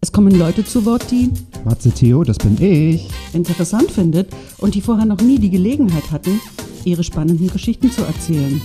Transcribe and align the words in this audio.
Es 0.00 0.12
kommen 0.12 0.38
Leute 0.38 0.64
zu 0.64 0.84
Wort, 0.84 1.10
die 1.10 1.30
Matze 1.64 1.90
Theo, 1.90 2.22
das 2.22 2.38
bin 2.38 2.56
ich. 2.62 3.08
interessant 3.32 3.90
findet 3.90 4.28
und 4.58 4.74
die 4.76 4.80
vorher 4.80 5.06
noch 5.06 5.20
nie 5.20 5.38
die 5.40 5.50
Gelegenheit 5.50 6.12
hatten, 6.12 6.40
ihre 6.84 7.02
spannenden 7.02 7.48
Geschichten 7.48 7.90
zu 7.90 8.02
erzählen. 8.02 8.60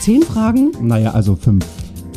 Zehn 0.00 0.22
Fragen 0.22 0.72
Naja, 0.80 1.12
also 1.12 1.36
fünf. 1.36 1.64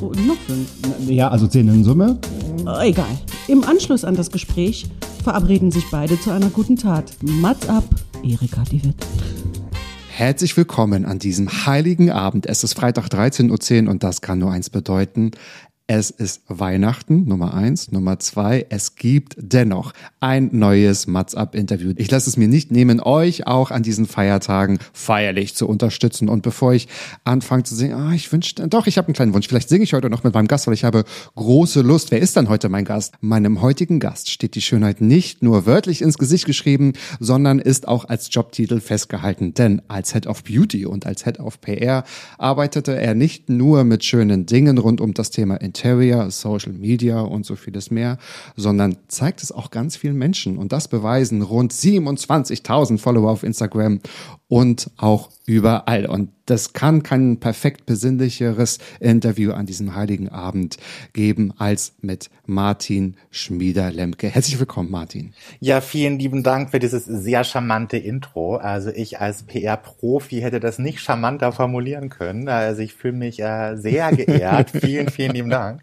und 0.02 0.26
noch 0.26 0.38
fünf. 0.48 0.68
Ja, 1.08 1.28
also 1.30 1.46
zehn 1.48 1.68
in 1.68 1.84
Summe. 1.84 2.18
Äh, 2.66 2.90
Egal. 2.90 3.06
Im 3.48 3.64
Anschluss 3.64 4.04
an 4.04 4.16
das 4.16 4.32
Gespräch 4.32 4.88
verabreden 5.24 5.70
sich 5.72 5.86
beide 5.92 6.20
zu 6.20 6.32
einer 6.32 6.50
guten 6.50 6.76
Tat. 6.76 7.12
Mats 7.22 7.70
ab, 7.70 7.84
Erika 8.24 8.64
die 8.72 8.84
Witt. 8.84 8.96
Herzlich 10.10 10.56
willkommen 10.56 11.04
an 11.04 11.20
diesem 11.20 11.50
heiligen 11.66 12.10
Abend. 12.10 12.46
Es 12.46 12.64
ist 12.64 12.74
Freitag 12.74 13.08
13.10 13.10 13.84
Uhr 13.84 13.92
und 13.92 14.02
das 14.02 14.22
kann 14.22 14.40
nur 14.40 14.50
eins 14.50 14.70
bedeuten. 14.70 15.32
Es 15.88 16.10
ist 16.10 16.42
Weihnachten, 16.48 17.26
Nummer 17.28 17.54
eins. 17.54 17.92
Nummer 17.92 18.18
zwei, 18.18 18.66
es 18.70 18.96
gibt 18.96 19.36
dennoch 19.38 19.94
ein 20.20 20.50
neues 20.52 21.06
Mats-Up-Interview. 21.06 21.94
Ich 21.98 22.10
lasse 22.10 22.28
es 22.28 22.38
mir 22.38 22.48
nicht 22.48 22.72
nehmen, 22.72 23.00
euch 23.00 23.46
auch 23.46 23.70
an 23.70 23.84
diesen 23.84 24.08
Feiertagen 24.08 24.80
feierlich 24.94 25.54
zu 25.54 25.68
unterstützen. 25.68 26.28
Und 26.28 26.42
bevor 26.42 26.74
ich 26.74 26.88
anfange 27.24 27.66
zu 27.66 27.76
singen, 27.76 27.94
ah, 27.94 28.14
ich 28.16 28.32
wünschte, 28.32 28.68
doch, 28.68 28.88
ich 28.88 28.98
habe 28.98 29.10
einen 29.10 29.14
kleinen 29.14 29.36
Wunsch. 29.36 29.48
Vielleicht 29.48 29.70
singe 29.70 29.84
ich 29.84 29.94
heute 29.94 30.10
noch 30.10 30.24
mit 30.24 30.34
meinem 30.34 30.48
Gast, 30.48 30.66
weil 30.66 30.74
ich 30.74 30.84
habe 30.84 31.04
große 31.36 31.82
Lust. 31.82 32.10
Wer 32.10 32.20
ist 32.20 32.36
dann 32.36 32.50
heute 32.50 32.68
mein 32.68 32.86
Gast? 32.86 33.14
Meinem 33.22 33.62
heutigen 33.62 34.00
Gast 34.00 34.32
steht 34.32 34.56
die 34.56 34.62
Schönheit 34.62 35.02
nicht 35.02 35.44
nur 35.44 35.68
wörtlich 35.68 36.02
ins 36.02 36.18
Gesicht 36.18 36.46
geschrieben, 36.46 36.94
sondern 37.20 37.60
ist 37.60 37.88
auch 37.88 38.06
als 38.06 38.30
Jobtitel 38.32 38.80
festgehalten. 38.80 39.54
Denn 39.54 39.84
als 39.88 40.14
Head 40.14 40.26
of 40.26 40.46
Beauty 40.46 40.88
und 40.88 41.06
als 41.06 41.26
Head 41.26 41.40
of 41.40 41.62
PR 41.62 42.06
arbeitete 42.40 43.00
er 43.00 43.14
nicht 43.14 43.50
nur 43.50 43.84
mit 43.84 44.04
schönen 44.04 44.48
Dingen 44.48 44.80
rund 44.80 45.00
um 45.00 45.14
das 45.14 45.30
Thema 45.30 45.62
Interior, 45.76 46.32
Social 46.32 46.72
Media 46.72 47.20
und 47.20 47.46
so 47.46 47.58
vieles 47.58 47.92
mehr, 47.92 48.18
sondern 48.56 48.96
zeigt 49.10 49.44
es 49.44 49.52
auch 49.52 49.72
ganz 49.72 49.98
vielen 49.98 50.16
Menschen. 50.16 50.58
Und 50.58 50.72
das 50.72 50.88
beweisen 50.88 51.42
rund 51.42 51.74
27.000 51.74 52.98
Follower 52.98 53.30
auf 53.30 53.44
Instagram 53.44 54.00
und 54.48 54.90
auch 54.96 55.30
überall. 55.46 56.06
Und 56.06 56.30
das 56.46 56.74
kann 56.74 57.02
kein 57.04 57.40
perfekt 57.40 57.86
besinnlicheres 57.86 58.78
Interview 59.00 59.52
an 59.52 59.66
diesem 59.66 59.96
heiligen 59.96 60.30
Abend 60.30 60.78
geben 61.14 61.54
als 61.58 61.94
mit 62.02 62.30
Martin 62.46 63.16
Schmieder-Lemke. 63.32 64.28
Herzlich 64.28 64.60
willkommen, 64.60 64.92
Martin. 64.92 65.34
Ja, 65.60 65.82
vielen 65.82 66.20
lieben 66.20 66.44
Dank 66.44 66.72
für 66.72 66.80
dieses 66.80 67.06
sehr 67.06 67.44
charmante 67.44 67.98
Intro. 67.98 68.58
Also 68.58 68.92
ich 68.92 69.20
als 69.20 69.44
PR-Profi 69.44 70.42
hätte 70.42 70.60
das 70.60 70.78
nicht 70.78 71.00
charmanter 71.00 71.52
formulieren 71.52 72.10
können. 72.10 72.48
Also 72.48 72.82
ich 72.82 72.94
fühle 72.94 73.14
mich 73.14 73.40
äh, 73.40 73.76
sehr 73.76 74.12
geehrt. 74.12 74.72
vielen, 74.82 75.10
vielen 75.10 75.34
lieben 75.34 75.50
Dank. 75.50 75.82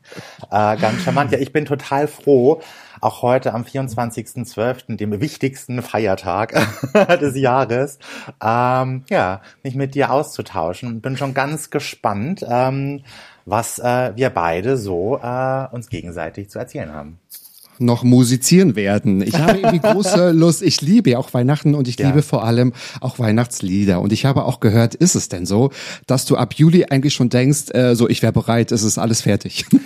Äh, 0.50 0.76
ganz 0.76 1.02
charmant. 1.02 1.32
Ja, 1.32 1.38
ich 1.38 1.52
bin 1.52 1.64
total 1.64 2.06
froh, 2.06 2.60
auch 3.02 3.20
heute 3.22 3.52
am 3.52 3.64
24.12., 3.64 4.96
dem 4.96 5.20
wichtigsten 5.20 5.82
Feiertag 5.82 6.54
des 7.20 7.36
Jahres, 7.36 7.98
ähm, 8.42 9.04
ja, 9.10 9.42
mich 9.62 9.74
mit 9.74 9.94
dir 9.94 10.12
auszutauschen. 10.12 11.00
Bin 11.00 11.16
schon 11.16 11.34
ganz 11.34 11.70
gespannt, 11.70 12.44
ähm, 12.48 13.02
was 13.44 13.80
äh, 13.80 14.12
wir 14.14 14.30
beide 14.30 14.76
so 14.76 15.18
äh, 15.18 15.66
uns 15.72 15.88
gegenseitig 15.88 16.48
zu 16.48 16.60
erzählen 16.60 16.92
haben 16.92 17.18
noch 17.84 18.02
musizieren 18.04 18.76
werden. 18.76 19.22
Ich 19.22 19.38
habe 19.38 19.58
irgendwie 19.58 19.78
große 19.92 20.30
Lust. 20.32 20.62
Ich 20.62 20.80
liebe 20.80 21.10
ja 21.10 21.18
auch 21.18 21.32
Weihnachten 21.34 21.74
und 21.74 21.88
ich 21.88 21.98
Ja. 21.98 22.06
liebe 22.08 22.22
vor 22.22 22.44
allem 22.44 22.72
auch 23.00 23.18
Weihnachtslieder. 23.18 24.00
Und 24.00 24.12
ich 24.12 24.24
habe 24.24 24.44
auch 24.44 24.60
gehört, 24.60 24.94
ist 24.94 25.14
es 25.14 25.28
denn 25.28 25.46
so, 25.46 25.70
dass 26.06 26.24
du 26.24 26.36
ab 26.36 26.54
Juli 26.54 26.84
eigentlich 26.86 27.14
schon 27.14 27.28
denkst, 27.28 27.70
äh, 27.74 27.94
so 27.94 28.08
ich 28.08 28.22
wäre 28.22 28.32
bereit, 28.32 28.72
es 28.72 28.82
ist 28.82 28.98
alles 28.98 29.22
fertig. 29.22 29.66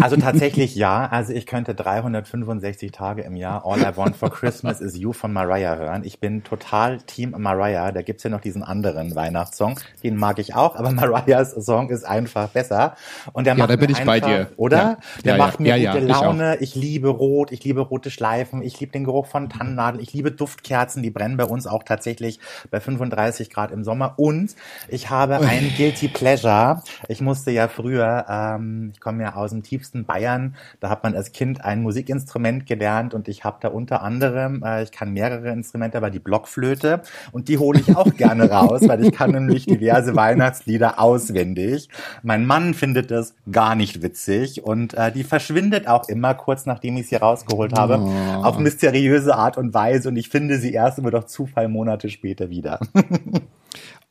Also 0.00 0.16
tatsächlich 0.16 0.74
ja. 0.74 1.06
Also 1.06 1.32
ich 1.32 1.46
könnte 1.46 1.74
365 1.76 2.90
Tage 2.92 3.22
im 3.22 3.36
Jahr 3.36 3.64
All 3.64 3.78
I 3.80 3.96
Want 3.96 4.16
for 4.16 4.30
Christmas 4.30 4.80
is 4.80 4.96
You 4.96 5.12
von 5.12 5.32
Mariah 5.32 5.76
hören. 5.76 6.02
Ich 6.04 6.18
bin 6.18 6.42
total 6.42 6.98
Team 7.02 7.34
Mariah. 7.38 7.92
Da 7.92 8.02
gibt's 8.02 8.24
ja 8.24 8.30
noch 8.30 8.40
diesen 8.40 8.62
anderen 8.64 9.14
Weihnachtssong. 9.14 9.78
Den 10.02 10.16
mag 10.16 10.38
ich 10.40 10.54
auch, 10.54 10.74
aber 10.76 10.90
Mariahs 10.90 11.52
Song 11.52 11.90
ist 11.90 12.04
einfach 12.04 12.48
besser. 12.48 12.96
Und 13.32 13.46
der 13.46 13.54
Ja, 13.54 13.58
macht 13.60 13.70
da 13.70 13.76
bin 13.76 13.90
ich 13.90 14.04
bei 14.04 14.14
einfach, 14.14 14.28
dir. 14.28 14.50
Oder? 14.56 14.76
Ja. 14.76 14.96
Der 15.24 15.36
Ja, 15.36 15.38
macht 15.38 15.60
mir 15.60 15.76
Ja, 15.76 15.92
gute 15.92 16.04
ja, 16.06 16.16
ich. 16.16 16.20
Laune. 16.22 16.56
Ich, 16.60 16.74
liebe 16.74 17.08
Rot, 17.08 17.41
ich 17.50 17.64
liebe 17.64 17.80
rote 17.80 18.10
Schleifen, 18.10 18.62
ich 18.62 18.78
liebe 18.78 18.92
den 18.92 19.04
Geruch 19.04 19.26
von 19.26 19.48
Tannennadeln, 19.48 20.02
ich 20.02 20.12
liebe 20.12 20.30
Duftkerzen, 20.30 21.02
die 21.02 21.10
brennen 21.10 21.36
bei 21.36 21.44
uns 21.44 21.66
auch 21.66 21.82
tatsächlich 21.82 22.38
bei 22.70 22.78
35 22.78 23.50
Grad 23.50 23.72
im 23.72 23.82
Sommer. 23.82 24.14
Und 24.18 24.54
ich 24.88 25.10
habe 25.10 25.40
ein 25.40 25.72
Guilty 25.76 26.08
Pleasure. 26.08 26.82
Ich 27.08 27.20
musste 27.20 27.50
ja 27.50 27.68
früher, 27.68 28.26
ähm, 28.28 28.90
ich 28.94 29.00
komme 29.00 29.22
ja 29.22 29.34
aus 29.34 29.50
dem 29.50 29.62
tiefsten 29.62 30.04
Bayern, 30.04 30.54
da 30.80 30.90
hat 30.90 31.02
man 31.02 31.14
als 31.14 31.32
Kind 31.32 31.64
ein 31.64 31.82
Musikinstrument 31.82 32.66
gelernt 32.66 33.14
und 33.14 33.28
ich 33.28 33.44
habe 33.44 33.58
da 33.60 33.68
unter 33.68 34.02
anderem, 34.02 34.62
äh, 34.62 34.82
ich 34.82 34.92
kann 34.92 35.12
mehrere 35.12 35.50
Instrumente, 35.50 35.96
aber 35.96 36.10
die 36.10 36.18
Blockflöte 36.18 37.02
und 37.32 37.48
die 37.48 37.58
hole 37.58 37.80
ich 37.80 37.96
auch 37.96 38.14
gerne 38.16 38.50
raus, 38.50 38.82
weil 38.86 39.04
ich 39.04 39.12
kann 39.12 39.32
nämlich 39.32 39.66
diverse 39.66 40.14
Weihnachtslieder 40.14 41.00
auswendig. 41.00 41.88
Mein 42.22 42.46
Mann 42.46 42.74
findet 42.74 43.10
das 43.10 43.34
gar 43.50 43.74
nicht 43.74 44.02
witzig 44.02 44.62
und 44.62 44.94
äh, 44.94 45.10
die 45.12 45.24
verschwindet 45.24 45.86
auch 45.88 46.08
immer 46.08 46.34
kurz 46.34 46.66
nachdem 46.66 46.96
ich 46.96 47.08
sie 47.08 47.16
rausgeholt 47.32 47.78
habe, 47.78 47.98
auf 48.42 48.58
mysteriöse 48.58 49.34
Art 49.34 49.56
und 49.58 49.74
Weise. 49.74 50.08
Und 50.08 50.16
ich 50.16 50.28
finde 50.28 50.58
sie 50.58 50.72
erst 50.72 50.98
immer 50.98 51.10
durch 51.10 51.26
Zufall 51.26 51.68
Monate 51.68 52.08
später 52.08 52.50
wieder. 52.50 52.80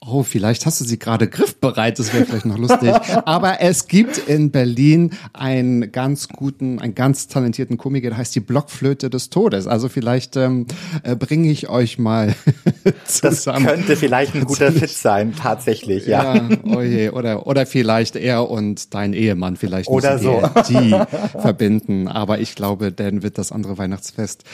Oh, 0.03 0.23
vielleicht 0.23 0.66
hast 0.66 0.81
du 0.81 0.85
sie 0.85 0.97
gerade 0.97 1.28
griffbereit, 1.28 2.00
das 2.00 2.12
wäre 2.12 2.25
vielleicht 2.25 2.47
noch 2.47 2.57
lustig. 2.57 2.91
Aber 3.25 3.62
es 3.62 3.88
gibt 3.88 4.17
in 4.17 4.50
Berlin 4.50 5.12
einen 5.31 5.91
ganz 5.91 6.28
guten, 6.28 6.79
einen 6.79 6.95
ganz 6.95 7.28
talentierten 7.28 7.78
Komiker, 7.78 8.09
der 8.09 8.17
heißt 8.17 8.34
die 8.34 8.40
Blockflöte 8.40 9.11
des 9.11 9.29
Todes. 9.29 9.67
Also 9.67 9.90
vielleicht 9.90 10.35
ähm, 10.38 10.66
äh, 11.03 11.16
bringe 11.16 11.51
ich 11.51 11.69
euch 11.69 12.00
mal 12.00 12.34
Das 13.06 13.22
zusammen. 13.44 13.67
könnte 13.67 13.95
vielleicht 13.95 14.34
ein 14.34 14.45
guter 14.45 14.72
Fit 14.72 14.90
sein, 14.90 15.35
tatsächlich, 15.35 16.07
ja. 16.07 16.35
Ja, 16.35 16.50
oh 16.66 16.81
je. 16.81 17.09
Oder, 17.11 17.45
oder 17.45 17.67
vielleicht 17.67 18.16
er 18.16 18.50
und 18.50 18.95
dein 18.95 19.13
Ehemann, 19.13 19.56
vielleicht 19.56 19.88
Oder 19.88 20.17
so. 20.17 20.41
die 20.67 20.95
verbinden. 21.40 22.07
Aber 22.07 22.40
ich 22.40 22.56
glaube, 22.56 22.91
dann 22.91 23.22
wird 23.22 23.38
das 23.38 23.51
andere 23.51 23.78
Weihnachtsfest 23.78 24.45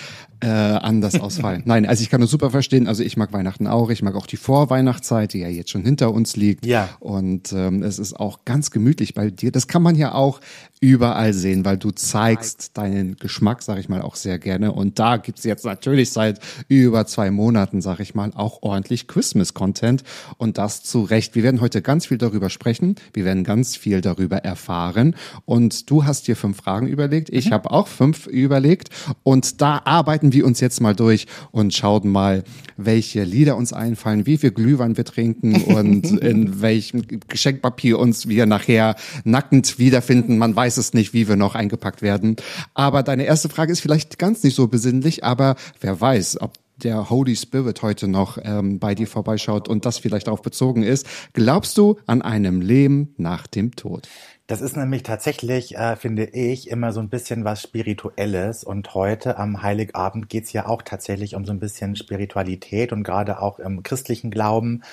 äh, 0.41 0.47
anders 0.47 1.19
ausfallen. 1.19 1.63
Nein, 1.65 1.85
also 1.85 2.01
ich 2.01 2.09
kann 2.09 2.21
das 2.21 2.29
super 2.29 2.49
verstehen. 2.49 2.87
Also 2.87 3.03
ich 3.03 3.17
mag 3.17 3.33
Weihnachten 3.33 3.67
auch. 3.67 3.89
Ich 3.89 4.01
mag 4.01 4.15
auch 4.15 4.27
die 4.27 4.37
Vorweihnachtszeit, 4.37 5.33
die 5.33 5.39
ja 5.39 5.47
jetzt 5.47 5.71
schon 5.71 5.83
hinter 5.83 6.13
uns 6.13 6.35
liegt. 6.35 6.65
Ja. 6.65 6.89
Und 6.99 7.53
ähm, 7.53 7.83
es 7.83 7.99
ist 7.99 8.19
auch 8.19 8.45
ganz 8.45 8.71
gemütlich 8.71 9.13
bei 9.13 9.29
dir. 9.29 9.51
Das 9.51 9.67
kann 9.67 9.81
man 9.81 9.95
ja 9.95 10.13
auch 10.13 10.39
überall 10.79 11.33
sehen, 11.33 11.65
weil 11.65 11.77
du 11.77 11.91
zeigst 11.91 12.77
deinen 12.77 13.15
Geschmack, 13.15 13.63
sag 13.63 13.79
ich 13.79 13.89
mal, 13.89 14.01
auch 14.01 14.15
sehr 14.15 14.37
gerne. 14.37 14.71
Und 14.71 14.99
da 14.99 15.17
gibt's 15.17 15.43
jetzt 15.43 15.65
natürlich 15.65 16.11
seit 16.11 16.39
über 16.67 17.05
zwei 17.07 17.31
Monaten, 17.31 17.81
sag 17.81 17.99
ich 17.99 18.13
mal, 18.13 18.31
auch 18.35 18.61
ordentlich 18.61 19.07
Christmas-Content. 19.07 20.03
Und 20.37 20.57
das 20.57 20.83
zu 20.83 21.03
Recht. 21.03 21.35
Wir 21.35 21.43
werden 21.43 21.61
heute 21.61 21.81
ganz 21.81 22.05
viel 22.05 22.17
darüber 22.17 22.49
sprechen. 22.49 22.95
Wir 23.13 23.25
werden 23.25 23.43
ganz 23.43 23.75
viel 23.75 24.01
darüber 24.01 24.37
erfahren. 24.37 25.15
Und 25.45 25.89
du 25.89 26.05
hast 26.05 26.27
dir 26.27 26.35
fünf 26.35 26.57
Fragen 26.57 26.87
überlegt. 26.87 27.29
Ich 27.29 27.51
habe 27.51 27.71
auch 27.71 27.87
fünf 27.87 28.27
überlegt. 28.27 28.89
Und 29.23 29.61
da 29.61 29.81
arbeiten 29.83 30.26
wir 30.33 30.45
uns 30.45 30.59
jetzt 30.59 30.81
mal 30.81 30.95
durch 30.95 31.27
und 31.51 31.73
schauen 31.73 32.09
mal, 32.09 32.43
welche 32.77 33.23
Lieder 33.23 33.57
uns 33.57 33.73
einfallen, 33.73 34.25
wie 34.25 34.37
viel 34.37 34.51
Glühwein 34.51 34.97
wir 34.97 35.05
trinken 35.05 35.61
und 35.63 36.11
in 36.21 36.61
welchem 36.61 37.03
Geschenkpapier 37.27 37.99
uns 37.99 38.27
wir 38.27 38.45
nachher 38.45 38.95
nackend 39.23 39.79
wiederfinden. 39.79 40.37
Man 40.37 40.55
weiß 40.55 40.77
es 40.77 40.93
nicht, 40.93 41.13
wie 41.13 41.27
wir 41.27 41.35
noch 41.35 41.55
eingepackt 41.55 42.01
werden. 42.01 42.35
Aber 42.73 43.03
deine 43.03 43.25
erste 43.25 43.49
Frage 43.49 43.71
ist 43.71 43.81
vielleicht 43.81 44.19
ganz 44.19 44.43
nicht 44.43 44.55
so 44.55 44.67
besinnlich, 44.67 45.23
aber 45.23 45.55
wer 45.81 45.99
weiß, 45.99 46.41
ob 46.41 46.53
der 46.83 47.09
Holy 47.09 47.35
Spirit 47.35 47.81
heute 47.81 48.07
noch 48.07 48.37
ähm, 48.43 48.79
bei 48.79 48.95
dir 48.95 49.07
vorbeischaut 49.07 49.67
und 49.67 49.85
das 49.85 49.97
vielleicht 49.97 50.27
darauf 50.27 50.41
bezogen 50.41 50.83
ist. 50.83 51.07
Glaubst 51.33 51.77
du 51.77 51.97
an 52.05 52.21
einem 52.21 52.61
Leben 52.61 53.13
nach 53.17 53.47
dem 53.47 53.75
Tod? 53.75 54.07
Das 54.47 54.61
ist 54.61 54.77
nämlich 54.77 55.03
tatsächlich, 55.03 55.75
äh, 55.75 55.97
finde 55.97 56.23
ich, 56.23 56.69
immer 56.69 56.93
so 56.93 57.01
ein 57.01 57.09
bisschen 57.09 57.43
was 57.43 57.61
Spirituelles. 57.61 58.63
Und 58.63 58.93
heute 58.93 59.37
am 59.37 59.61
Heiligabend 59.61 60.29
geht's 60.29 60.53
ja 60.53 60.67
auch 60.67 60.83
tatsächlich 60.83 61.35
um 61.35 61.43
so 61.43 61.51
ein 61.51 61.59
bisschen 61.59 61.97
Spiritualität. 61.97 62.93
Und 62.93 63.03
gerade 63.03 63.41
auch 63.41 63.59
im 63.59 63.83
christlichen 63.83 64.31
Glauben 64.31 64.83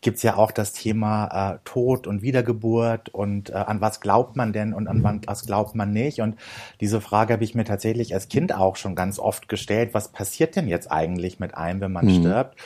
gibt's 0.00 0.24
ja 0.24 0.36
auch 0.36 0.50
das 0.50 0.72
Thema 0.72 1.52
äh, 1.54 1.58
Tod 1.64 2.08
und 2.08 2.22
Wiedergeburt 2.22 3.08
und 3.08 3.50
äh, 3.50 3.52
an 3.52 3.80
was 3.80 4.00
glaubt 4.00 4.34
man 4.34 4.52
denn 4.52 4.74
und 4.74 4.88
an 4.88 5.22
was 5.26 5.46
glaubt 5.46 5.76
man 5.76 5.92
nicht. 5.92 6.20
Und 6.20 6.36
diese 6.80 7.00
Frage 7.00 7.34
habe 7.34 7.44
ich 7.44 7.54
mir 7.54 7.64
tatsächlich 7.64 8.14
als 8.14 8.28
Kind 8.28 8.52
auch 8.52 8.74
schon 8.74 8.96
ganz 8.96 9.20
oft 9.20 9.48
gestellt. 9.48 9.94
Was 9.94 10.10
passiert 10.10 10.56
denn 10.56 10.66
jetzt 10.66 10.90
eigentlich 10.90 11.38
mit 11.38 11.56
einem, 11.56 11.80
wenn 11.80 11.92
man 11.92 12.06
mhm. 12.06 12.18
stirbt? 12.18 12.56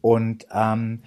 Und 0.00 0.46
ähm, 0.52 1.02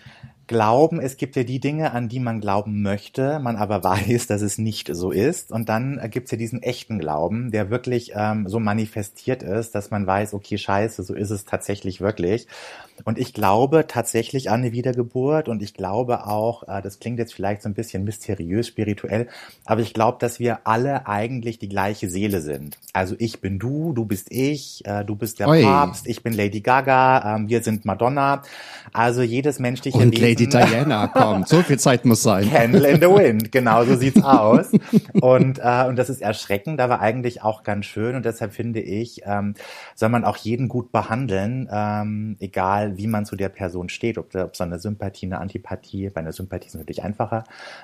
Glauben, 0.47 0.99
es 0.99 1.17
gibt 1.17 1.35
ja 1.35 1.43
die 1.43 1.59
Dinge, 1.59 1.91
an 1.91 2.07
die 2.07 2.19
man 2.19 2.39
glauben 2.39 2.81
möchte, 2.81 3.39
man 3.39 3.55
aber 3.55 3.83
weiß, 3.83 4.27
dass 4.27 4.41
es 4.41 4.57
nicht 4.57 4.89
so 4.93 5.11
ist. 5.11 5.51
Und 5.51 5.69
dann 5.69 5.99
gibt 6.11 6.25
es 6.25 6.31
ja 6.31 6.37
diesen 6.37 6.61
echten 6.61 6.99
Glauben, 6.99 7.51
der 7.51 7.69
wirklich 7.69 8.11
ähm, 8.15 8.47
so 8.47 8.59
manifestiert 8.59 9.43
ist, 9.43 9.73
dass 9.75 9.91
man 9.91 10.05
weiß, 10.05 10.33
okay, 10.33 10.57
scheiße, 10.57 11.03
so 11.03 11.13
ist 11.13 11.31
es 11.31 11.45
tatsächlich 11.45 12.01
wirklich. 12.01 12.47
Und 13.03 13.17
ich 13.19 13.33
glaube 13.33 13.85
tatsächlich 13.87 14.49
an 14.49 14.61
eine 14.61 14.71
Wiedergeburt 14.71 15.49
und 15.49 15.61
ich 15.61 15.73
glaube 15.73 16.25
auch, 16.27 16.63
äh, 16.67 16.81
das 16.81 16.99
klingt 16.99 17.19
jetzt 17.19 17.33
vielleicht 17.33 17.61
so 17.61 17.69
ein 17.69 17.73
bisschen 17.73 18.03
mysteriös, 18.05 18.67
spirituell, 18.67 19.27
aber 19.65 19.81
ich 19.81 19.93
glaube, 19.93 20.17
dass 20.19 20.39
wir 20.39 20.59
alle 20.63 21.05
eigentlich 21.05 21.59
die 21.59 21.67
gleiche 21.67 22.09
Seele 22.09 22.41
sind. 22.41 22.77
Also 22.93 23.15
ich 23.19 23.41
bin 23.41 23.59
du, 23.59 23.91
du 23.93 24.05
bist 24.05 24.27
ich, 24.31 24.85
äh, 24.85 25.03
du 25.03 25.15
bist 25.15 25.39
der 25.39 25.49
Oi. 25.49 25.61
Papst, 25.63 26.07
ich 26.07 26.23
bin 26.23 26.33
Lady 26.33 26.61
Gaga, 26.61 27.35
äh, 27.35 27.47
wir 27.47 27.61
sind 27.63 27.83
Madonna. 27.85 28.43
Also 28.93 29.21
jedes 29.21 29.59
menschliche 29.59 29.97
und 29.97 30.13
Wesen. 30.13 30.23
Lady 30.23 30.47
Diana 30.47 31.07
kommt, 31.13 31.49
so 31.49 31.61
viel 31.63 31.77
Zeit 31.77 32.05
muss 32.05 32.23
sein. 32.23 32.49
Candle 32.49 32.87
in 32.87 33.01
the 33.01 33.07
Wind, 33.07 33.51
genau 33.51 33.83
so 33.83 33.95
sieht's 33.95 34.23
aus. 34.23 34.71
Und, 35.13 35.59
äh, 35.59 35.85
und 35.87 35.97
das 35.97 36.09
ist 36.09 36.21
erschreckend, 36.21 36.79
aber 36.79 37.01
eigentlich 37.01 37.41
auch 37.43 37.63
ganz 37.63 37.85
schön 37.85 38.15
und 38.15 38.25
deshalb 38.25 38.53
finde 38.53 38.79
ich, 38.79 39.21
ähm, 39.25 39.55
soll 39.95 40.09
man 40.09 40.23
auch 40.23 40.37
jeden 40.37 40.69
gut 40.69 40.91
behandeln, 40.91 41.67
ähm, 41.71 42.37
egal 42.39 42.84
egal 42.85 42.97
wie 42.97 43.07
man 43.07 43.25
zu 43.25 43.35
der 43.35 43.49
Person 43.49 43.89
steht, 43.89 44.17
ob, 44.17 44.33
ob 44.35 44.53
es 44.53 44.61
eine 44.61 44.79
Sympathie, 44.79 45.25
eine 45.25 45.39
Antipathie, 45.39 46.09
bei 46.09 46.21
einer 46.21 46.31
Sympathie 46.31 46.67
ist 46.67 46.75
es 46.75 46.79
natürlich 46.79 47.03
einfacher, 47.03 47.43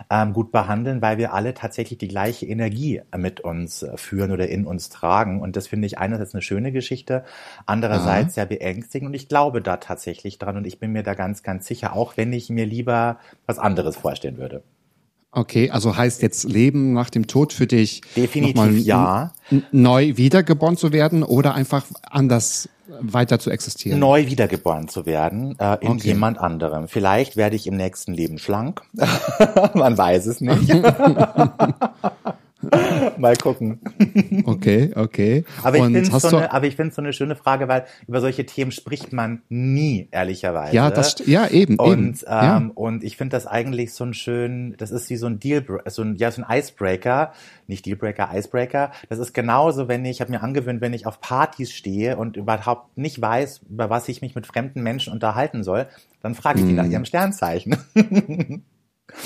ähm, 0.09 0.33
gut 0.33 0.51
behandeln, 0.51 1.01
weil 1.01 1.18
wir 1.18 1.33
alle 1.33 1.53
tatsächlich 1.53 2.00
die 2.00 2.07
gleiche 2.07 2.45
Energie 2.45 3.01
mit 3.15 3.42
uns 3.42 3.83
äh, 3.83 3.98
führen 3.98 4.31
oder 4.31 4.48
in 4.48 4.65
uns 4.65 4.89
tragen. 4.89 5.42
Und 5.42 5.56
das 5.56 5.68
finde 5.68 5.88
ich 5.88 5.98
einerseits 5.98 6.33
eine 6.33 6.42
schöne 6.42 6.71
Geschichte, 6.71 7.24
andererseits 7.65 8.30
Aha. 8.30 8.30
sehr 8.31 8.45
beängstigend. 8.45 9.09
Und 9.09 9.13
ich 9.13 9.27
glaube 9.27 9.62
da 9.62 9.77
tatsächlich 9.77 10.38
dran 10.38 10.57
und 10.57 10.68
ich 10.68 10.80
bin 10.80 10.92
mir 10.92 11.04
da 11.04 11.13
ganz, 11.13 11.44
ganz 11.44 11.68
sicher, 11.68 11.94
auch 11.94 12.18
wenn 12.18 12.33
ich 12.33 12.50
mir 12.50 12.65
lieber 12.65 13.18
was 13.45 13.59
anderes 13.59 13.97
vorstellen 13.97 14.38
würde. 14.38 14.63
Okay, 15.33 15.69
also 15.69 15.95
heißt 15.95 16.22
jetzt 16.22 16.44
Leben 16.44 16.92
nach 16.94 17.10
dem 17.10 17.25
Tod 17.25 17.54
für 17.54 17.66
dich 17.66 18.01
definitiv 18.18 18.80
ja 18.80 19.31
neu 19.72 20.18
wiedergeboren 20.18 20.75
zu 20.75 20.92
werden 20.92 21.24
oder 21.24 21.54
einfach 21.54 21.86
anders 22.04 22.68
weiter 23.00 23.39
zu 23.39 23.50
existieren? 23.50 24.00
Neu 24.00 24.28
wiedergeboren 24.28 24.88
zu 24.89 25.06
werden 25.06 25.57
äh, 25.60 25.78
in 25.81 25.92
okay. 25.92 26.07
jemand 26.10 26.38
anderem. 26.38 26.88
Vielleicht 26.88 27.38
werde 27.38 27.56
ich 27.56 27.68
im 27.68 27.78
nächsten 27.78 28.13
Leben 28.13 28.38
schlank. 28.39 28.81
Man 29.74 29.98
weiß 29.98 30.25
es 30.25 30.42
nicht. 30.42 30.69
Mal 33.18 33.35
gucken. 33.35 33.79
Okay, 34.45 34.91
okay. 34.95 35.44
Aber 35.63 35.77
ich 35.77 35.83
finde 35.83 36.19
so 36.19 36.38
eine, 36.38 36.53
aber 36.53 36.68
ich 36.68 36.75
finde 36.75 36.94
so 36.94 37.01
eine 37.01 37.13
schöne 37.13 37.35
Frage, 37.35 37.68
weil 37.68 37.85
über 38.07 38.21
solche 38.21 38.45
Themen 38.45 38.71
spricht 38.71 39.12
man 39.12 39.41
nie, 39.50 40.07
ehrlicherweise. 40.12 40.75
Ja, 40.75 40.89
das, 40.89 41.15
ja, 41.25 41.47
eben, 41.47 41.75
und, 41.77 41.91
eben. 41.91 42.07
Ähm, 42.07 42.23
ja. 42.27 42.71
und 42.75 43.03
ich 43.03 43.18
finde 43.18 43.35
das 43.35 43.47
eigentlich 43.47 43.94
so 43.94 44.06
ein 44.06 44.13
schön, 44.13 44.75
das 44.77 44.91
ist 44.91 45.09
wie 45.09 45.18
so 45.18 45.27
ein 45.27 45.39
Deal, 45.39 45.65
so 45.88 46.01
ein, 46.01 46.15
ja, 46.15 46.31
so 46.31 46.44
ein 46.44 46.59
Icebreaker, 46.59 47.33
nicht 47.68 47.85
Dealbreaker, 47.85 48.29
Icebreaker. 48.33 48.91
Das 49.09 49.19
ist 49.19 49.33
genauso, 49.33 49.88
wenn 49.88 50.06
ich, 50.06 50.12
ich 50.12 50.21
habe 50.21 50.31
mir 50.31 50.44
angewöhnt, 50.44 50.81
wenn 50.81 50.94
ich 50.94 51.06
auf 51.06 51.19
Partys 51.21 51.71
stehe 51.71 52.18
und 52.18 52.38
überhaupt 52.38 52.97
nicht 52.97 53.21
weiß, 53.21 53.62
über 53.69 53.89
was 53.89 54.07
ich 54.09 54.21
mich 54.21 54.35
mit 54.35 54.45
fremden 54.45 54.83
Menschen 54.83 55.13
unterhalten 55.13 55.63
soll, 55.63 55.88
dann 56.21 56.35
frage 56.35 56.59
ich 56.59 56.65
die 56.65 56.73
nach 56.73 56.83
hm. 56.83 56.91
ihrem 56.91 57.06
Sternzeichen. 57.06 57.77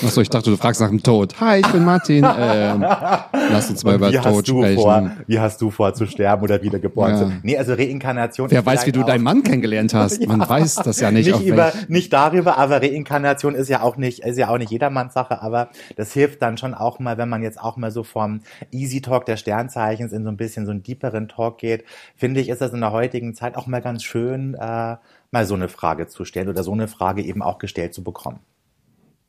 Achso, 0.04 0.20
ich 0.20 0.28
dachte, 0.28 0.50
du 0.50 0.56
fragst 0.56 0.80
nach 0.80 0.88
dem 0.88 1.02
Tod. 1.02 1.40
Hi, 1.40 1.60
ich 1.60 1.66
bin 1.68 1.84
Martin. 1.84 2.26
Ähm, 2.38 2.82
lass 2.82 3.70
uns 3.70 3.82
mal 3.82 3.94
über 3.94 4.12
Tod 4.12 4.46
sprechen. 4.46 4.76
Vor, 4.76 5.10
wie 5.26 5.40
hast 5.40 5.60
du 5.60 5.70
vor 5.70 5.94
zu 5.94 6.06
sterben 6.06 6.42
oder 6.42 6.62
wiedergeboren 6.62 7.12
ja. 7.12 7.18
zu 7.18 7.32
Nee, 7.42 7.56
also 7.56 7.72
Reinkarnation. 7.72 8.50
Wer 8.50 8.64
weiß, 8.64 8.86
wie 8.86 8.92
du 8.92 9.02
deinen 9.04 9.22
Mann 9.22 9.42
kennengelernt 9.42 9.94
hast. 9.94 10.20
ja. 10.20 10.28
Man 10.28 10.46
weiß 10.46 10.76
das 10.76 11.00
ja 11.00 11.10
nicht. 11.10 11.26
Nicht, 11.26 11.46
über, 11.46 11.72
nicht 11.88 12.12
darüber, 12.12 12.58
aber 12.58 12.82
Reinkarnation 12.82 13.54
ist 13.54 13.68
ja 13.68 13.82
auch 13.82 13.96
nicht, 13.96 14.20
ist 14.20 14.38
ja 14.38 14.48
auch 14.48 14.58
nicht 14.58 14.70
jedermanns 14.70 15.14
Sache, 15.14 15.40
aber 15.40 15.70
das 15.96 16.12
hilft 16.12 16.42
dann 16.42 16.58
schon 16.58 16.74
auch 16.74 16.98
mal, 16.98 17.16
wenn 17.16 17.28
man 17.28 17.42
jetzt 17.42 17.60
auch 17.60 17.76
mal 17.76 17.90
so 17.90 18.02
vom 18.02 18.40
Easy 18.70 19.00
Talk 19.00 19.24
der 19.24 19.36
Sternzeichens 19.36 20.12
in 20.12 20.24
so 20.24 20.30
ein 20.30 20.36
bisschen 20.36 20.66
so 20.66 20.72
einen 20.72 20.82
deeperen 20.82 21.28
Talk 21.28 21.58
geht, 21.58 21.84
finde 22.16 22.40
ich, 22.40 22.48
ist 22.48 22.60
das 22.60 22.72
in 22.72 22.80
der 22.80 22.92
heutigen 22.92 23.34
Zeit 23.34 23.56
auch 23.56 23.66
mal 23.66 23.80
ganz 23.80 24.02
schön, 24.02 24.54
äh, 24.54 24.96
mal 25.30 25.46
so 25.46 25.54
eine 25.54 25.68
Frage 25.68 26.06
zu 26.06 26.24
stellen 26.24 26.48
oder 26.48 26.62
so 26.62 26.72
eine 26.72 26.88
Frage 26.88 27.22
eben 27.22 27.42
auch 27.42 27.58
gestellt 27.58 27.94
zu 27.94 28.04
bekommen. 28.04 28.40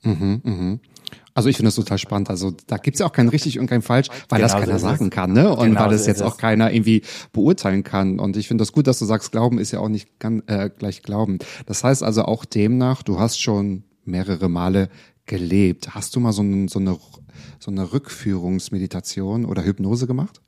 Mhm, 0.03 0.41
mhm. 0.43 0.79
Also 1.33 1.49
ich 1.49 1.57
finde 1.57 1.67
das 1.67 1.75
total 1.75 1.99
spannend. 1.99 2.31
Also 2.31 2.51
da 2.65 2.77
gibt's 2.77 2.99
ja 2.99 3.05
auch 3.05 3.11
kein 3.11 3.29
richtig 3.29 3.59
und 3.59 3.67
kein 3.67 3.83
falsch, 3.83 4.07
weil 4.27 4.39
genau 4.39 4.53
das 4.53 4.59
keiner 4.59 4.79
so 4.79 4.87
sagen 4.87 5.11
kann, 5.11 5.33
ne? 5.33 5.55
Und 5.55 5.67
genau 5.67 5.81
weil 5.81 5.91
das 5.91 6.05
so 6.05 6.09
jetzt 6.09 6.23
auch 6.23 6.37
keiner 6.37 6.73
irgendwie 6.73 7.03
beurteilen 7.31 7.83
kann. 7.83 8.19
Und 8.19 8.35
ich 8.37 8.47
finde 8.47 8.63
das 8.63 8.71
gut, 8.71 8.87
dass 8.87 8.97
du 8.97 9.05
sagst, 9.05 9.31
Glauben 9.31 9.59
ist 9.59 9.71
ja 9.71 9.79
auch 9.79 9.87
nicht 9.87 10.19
ganz, 10.19 10.43
äh, 10.47 10.71
gleich 10.75 11.03
Glauben. 11.03 11.37
Das 11.67 11.83
heißt 11.83 12.01
also 12.01 12.23
auch 12.23 12.43
demnach, 12.43 13.03
du 13.03 13.19
hast 13.19 13.39
schon 13.39 13.83
mehrere 14.03 14.49
Male 14.49 14.89
gelebt. 15.27 15.93
Hast 15.93 16.15
du 16.15 16.19
mal 16.19 16.31
so, 16.31 16.41
ein, 16.41 16.69
so, 16.69 16.79
eine, 16.79 16.97
so 17.59 17.69
eine 17.69 17.93
Rückführungsmeditation 17.93 19.45
oder 19.45 19.63
Hypnose 19.63 20.07
gemacht? 20.07 20.41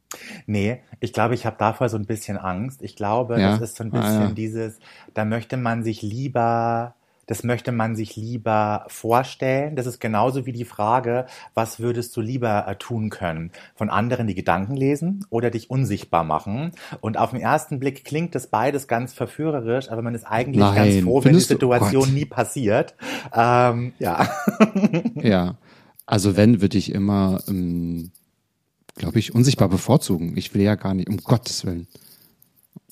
Nee, 0.47 0.79
ich 0.99 1.13
glaube, 1.13 1.35
ich 1.35 1.45
habe 1.45 1.57
davor 1.59 1.89
so 1.89 1.97
ein 1.97 2.07
bisschen 2.07 2.37
Angst. 2.37 2.81
Ich 2.81 2.95
glaube, 2.95 3.39
ja? 3.39 3.51
das 3.51 3.61
ist 3.61 3.75
so 3.77 3.83
ein 3.83 3.91
bisschen 3.91 4.17
ah, 4.17 4.23
ja. 4.23 4.31
dieses, 4.31 4.79
da 5.13 5.23
möchte 5.23 5.55
man 5.55 5.83
sich 5.83 6.01
lieber 6.01 6.95
das 7.29 7.43
möchte 7.43 7.71
man 7.71 7.95
sich 7.95 8.15
lieber 8.15 8.85
vorstellen. 8.87 9.75
Das 9.75 9.85
ist 9.85 9.99
genauso 9.99 10.47
wie 10.47 10.51
die 10.51 10.65
Frage, 10.65 11.27
was 11.53 11.79
würdest 11.79 12.17
du 12.17 12.21
lieber 12.21 12.67
äh, 12.67 12.75
tun 12.75 13.11
können? 13.11 13.51
Von 13.75 13.91
anderen 13.91 14.25
die 14.25 14.33
Gedanken 14.33 14.75
lesen 14.75 15.27
oder 15.29 15.51
dich 15.51 15.69
unsichtbar 15.69 16.23
machen? 16.23 16.71
Und 17.01 17.19
auf 17.19 17.29
den 17.29 17.39
ersten 17.39 17.79
Blick 17.79 18.03
klingt 18.03 18.33
das 18.33 18.47
beides 18.47 18.87
ganz 18.87 19.13
verführerisch, 19.13 19.91
aber 19.91 20.01
man 20.01 20.15
ist 20.15 20.23
eigentlich 20.23 20.57
Nein. 20.57 20.73
ganz 20.73 21.03
froh, 21.03 21.17
wenn 21.17 21.33
Findest 21.33 21.51
die 21.51 21.53
Situation 21.53 22.11
nie 22.15 22.25
passiert. 22.25 22.95
Ähm, 23.31 23.93
ja. 23.99 24.27
ja. 25.13 25.55
Also 26.07 26.35
wenn, 26.35 26.61
würde 26.61 26.79
ich 26.79 26.91
immer, 26.91 27.43
ähm, 27.47 28.09
glaube 28.95 29.19
ich, 29.19 29.35
unsichtbar 29.35 29.69
bevorzugen. 29.69 30.35
Ich 30.35 30.55
will 30.55 30.63
ja 30.63 30.73
gar 30.73 30.95
nicht, 30.95 31.07
um 31.07 31.17
Gottes 31.17 31.63
Willen. 31.63 31.87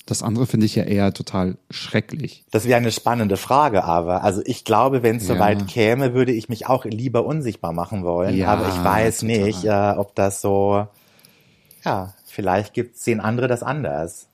Das 0.08 0.24
andere 0.24 0.48
finde 0.48 0.66
ich 0.66 0.74
ja 0.74 0.86
eher 0.86 1.14
total 1.14 1.58
schrecklich. 1.70 2.46
Das 2.52 2.66
wäre 2.66 2.78
eine 2.78 2.94
spannende 2.94 3.36
Frage, 3.36 3.84
aber 3.84 4.24
also 4.24 4.42
ich 4.46 4.64
glaube, 4.64 5.04
wenn 5.04 5.18
es 5.18 5.28
ja. 5.28 5.36
soweit 5.36 5.68
käme, 5.68 6.14
würde 6.14 6.32
ich 6.32 6.48
mich 6.48 6.66
auch 6.66 6.86
lieber 6.86 7.26
unsichtbar 7.26 7.74
machen 7.74 8.06
wollen. 8.06 8.36
Ja, 8.36 8.48
aber 8.54 8.70
ich 8.70 8.84
weiß 8.84 9.20
total. 9.20 9.38
nicht, 9.38 9.66
äh, 9.66 9.94
ob 9.98 10.16
das 10.16 10.40
so, 10.40 10.88
ja, 11.84 12.14
vielleicht 12.26 12.74
gibt 12.74 12.96
sehen 12.96 13.20
andere 13.20 13.50
das 13.50 13.64
anders. 13.64 14.30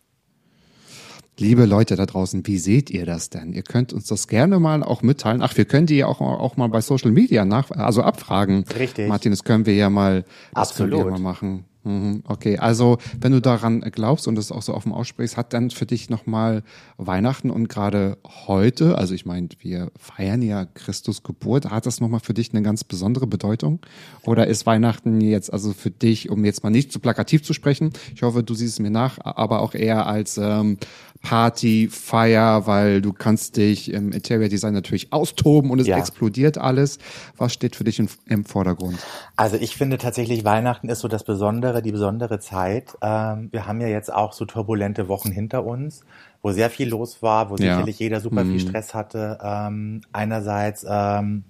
Liebe 1.39 1.65
Leute 1.65 1.95
da 1.95 2.05
draußen, 2.05 2.45
wie 2.45 2.59
seht 2.59 2.91
ihr 2.91 3.07
das 3.07 3.31
denn? 3.31 3.53
Ihr 3.53 3.63
könnt 3.63 3.93
uns 3.93 4.05
das 4.05 4.27
gerne 4.27 4.59
mal 4.59 4.83
auch 4.83 5.01
mitteilen. 5.01 5.41
Ach, 5.41 5.57
wir 5.57 5.65
können 5.65 5.87
die 5.87 5.97
ja 5.97 6.05
auch, 6.05 6.21
auch 6.21 6.55
mal 6.55 6.69
bei 6.69 6.81
Social 6.81 7.09
Media 7.09 7.45
nach, 7.45 7.71
also 7.71 8.03
abfragen. 8.03 8.65
Richtig. 8.77 9.07
Martin, 9.09 9.31
das 9.31 9.43
können 9.43 9.65
wir 9.65 9.73
ja 9.73 9.89
mal, 9.89 10.21
das 10.53 10.69
Absolut. 10.69 10.91
können 10.91 11.05
wir 11.05 11.11
mal 11.13 11.19
machen. 11.19 11.65
Mhm, 11.85 12.23
okay, 12.27 12.57
also 12.57 12.97
wenn 13.19 13.33
du 13.33 13.41
daran 13.41 13.81
glaubst 13.81 14.29
und 14.29 14.37
es 14.37 14.53
auch 14.53 14.61
so 14.61 14.73
offen 14.73 14.93
aussprichst, 14.93 15.35
hat 15.35 15.51
dann 15.51 15.69
für 15.69 15.85
dich 15.85 16.09
nochmal 16.09 16.63
Weihnachten 16.97 17.49
und 17.49 17.67
gerade 17.67 18.17
heute, 18.25 18.97
also 18.97 19.13
ich 19.13 19.25
meine, 19.25 19.49
wir 19.59 19.91
feiern 19.97 20.41
ja 20.41 20.63
Christus 20.63 21.23
Geburt, 21.23 21.69
hat 21.69 21.85
das 21.85 21.99
nochmal 21.99 22.21
für 22.21 22.33
dich 22.33 22.53
eine 22.53 22.61
ganz 22.61 22.85
besondere 22.85 23.27
Bedeutung? 23.27 23.81
Oder 24.23 24.47
ist 24.47 24.65
Weihnachten 24.65 25.19
jetzt 25.19 25.51
also 25.51 25.73
für 25.73 25.91
dich, 25.91 26.29
um 26.29 26.45
jetzt 26.45 26.63
mal 26.63 26.69
nicht 26.69 26.93
zu 26.93 27.01
plakativ 27.01 27.43
zu 27.43 27.53
sprechen, 27.53 27.91
ich 28.15 28.23
hoffe, 28.23 28.43
du 28.43 28.53
siehst 28.53 28.73
es 28.73 28.79
mir 28.79 28.91
nach, 28.91 29.17
aber 29.21 29.61
auch 29.61 29.73
eher 29.73 30.07
als 30.07 30.37
ähm, 30.37 30.77
Party, 31.23 31.87
Feier, 31.89 32.67
weil 32.67 33.01
du 33.01 33.13
kannst 33.13 33.55
dich 33.55 33.91
im 33.91 34.11
Interior 34.11 34.49
Design 34.49 34.73
natürlich 34.73 35.13
austoben 35.13 35.71
und 35.71 35.79
es 35.79 35.87
ja. 35.87 35.97
explodiert 35.97 36.57
alles. 36.57 36.99
Was 37.37 37.53
steht 37.53 37.77
für 37.77 37.85
dich 37.85 37.97
im, 37.97 38.09
im, 38.27 38.43
Vordergrund? 38.43 38.99
Also 39.37 39.55
ich 39.55 39.77
finde 39.77 39.97
tatsächlich 39.97 40.43
Weihnachten 40.43 40.89
ist 40.89 40.99
so 40.99 41.07
das 41.07 41.23
Besondere, 41.23 41.81
die 41.81 41.93
besondere 41.93 42.39
Zeit. 42.39 42.97
Ähm, 43.01 43.47
wir 43.51 43.65
haben 43.65 43.79
ja 43.79 43.87
jetzt 43.87 44.13
auch 44.13 44.33
so 44.33 44.43
turbulente 44.43 45.07
Wochen 45.07 45.31
hinter 45.31 45.65
uns, 45.65 46.01
wo 46.41 46.51
sehr 46.51 46.69
viel 46.69 46.89
los 46.89 47.23
war, 47.23 47.49
wo 47.49 47.55
ja. 47.55 47.75
sicherlich 47.75 47.99
jeder 47.99 48.19
super 48.19 48.43
viel 48.43 48.55
mhm. 48.55 48.59
Stress 48.59 48.93
hatte. 48.93 49.39
Ähm, 49.41 50.01
einerseits 50.11 50.85
ähm, 50.87 51.45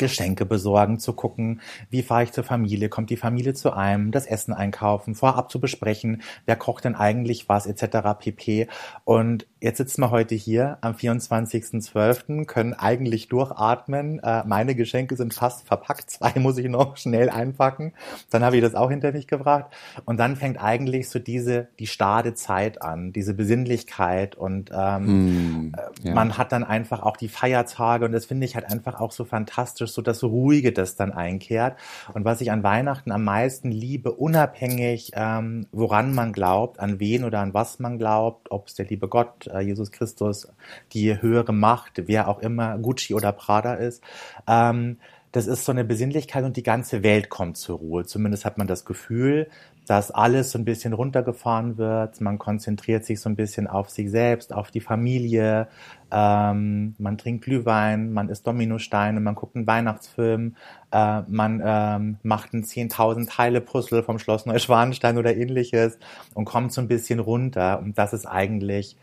Geschenke 0.00 0.46
besorgen, 0.46 0.98
zu 0.98 1.12
gucken, 1.12 1.60
wie 1.90 2.02
fahre 2.02 2.24
ich 2.24 2.32
zur 2.32 2.42
Familie, 2.42 2.88
kommt 2.88 3.10
die 3.10 3.16
Familie 3.16 3.54
zu 3.54 3.72
einem, 3.72 4.10
das 4.10 4.26
Essen 4.26 4.54
einkaufen, 4.54 5.14
vorab 5.14 5.50
zu 5.50 5.60
besprechen, 5.60 6.22
wer 6.46 6.56
kocht 6.56 6.84
denn 6.84 6.96
eigentlich 6.96 7.48
was, 7.48 7.66
etc. 7.66 8.18
pp. 8.18 8.66
Und 9.04 9.46
jetzt 9.60 9.78
sitzen 9.78 10.02
wir 10.02 10.10
heute 10.10 10.34
hier 10.34 10.78
am 10.80 10.94
24.12., 10.94 12.46
können 12.46 12.74
eigentlich 12.74 13.28
durchatmen. 13.28 14.20
Äh, 14.20 14.44
meine 14.46 14.74
Geschenke 14.74 15.16
sind 15.16 15.34
fast 15.34 15.66
verpackt. 15.66 16.10
Zwei 16.10 16.38
muss 16.40 16.58
ich 16.58 16.68
noch 16.68 16.96
schnell 16.96 17.30
einpacken. 17.30 17.92
Dann 18.30 18.44
habe 18.44 18.56
ich 18.56 18.62
das 18.62 18.74
auch 18.74 18.90
hinter 18.90 19.12
mich 19.12 19.26
gebracht. 19.26 19.66
Und 20.04 20.18
dann 20.18 20.36
fängt 20.36 20.62
eigentlich 20.62 21.08
so 21.08 21.18
diese, 21.18 21.68
die 21.78 21.86
stade 21.86 22.34
Zeit 22.34 22.82
an, 22.82 23.12
diese 23.12 23.34
Besinnlichkeit. 23.34 24.36
Und 24.36 24.70
ähm, 24.72 25.20
Mm, 25.20 25.72
ja. 26.02 26.14
man 26.14 26.38
hat 26.38 26.52
dann 26.52 26.64
einfach 26.64 27.02
auch 27.02 27.16
die 27.16 27.28
Feiertage. 27.28 28.04
Und 28.04 28.12
das 28.12 28.26
finde 28.26 28.46
ich 28.46 28.54
halt 28.54 28.70
einfach 28.70 29.00
auch 29.00 29.12
so 29.12 29.24
fantastisch, 29.24 29.92
so 29.92 30.02
das 30.02 30.22
Ruhige, 30.22 30.72
das 30.72 30.96
dann 30.96 31.12
einkehrt. 31.12 31.76
Und 32.14 32.24
was 32.24 32.40
ich 32.40 32.50
an 32.50 32.62
Weihnachten 32.62 33.12
am 33.12 33.24
meisten 33.24 33.70
liebe, 33.70 34.12
unabhängig, 34.12 35.12
ähm, 35.14 35.66
woran 35.72 36.14
man 36.14 36.32
glaubt, 36.32 36.80
an 36.80 37.00
wen 37.00 37.24
oder 37.24 37.40
an 37.40 37.54
was 37.54 37.78
man 37.78 37.98
glaubt, 37.98 38.50
ob 38.50 38.68
es 38.68 38.74
der 38.74 38.86
liebe 38.86 39.08
Gott, 39.08 39.48
Jesus 39.58 39.90
Christus, 39.90 40.48
die 40.92 41.20
höhere 41.20 41.52
Macht, 41.52 42.02
wer 42.06 42.28
auch 42.28 42.38
immer, 42.38 42.78
Gucci 42.78 43.14
oder 43.14 43.32
Prada 43.32 43.74
ist. 43.74 44.02
Ähm, 44.46 44.98
das 45.32 45.46
ist 45.46 45.64
so 45.64 45.70
eine 45.70 45.84
Besinnlichkeit 45.84 46.44
und 46.44 46.56
die 46.56 46.62
ganze 46.62 47.02
Welt 47.04 47.28
kommt 47.28 47.56
zur 47.56 47.78
Ruhe. 47.78 48.04
Zumindest 48.04 48.44
hat 48.44 48.58
man 48.58 48.66
das 48.66 48.84
Gefühl, 48.84 49.48
dass 49.86 50.10
alles 50.10 50.50
so 50.50 50.58
ein 50.58 50.64
bisschen 50.64 50.92
runtergefahren 50.92 51.78
wird. 51.78 52.20
Man 52.20 52.38
konzentriert 52.38 53.04
sich 53.04 53.20
so 53.20 53.28
ein 53.28 53.36
bisschen 53.36 53.66
auf 53.66 53.90
sich 53.90 54.10
selbst, 54.10 54.52
auf 54.52 54.70
die 54.70 54.80
Familie. 54.80 55.68
Ähm, 56.10 56.94
man 56.98 57.16
trinkt 57.16 57.44
Glühwein, 57.44 58.12
man 58.12 58.28
isst 58.28 58.46
Dominosteine, 58.46 59.20
man 59.20 59.36
guckt 59.36 59.54
einen 59.54 59.68
Weihnachtsfilm, 59.68 60.56
äh, 60.90 61.22
man 61.28 61.62
ähm, 61.64 62.18
macht 62.22 62.52
ein 62.52 62.64
10.000 62.64 63.28
Teile 63.28 63.60
Puzzle 63.60 64.02
vom 64.02 64.18
Schloss 64.18 64.46
Neuschwanstein 64.46 65.16
oder 65.16 65.36
ähnliches 65.36 65.98
und 66.34 66.44
kommt 66.44 66.72
so 66.72 66.80
ein 66.80 66.88
bisschen 66.88 67.20
runter. 67.20 67.80
Und 67.80 67.98
das 67.98 68.12
ist 68.12 68.26
eigentlich 68.26 68.96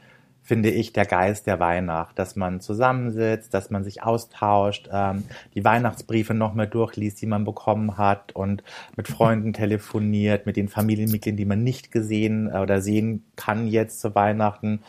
finde 0.47 0.69
ich, 0.69 0.93
der 0.93 1.05
Geist 1.05 1.45
der 1.45 1.59
Weihnacht, 1.59 2.17
dass 2.17 2.37
man 2.37 2.61
zusammensitzt, 2.61 3.53
dass 3.53 3.69
man 3.69 3.83
sich 3.83 4.01
austauscht, 4.01 4.87
ähm, 4.89 5.25
die 5.53 5.65
Weihnachtsbriefe 5.65 6.33
nochmal 6.33 6.67
durchliest, 6.67 7.21
die 7.21 7.25
man 7.25 7.43
bekommen 7.43 7.97
hat 7.97 8.33
und 8.33 8.63
mit 8.95 9.09
Freunden 9.09 9.51
telefoniert, 9.51 10.45
mit 10.45 10.55
den 10.55 10.69
Familienmitgliedern, 10.69 11.35
die 11.35 11.45
man 11.45 11.63
nicht 11.63 11.91
gesehen 11.91 12.49
äh, 12.49 12.59
oder 12.59 12.81
sehen 12.81 13.25
kann 13.35 13.67
jetzt 13.67 13.99
zu 13.99 14.15
Weihnachten. 14.15 14.79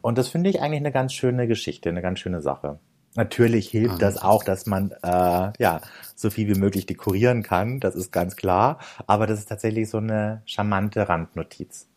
Und 0.00 0.16
das 0.16 0.28
finde 0.28 0.48
ich 0.48 0.62
eigentlich 0.62 0.80
eine 0.80 0.92
ganz 0.92 1.12
schöne 1.12 1.46
Geschichte, 1.46 1.90
eine 1.90 2.00
ganz 2.00 2.18
schöne 2.18 2.40
Sache. 2.40 2.78
Natürlich 3.14 3.68
hilft 3.68 4.00
das 4.00 4.16
auch, 4.16 4.42
dass 4.42 4.64
man 4.64 4.92
äh, 5.02 5.52
ja 5.58 5.82
so 6.16 6.30
viel 6.30 6.48
wie 6.48 6.58
möglich 6.58 6.86
dekorieren 6.86 7.42
kann, 7.42 7.80
das 7.80 7.94
ist 7.94 8.12
ganz 8.12 8.34
klar. 8.36 8.78
Aber 9.06 9.26
das 9.26 9.40
ist 9.40 9.50
tatsächlich 9.50 9.90
so 9.90 9.98
eine 9.98 10.40
charmante 10.46 11.06
Randnotiz. 11.06 11.91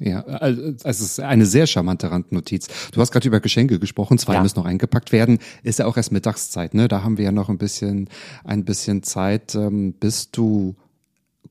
Ja, 0.00 0.20
also 0.22 0.74
es 0.84 1.00
ist 1.00 1.18
eine 1.20 1.44
sehr 1.44 1.66
charmante 1.66 2.10
Randnotiz. 2.10 2.68
Du 2.92 3.00
hast 3.00 3.10
gerade 3.10 3.26
über 3.26 3.40
Geschenke 3.40 3.78
gesprochen, 3.80 4.16
zwei 4.18 4.34
Ja. 4.34 4.42
müssen 4.42 4.58
noch 4.58 4.64
eingepackt 4.66 5.10
werden. 5.10 5.38
Ist 5.64 5.80
ja 5.80 5.86
auch 5.86 5.96
erst 5.96 6.12
Mittagszeit, 6.12 6.74
ne? 6.74 6.86
Da 6.88 7.02
haben 7.02 7.18
wir 7.18 7.24
ja 7.24 7.32
noch 7.32 7.48
ein 7.48 7.58
bisschen, 7.58 8.08
ein 8.44 8.64
bisschen 8.64 9.02
Zeit. 9.02 9.54
Ähm, 9.56 9.94
bist 9.94 10.36
du 10.36 10.76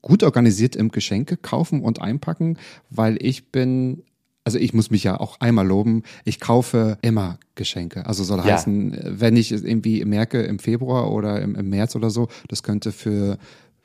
gut 0.02 0.24
organisiert 0.24 0.76
im 0.76 0.90
Geschenke 0.92 1.36
kaufen 1.36 1.82
und 1.82 2.02
einpacken? 2.02 2.58
Weil 2.90 3.18
ich 3.22 3.52
bin, 3.52 4.04
also 4.46 4.58
ich 4.60 4.74
muss 4.74 4.92
mich 4.92 5.04
ja 5.04 5.20
auch 5.20 5.42
einmal 5.42 5.68
loben, 5.68 6.04
ich 6.24 6.40
kaufe 6.40 6.98
immer 7.02 7.40
Geschenke. 7.56 8.06
Also 8.06 8.24
soll 8.24 8.38
Ja. 8.40 8.46
heißen, 8.46 8.98
wenn 9.20 9.36
ich 9.36 9.52
es 9.52 9.64
irgendwie 9.64 10.06
merke 10.06 10.42
im 10.44 10.60
Februar 10.60 11.12
oder 11.12 11.42
im, 11.42 11.56
im 11.56 11.68
März 11.70 11.96
oder 11.98 12.10
so, 12.12 12.30
das 12.48 12.64
könnte 12.64 12.94
für 12.94 13.38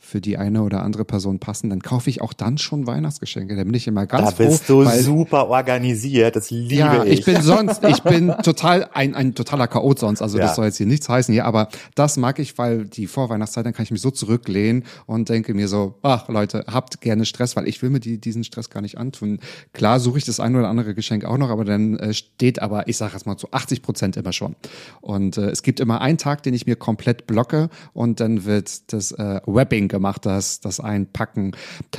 für 0.05 0.21
die 0.21 0.37
eine 0.37 0.63
oder 0.63 0.83
andere 0.83 1.05
Person 1.05 1.39
passen, 1.39 1.71
dann 1.71 1.81
kaufe 1.81 2.11
ich 2.11 2.21
auch 2.21 2.33
dann 2.33 2.59
schon 2.59 2.87
Weihnachtsgeschenke. 2.89 3.55
Da 3.55 3.63
bin 3.63 3.73
ich 3.73 3.87
immer 3.87 4.05
ganz 4.05 4.35
Da 4.35 4.45
bist 4.45 4.65
froh, 4.65 4.83
du 4.83 4.87
weil 4.87 5.01
super 5.01 5.49
organisiert, 5.49 6.35
das 6.35 6.51
liebe 6.51 6.75
ja, 6.75 7.05
ich. 7.05 7.21
ich 7.21 7.25
bin 7.25 7.41
sonst, 7.43 7.85
ich 7.85 8.03
bin 8.03 8.35
total 8.43 8.91
ein, 8.93 9.15
ein 9.15 9.35
totaler 9.35 9.69
Chaot 9.69 10.01
sonst. 10.01 10.21
Also 10.21 10.39
Ja. 10.39 10.45
das 10.45 10.57
soll 10.57 10.67
jetzt 10.67 10.77
hier 10.77 10.87
nichts 10.87 11.09
heißen 11.09 11.33
hier, 11.33 11.47
aber 11.47 11.69
das 11.95 12.17
mag 12.17 12.41
ich, 12.41 12.59
weil 12.59 12.85
die 12.85 13.07
Vorweihnachtszeit, 13.07 13.65
dann 13.65 13.73
kann 13.73 13.85
ich 13.85 13.93
mich 13.93 14.03
so 14.03 14.11
zurücklehnen 14.11 14.85
und 15.07 15.29
denke 15.29 15.55
mir 15.55 15.69
so, 15.69 15.95
ach 16.03 16.29
Leute, 16.29 16.65
habt 16.67 17.01
gerne 17.01 17.25
Stress, 17.25 17.55
weil 17.55 17.69
ich 17.69 17.81
will 17.81 17.91
mir 17.91 18.01
die, 18.01 18.19
diesen 18.19 18.43
Stress 18.43 18.71
gar 18.71 18.81
nicht 18.81 18.99
antun. 18.99 19.39
Klar 19.73 20.01
suche 20.01 20.19
ich 20.19 20.25
das 20.25 20.41
ein 20.41 20.57
oder 20.57 20.69
andere 20.69 20.95
Geschenk 20.95 21.25
auch 21.25 21.39
noch, 21.39 21.49
aber 21.51 21.65
dann 21.65 21.97
äh, 21.99 22.13
steht 22.13 22.61
aber, 22.61 22.89
ich 22.89 22.97
sage 22.97 23.13
jetzt 23.15 23.25
mal 23.25 23.37
zu 23.37 23.53
80 23.53 23.83
Prozent 23.83 24.17
immer 24.17 24.33
schon. 24.33 24.57
Und 25.01 25.39
äh, 25.39 25.51
es 25.51 25.63
gibt 25.63 25.79
immer 25.79 26.01
einen 26.01 26.19
Tag, 26.19 26.43
den 26.43 26.55
ich 26.55 26.67
mir 26.67 26.75
komplett 26.77 27.29
blocke 27.29 27.71
und 27.93 28.19
dann 28.19 28.45
wird 28.45 28.93
das 28.93 29.13
äh, 29.13 29.41
Webbing 29.47 29.92
gemacht, 29.93 30.27
das, 30.27 30.59
das 30.59 30.81
Einpacken 30.81 31.53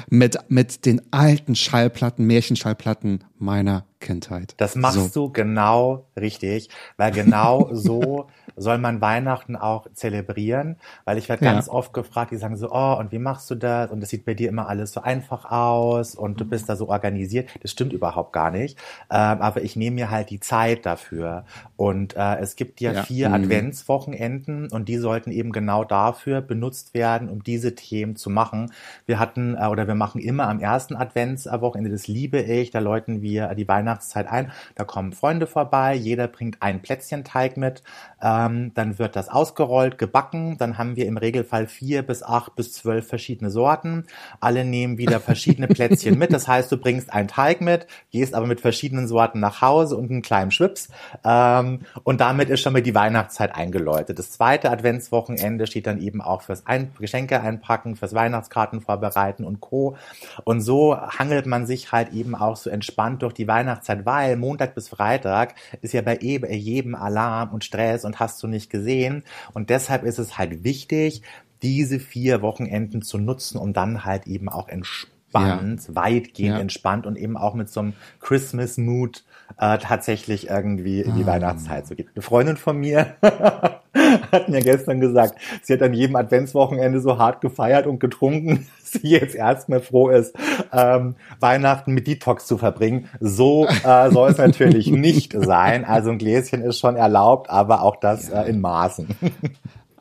mit, 0.10 0.38
mit 0.50 0.86
den 0.86 1.02
alten 1.12 1.56
Schallplatten, 1.56 2.26
Märchenschallplatten 2.26 3.24
meiner 3.44 3.86
Kindheit. 4.00 4.56
Das 4.58 4.76
machst 4.76 5.14
so. 5.14 5.28
du 5.28 5.34
genau 5.34 6.06
richtig, 6.20 6.70
weil 6.98 7.12
genau 7.12 7.70
so 7.74 8.28
soll 8.56 8.78
man 8.78 9.02
Weihnachten 9.02 9.56
auch 9.56 9.88
zelebrieren, 9.94 10.76
weil 11.06 11.18
ich 11.18 11.30
werde 11.30 11.44
Ja. 11.46 11.54
ganz 11.54 11.70
oft 11.70 11.94
gefragt, 11.94 12.32
die 12.32 12.38
sagen 12.38 12.56
so, 12.58 12.70
oh, 12.72 12.96
und 13.00 13.12
wie 13.12 13.20
machst 13.20 13.50
du 13.50 13.56
das? 13.56 13.90
Und 13.92 14.02
das 14.02 14.10
sieht 14.10 14.26
bei 14.26 14.34
dir 14.36 14.50
immer 14.50 14.68
alles 14.68 14.92
so 14.92 15.02
einfach 15.02 15.46
aus 15.50 16.16
und 16.16 16.40
du 16.40 16.46
bist 16.46 16.70
da 16.70 16.76
so 16.76 16.90
organisiert. 16.90 17.50
Das 17.62 17.72
stimmt 17.72 17.94
überhaupt 17.94 18.34
gar 18.34 18.52
nicht. 18.52 18.78
Ähm, 19.10 19.42
aber 19.42 19.64
ich 19.64 19.76
nehme 19.76 19.96
mir 19.96 20.12
halt 20.12 20.30
die 20.30 20.40
Zeit 20.40 20.86
dafür. 20.86 21.46
Und 21.78 22.16
äh, 22.16 22.38
es 22.40 22.56
gibt 22.56 22.80
ja, 22.82 22.92
Ja. 22.94 23.04
vier 23.04 23.30
Mhm. 23.30 23.36
Adventswochenenden 23.36 24.70
und 24.72 24.88
die 24.90 24.98
sollten 24.98 25.32
eben 25.32 25.52
genau 25.52 25.84
dafür 25.84 26.42
benutzt 26.42 26.94
werden, 26.94 27.30
um 27.30 27.44
diese 27.44 27.76
Themen 27.76 28.16
zu 28.16 28.30
machen. 28.30 28.72
Wir 29.06 29.20
hatten 29.20 29.56
äh, 29.60 29.66
oder 29.68 29.88
wir 29.88 29.96
machen 29.96 30.22
immer 30.22 30.48
am 30.48 30.60
ersten 30.60 30.96
Adventswochenende, 30.96 31.90
das 31.92 32.08
liebe 32.08 32.40
ich, 32.42 32.72
da 32.72 32.80
läuten 32.80 33.22
wir 33.22 33.33
die 33.34 33.68
Weihnachtszeit 33.68 34.28
ein. 34.28 34.52
Da 34.76 34.84
kommen 34.84 35.14
Freunde 35.14 35.48
vorbei, 35.48 35.94
jeder 35.96 36.28
bringt 36.28 36.62
ein 36.62 36.82
Plätzchenteig 36.82 37.58
mit, 37.58 37.84
ähm, 38.22 38.72
dann 38.74 39.00
wird 39.00 39.16
das 39.16 39.30
ausgerollt, 39.30 39.98
gebacken, 39.98 40.58
dann 40.58 40.78
haben 40.78 40.96
wir 40.96 41.06
im 41.06 41.18
Regelfall 41.18 41.68
vier 41.68 42.04
bis 42.04 42.24
acht 42.24 42.56
bis 42.56 42.74
zwölf 42.74 43.08
verschiedene 43.08 43.50
Sorten. 43.50 44.06
Alle 44.40 44.66
nehmen 44.66 44.98
wieder 44.98 45.20
verschiedene 45.20 45.68
Plätzchen 45.68 46.18
mit. 46.18 46.34
Das 46.34 46.48
heißt, 46.48 46.72
du 46.72 46.78
bringst 46.78 47.14
einen 47.14 47.28
Teig 47.28 47.62
mit, 47.62 47.88
gehst 48.12 48.34
aber 48.34 48.48
mit 48.48 48.62
verschiedenen 48.62 49.08
Sorten 49.08 49.40
nach 49.40 49.62
Hause 49.62 49.96
und 49.98 50.12
einen 50.12 50.22
kleinen 50.22 50.52
Schwips. 50.52 50.90
Ähm, 51.24 51.82
und 52.04 52.22
damit 52.22 52.50
ist 52.50 52.62
schon 52.62 52.74
mal 52.74 52.82
die 52.82 52.96
Weihnachtszeit 52.96 53.56
eingeläutet. 53.56 54.20
Das 54.20 54.32
zweite 54.32 54.72
Adventswochenende 54.72 55.68
steht 55.68 55.88
dann 55.88 56.00
eben 56.00 56.22
auch 56.22 56.42
fürs 56.42 56.66
Ein 56.66 56.92
Geschenke 57.00 57.42
einpacken, 57.42 57.96
fürs 57.96 58.14
Weihnachtskarten 58.14 58.82
vorbereiten 58.82 59.44
und 59.44 59.62
Co. 59.62 59.98
Und 60.44 60.62
so 60.62 60.98
hangelt 60.98 61.46
man 61.46 61.66
sich 61.66 61.92
halt 61.92 62.14
eben 62.14 62.36
auch 62.36 62.56
so 62.56 62.70
entspannt 62.70 63.23
durch 63.24 63.34
die 63.34 63.48
Weihnachtszeit, 63.48 64.06
weil 64.06 64.36
Montag 64.38 64.76
bis 64.76 64.90
Freitag 64.90 65.56
ist 65.82 65.94
ja 65.94 66.02
bei 66.02 66.18
jedem 66.20 66.94
Alarm 66.96 67.54
und 67.54 67.64
Stress 67.64 68.06
und 68.06 68.20
hast 68.20 68.42
du 68.44 68.48
nicht 68.48 68.70
gesehen. 68.70 69.24
Und 69.54 69.70
deshalb 69.70 70.04
ist 70.04 70.20
es 70.20 70.38
halt 70.38 70.64
wichtig, 70.64 71.24
diese 71.62 72.00
vier 72.00 72.42
Wochenenden 72.42 73.02
zu 73.02 73.18
nutzen, 73.18 73.58
um 73.58 73.74
dann 73.74 74.04
halt 74.06 74.28
eben 74.28 74.50
auch 74.50 74.68
entspannt, 74.68 75.96
weitgehend 75.96 76.56
Ja. 76.56 76.60
entspannt 76.62 77.06
und 77.08 77.16
eben 77.18 77.38
auch 77.38 77.54
mit 77.56 77.70
so 77.70 77.80
einem 77.80 77.94
Christmas-Mood 78.20 79.24
äh, 79.58 79.78
tatsächlich 79.78 80.50
irgendwie 80.50 81.02
in 81.02 81.16
die 81.16 81.24
Ah. 81.24 81.28
Weihnachtszeit 81.28 81.88
zu 81.88 81.96
gehen. 81.96 82.10
Eine 82.14 82.22
Freundin 82.22 82.58
von 82.58 82.78
mir 82.78 83.16
hat 84.32 84.50
mir 84.50 84.62
gestern 84.62 85.00
gesagt, 85.00 85.40
sie 85.62 85.74
hat 85.74 85.82
an 85.82 85.94
jedem 85.94 86.16
Adventswochenende 86.16 87.00
so 87.00 87.18
hart 87.18 87.42
gefeiert 87.42 87.88
und 87.88 88.00
getrunken, 88.00 88.68
dass 88.80 89.02
sie 89.02 89.10
jetzt 89.10 89.36
erstmal 89.36 89.82
froh 89.82 90.10
ist, 90.10 90.36
ähm, 90.72 91.16
Weihnachten 91.40 91.94
mit 91.94 92.08
Detox 92.08 92.46
zu 92.46 92.58
verbringen. 92.58 93.10
So 93.20 93.68
äh, 93.68 94.10
soll 94.12 94.32
es 94.32 94.38
natürlich 94.38 94.88
nicht 94.92 95.34
sein. 95.38 95.86
Also 95.86 96.10
ein 96.10 96.18
Gläschen 96.18 96.62
ist 96.62 96.80
schon 96.80 96.96
erlaubt, 96.96 97.50
aber 97.50 97.84
auch 97.84 97.98
das 97.98 98.30
äh, 98.30 98.44
in 98.44 98.62
Maßen. 98.62 99.08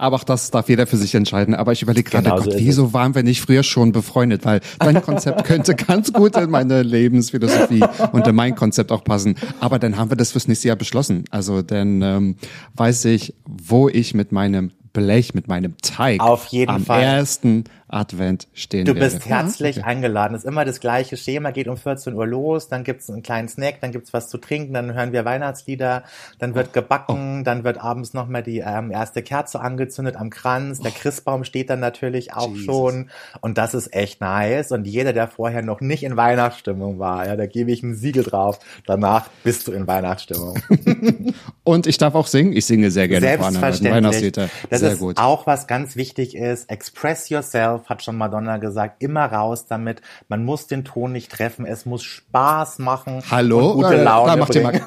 Aber 0.03 0.17
auch 0.17 0.25
das 0.25 0.51
darf 0.51 0.69
jeder 0.69 0.89
für 0.89 0.97
sich 0.97 1.15
entscheiden. 1.15 1.55
Aber 1.55 1.71
ich 1.71 1.81
überlege 1.81 2.11
gerade, 2.11 2.25
Genau 2.25 2.41
so 2.41 2.51
wieso 2.59 2.93
waren 2.93 3.15
wir 3.15 3.23
nicht 3.23 3.41
früher 3.41 3.63
schon 3.63 3.93
befreundet? 3.93 4.45
Weil 4.45 4.61
dein 4.81 5.01
Konzept 5.01 5.45
könnte 5.47 5.77
ganz 5.77 6.13
gut 6.13 6.37
in 6.37 6.51
meine 6.51 6.83
Lebensphilosophie 6.83 7.85
und 8.13 8.27
in 8.27 8.35
mein 8.35 8.57
Konzept 8.57 8.91
auch 8.91 9.05
passen. 9.05 9.37
Aber 9.61 9.79
dann 9.79 9.97
haben 9.97 10.11
wir 10.11 10.17
das 10.17 10.33
fürs 10.33 10.49
nächste 10.49 10.67
Jahr 10.67 10.77
beschlossen. 10.77 11.25
Also 11.31 11.63
dann 11.63 12.03
ähm, 12.03 12.37
weiß 12.75 13.05
ich, 13.05 13.35
wo 13.47 13.89
ich 13.89 14.13
mit 14.13 14.33
meinem 14.33 14.73
Blech, 14.93 15.35
mit 15.35 15.47
meinem 15.47 15.77
Teig 15.83 16.21
Auf 16.21 16.47
jeden 16.47 16.73
am 16.73 16.85
Fall. 16.85 17.03
ersten 17.03 17.65
Advent 17.93 18.49
stehen 18.55 18.85
Du 18.85 18.95
bist 18.95 19.27
herzlich 19.27 19.85
eingeladen. 19.85 20.35
ist 20.35 20.45
immer 20.45 20.65
das 20.65 20.81
gleiche 20.81 21.17
Schema, 21.17 21.51
geht 21.51 21.69
um 21.69 21.77
14 21.77 22.15
Uhr 22.15 22.27
los, 22.27 22.69
dann 22.69 22.85
gibt's 22.85 23.11
einen 23.11 23.23
kleinen 23.23 23.49
Snack, 23.49 23.81
dann 23.81 23.93
gibt's 23.93 24.13
was 24.13 24.29
zu 24.29 24.39
trinken, 24.39 24.73
dann 24.73 24.95
hören 24.95 25.13
wir 25.13 25.25
Weihnachtslieder, 25.25 26.05
dann 26.39 26.55
wird 26.55 26.73
gebacken, 26.73 27.45
dann 27.45 27.65
wird 27.65 27.79
abends 27.79 28.15
nochmal 28.15 28.43
die 28.43 28.59
ähm, 28.59 28.91
erste 28.91 29.23
Kerze 29.23 29.61
angezündet 29.61 30.17
am 30.17 30.31
Kranz, 30.31 30.81
der 30.81 30.91
Christbaum 30.93 31.45
steht 31.45 31.71
dann 31.71 31.81
natürlich 31.81 32.33
auch 32.33 32.51
Jesus. 32.51 32.65
schon 32.65 33.11
und 33.41 33.59
das 33.59 33.75
ist 33.75 33.95
echt 33.95 34.21
nice 34.21 34.73
und 34.73 34.87
jeder, 34.87 35.13
der 35.13 35.29
vorher 35.29 35.63
noch 35.63 35.81
nicht 35.81 36.03
in 36.03 36.17
Weihnachtsstimmung 36.17 36.99
war, 36.99 37.27
ja, 37.27 37.37
da 37.37 37.47
gebe 37.47 37.71
ich 37.71 37.83
ein 37.83 37.95
Siegel 37.95 38.25
drauf, 38.25 38.59
danach 38.87 39.29
bist 39.45 39.69
du 39.69 39.73
in 39.73 39.87
Weihnachtsstimmung. 39.87 40.59
Und 41.65 41.87
ich 41.87 41.99
darf 41.99 42.15
auch 42.15 42.27
singen. 42.27 42.53
Ich 42.53 42.67
singe 42.67 42.91
sehr 42.91 43.09
gerne 43.09 43.27
Selbstverständlich. 43.27 43.93
Weihnachtslieder. 43.93 44.49
Das 44.69 44.81
Sehr 44.81 44.93
ist 44.93 44.99
gut. 44.99 45.19
auch 45.19 45.47
was 45.47 45.67
ganz 45.67 45.97
wichtig 45.97 46.37
ist. 46.37 46.69
Express 46.71 47.29
yourself. 47.29 47.82
Auf, 47.83 47.89
hat 47.89 48.03
schon 48.03 48.17
Madonna 48.17 48.57
gesagt, 48.59 49.03
immer 49.03 49.27
raus 49.27 49.67
damit. 49.67 50.03
Man 50.29 50.45
muss 50.45 50.67
den 50.67 50.85
Ton 50.85 51.13
nicht 51.13 51.31
treffen, 51.31 51.67
es 51.67 51.87
muss 51.87 52.03
Spaß 52.03 52.79
machen. 52.79 53.23
Hallo? 53.31 53.75
Gute 53.75 54.03
Laune 54.03 54.31
da, 54.31 54.37
macht 54.37 54.55
ihr 54.55 54.63
mal, 54.63 54.81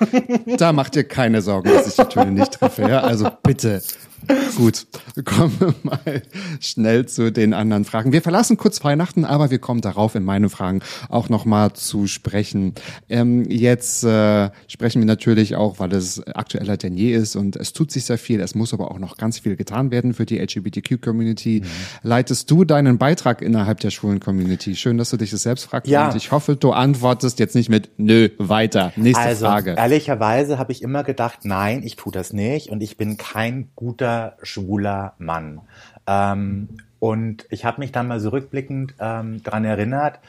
da 0.57 0.73
macht 0.73 0.95
ihr 0.95 1.07
keine 1.07 1.41
Sorgen, 1.41 1.69
dass 1.69 1.87
ich 1.87 1.95
die 1.95 2.05
Töne 2.05 2.31
nicht 2.31 2.53
treffe. 2.53 2.83
Ja? 2.83 3.01
Also 3.01 3.29
bitte. 3.43 3.81
Gut, 4.57 4.87
kommen 5.25 5.55
wir 5.59 5.75
mal 5.83 6.21
schnell 6.59 7.05
zu 7.05 7.31
den 7.31 7.53
anderen 7.53 7.85
Fragen. 7.85 8.11
Wir 8.11 8.21
verlassen 8.21 8.57
kurz 8.57 8.83
Weihnachten, 8.83 9.25
aber 9.25 9.51
wir 9.51 9.59
kommen 9.59 9.81
darauf 9.81 10.15
in 10.15 10.23
meinen 10.23 10.49
Fragen 10.49 10.79
auch 11.09 11.29
nochmal 11.29 11.73
zu 11.73 12.07
sprechen. 12.07 12.73
Ähm, 13.09 13.45
jetzt 13.49 14.03
äh, 14.03 14.49
sprechen 14.67 15.01
wir 15.01 15.05
natürlich 15.05 15.55
auch, 15.55 15.79
weil 15.79 15.93
es 15.93 16.25
aktueller 16.27 16.77
denn 16.77 16.95
je 16.97 17.13
ist 17.13 17.35
und 17.35 17.55
es 17.55 17.73
tut 17.73 17.91
sich 17.91 18.05
sehr 18.05 18.17
viel. 18.17 18.39
Es 18.39 18.55
muss 18.55 18.73
aber 18.73 18.89
auch 18.91 18.99
noch 18.99 19.17
ganz 19.17 19.39
viel 19.39 19.55
getan 19.55 19.91
werden 19.91 20.13
für 20.13 20.25
die 20.25 20.39
LGBTQ-Community. 20.39 21.61
Mhm. 21.63 21.67
Leitest 22.03 22.49
du 22.49 22.63
deinen 22.63 22.97
Beitrag 22.97 23.41
innerhalb 23.41 23.79
der 23.81 23.91
schwulen 23.91 24.19
Community? 24.19 24.75
Schön, 24.75 24.97
dass 24.97 25.09
du 25.09 25.17
dich 25.17 25.31
das 25.31 25.43
selbst 25.43 25.65
fragst 25.65 25.89
Ja. 25.91 26.09
und 26.09 26.15
ich 26.15 26.31
hoffe, 26.31 26.55
du 26.55 26.71
antwortest 26.71 27.39
jetzt 27.39 27.55
nicht 27.55 27.69
mit 27.69 27.89
Nö, 27.97 28.29
weiter. 28.37 28.91
Nächste 28.95 29.23
Also, 29.23 29.45
Frage. 29.45 29.75
ehrlicherweise 29.77 30.57
habe 30.57 30.71
ich 30.71 30.81
immer 30.81 31.03
gedacht, 31.03 31.39
nein, 31.43 31.83
ich 31.83 31.95
tue 31.95 32.11
das 32.11 32.33
nicht 32.33 32.69
und 32.69 32.81
ich 32.81 32.97
bin 32.97 33.17
kein 33.17 33.69
guter 33.75 34.04
schwuler 34.41 35.13
Mann. 35.17 35.61
Ähm, 36.07 36.69
und 36.99 37.45
ich 37.49 37.65
habe 37.65 37.81
mich 37.81 37.91
dann 37.91 38.07
mal 38.07 38.19
so 38.19 38.29
rückblickend 38.29 38.95
ähm, 38.99 39.43
dran 39.43 39.65
erinnert, 39.65 40.19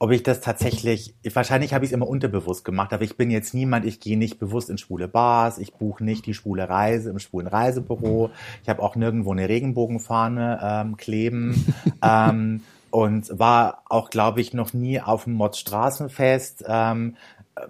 ob 0.00 0.12
ich 0.12 0.22
das 0.22 0.40
tatsächlich, 0.40 1.14
wahrscheinlich 1.32 1.74
habe 1.74 1.84
ich 1.84 1.90
es 1.90 1.94
immer 1.94 2.06
unterbewusst 2.06 2.64
gemacht, 2.64 2.92
aber 2.92 3.02
ich 3.02 3.16
bin 3.16 3.30
jetzt 3.30 3.52
niemand, 3.52 3.84
ich 3.84 3.98
gehe 3.98 4.16
nicht 4.16 4.38
bewusst 4.38 4.70
in 4.70 4.78
schwule 4.78 5.08
Bars, 5.08 5.58
ich 5.58 5.74
buche 5.74 6.04
nicht 6.04 6.26
die 6.26 6.34
schwule 6.34 6.68
Reise 6.68 7.10
im 7.10 7.18
schwulen 7.18 7.48
Reisebüro, 7.48 8.30
ich 8.62 8.68
habe 8.68 8.82
auch 8.82 8.94
nirgendwo 8.94 9.32
eine 9.32 9.48
Regenbogenfahne 9.48 10.60
ähm, 10.62 10.96
kleben 10.96 11.74
ähm, 12.02 12.62
und 12.90 13.38
war 13.38 13.82
auch, 13.88 14.10
glaube 14.10 14.40
ich, 14.40 14.54
noch 14.54 14.72
nie 14.72 15.00
auf 15.00 15.24
dem 15.24 15.34
Mods 15.34 15.58
Straßenfest. 15.58 16.64
Ähm, 16.66 17.16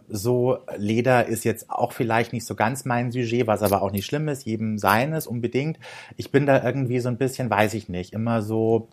so 0.09 0.59
Leder 0.77 1.27
ist 1.27 1.45
jetzt 1.45 1.71
auch 1.71 1.93
vielleicht 1.93 2.33
nicht 2.33 2.47
so 2.47 2.55
ganz 2.55 2.85
mein 2.85 3.11
Sujet, 3.13 3.47
was 3.47 3.63
aber 3.63 3.83
auch 3.83 3.93
nicht 3.93 4.07
schlimm 4.07 4.29
ist, 4.29 4.45
jedem 4.45 4.79
seines 4.79 5.27
unbedingt. 5.27 5.79
Ich 6.17 6.31
bin 6.33 6.47
da 6.47 6.63
irgendwie 6.63 7.01
so 7.01 7.09
ein 7.09 7.19
bisschen, 7.19 7.51
weiß 7.51 7.75
ich 7.75 7.89
nicht, 7.89 8.13
immer 8.13 8.43
so 8.43 8.89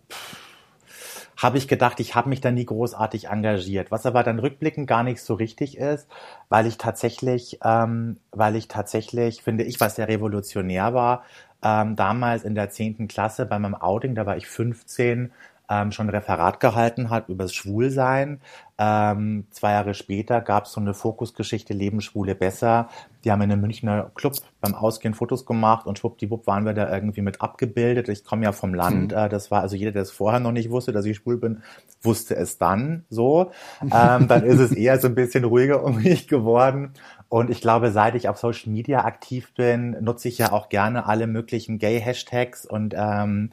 habe 1.36 1.58
ich 1.58 1.68
gedacht, 1.68 2.00
ich 2.00 2.14
habe 2.14 2.30
mich 2.30 2.40
da 2.40 2.50
nie 2.50 2.64
großartig 2.64 3.28
engagiert, 3.28 3.90
was 3.90 4.06
aber 4.06 4.22
dann 4.22 4.38
rückblickend 4.38 4.86
gar 4.86 5.02
nicht 5.02 5.20
so 5.20 5.34
richtig 5.34 5.76
ist, 5.76 6.08
weil 6.48 6.66
ich 6.66 6.78
tatsächlich, 6.78 7.58
ähm, 7.62 8.16
weil 8.30 8.56
ich 8.56 8.68
tatsächlich, 8.68 9.42
finde 9.42 9.64
ich, 9.64 9.78
was 9.78 9.96
sehr 9.96 10.08
revolutionär 10.08 10.94
war, 10.94 11.24
ähm, 11.62 11.96
damals 11.96 12.44
in 12.44 12.54
der 12.54 12.70
zehnten 12.70 13.08
Klasse 13.08 13.44
bei 13.44 13.58
meinem 13.58 13.74
Outing, 13.74 14.14
da 14.14 14.24
war 14.24 14.36
ich 14.36 14.46
15, 14.46 15.32
ähm, 15.68 15.92
schon 15.92 16.06
ein 16.06 16.14
Referat 16.14 16.60
gehalten 16.60 17.10
hat 17.10 17.28
über 17.28 17.44
das 17.44 17.54
Schwulsein. 17.54 18.40
Ähm, 18.78 19.46
zwei 19.50 19.72
Jahre 19.72 19.94
später 19.94 20.40
gab 20.40 20.66
es 20.66 20.72
so 20.72 20.80
eine 20.80 20.92
Fokusgeschichte 20.92 21.72
Leben 21.72 22.00
Schwule 22.00 22.34
besser. 22.34 22.88
Die 23.24 23.32
haben 23.32 23.40
in 23.40 23.50
einem 23.50 23.62
Münchner 23.62 24.10
Club 24.14 24.34
beim 24.60 24.74
Ausgehen 24.74 25.14
Fotos 25.14 25.46
gemacht 25.46 25.86
und 25.86 25.98
schwuppdiwupp 25.98 26.46
waren 26.46 26.66
wir 26.66 26.74
da 26.74 26.92
irgendwie 26.92 27.22
mit 27.22 27.40
abgebildet. 27.40 28.08
Ich 28.08 28.24
komme 28.24 28.44
ja 28.44 28.52
vom 28.52 28.74
Land. 28.74 29.12
Äh, 29.12 29.28
das 29.28 29.50
war 29.50 29.62
also 29.62 29.76
jeder, 29.76 29.92
der 29.92 30.02
es 30.02 30.10
vorher 30.10 30.40
noch 30.40 30.52
nicht 30.52 30.70
wusste, 30.70 30.92
dass 30.92 31.06
ich 31.06 31.16
schwul 31.16 31.38
bin, 31.38 31.62
wusste 32.02 32.36
es 32.36 32.58
dann 32.58 33.04
so. 33.08 33.50
Ähm, 33.80 34.28
dann 34.28 34.44
ist 34.44 34.60
es 34.60 34.72
eher 34.72 34.98
so 35.00 35.08
ein 35.08 35.14
bisschen 35.14 35.44
ruhiger 35.44 35.82
um 35.82 36.02
mich 36.02 36.28
geworden. 36.28 36.92
Und 37.28 37.50
ich 37.50 37.60
glaube, 37.60 37.90
seit 37.90 38.14
ich 38.14 38.28
auf 38.28 38.38
Social 38.38 38.70
Media 38.70 39.04
aktiv 39.04 39.52
bin, 39.54 39.96
nutze 40.00 40.28
ich 40.28 40.38
ja 40.38 40.52
auch 40.52 40.68
gerne 40.68 41.06
alle 41.06 41.26
möglichen 41.26 41.78
Gay-Hashtags 41.78 42.66
und 42.66 42.94
ähm, 42.96 43.50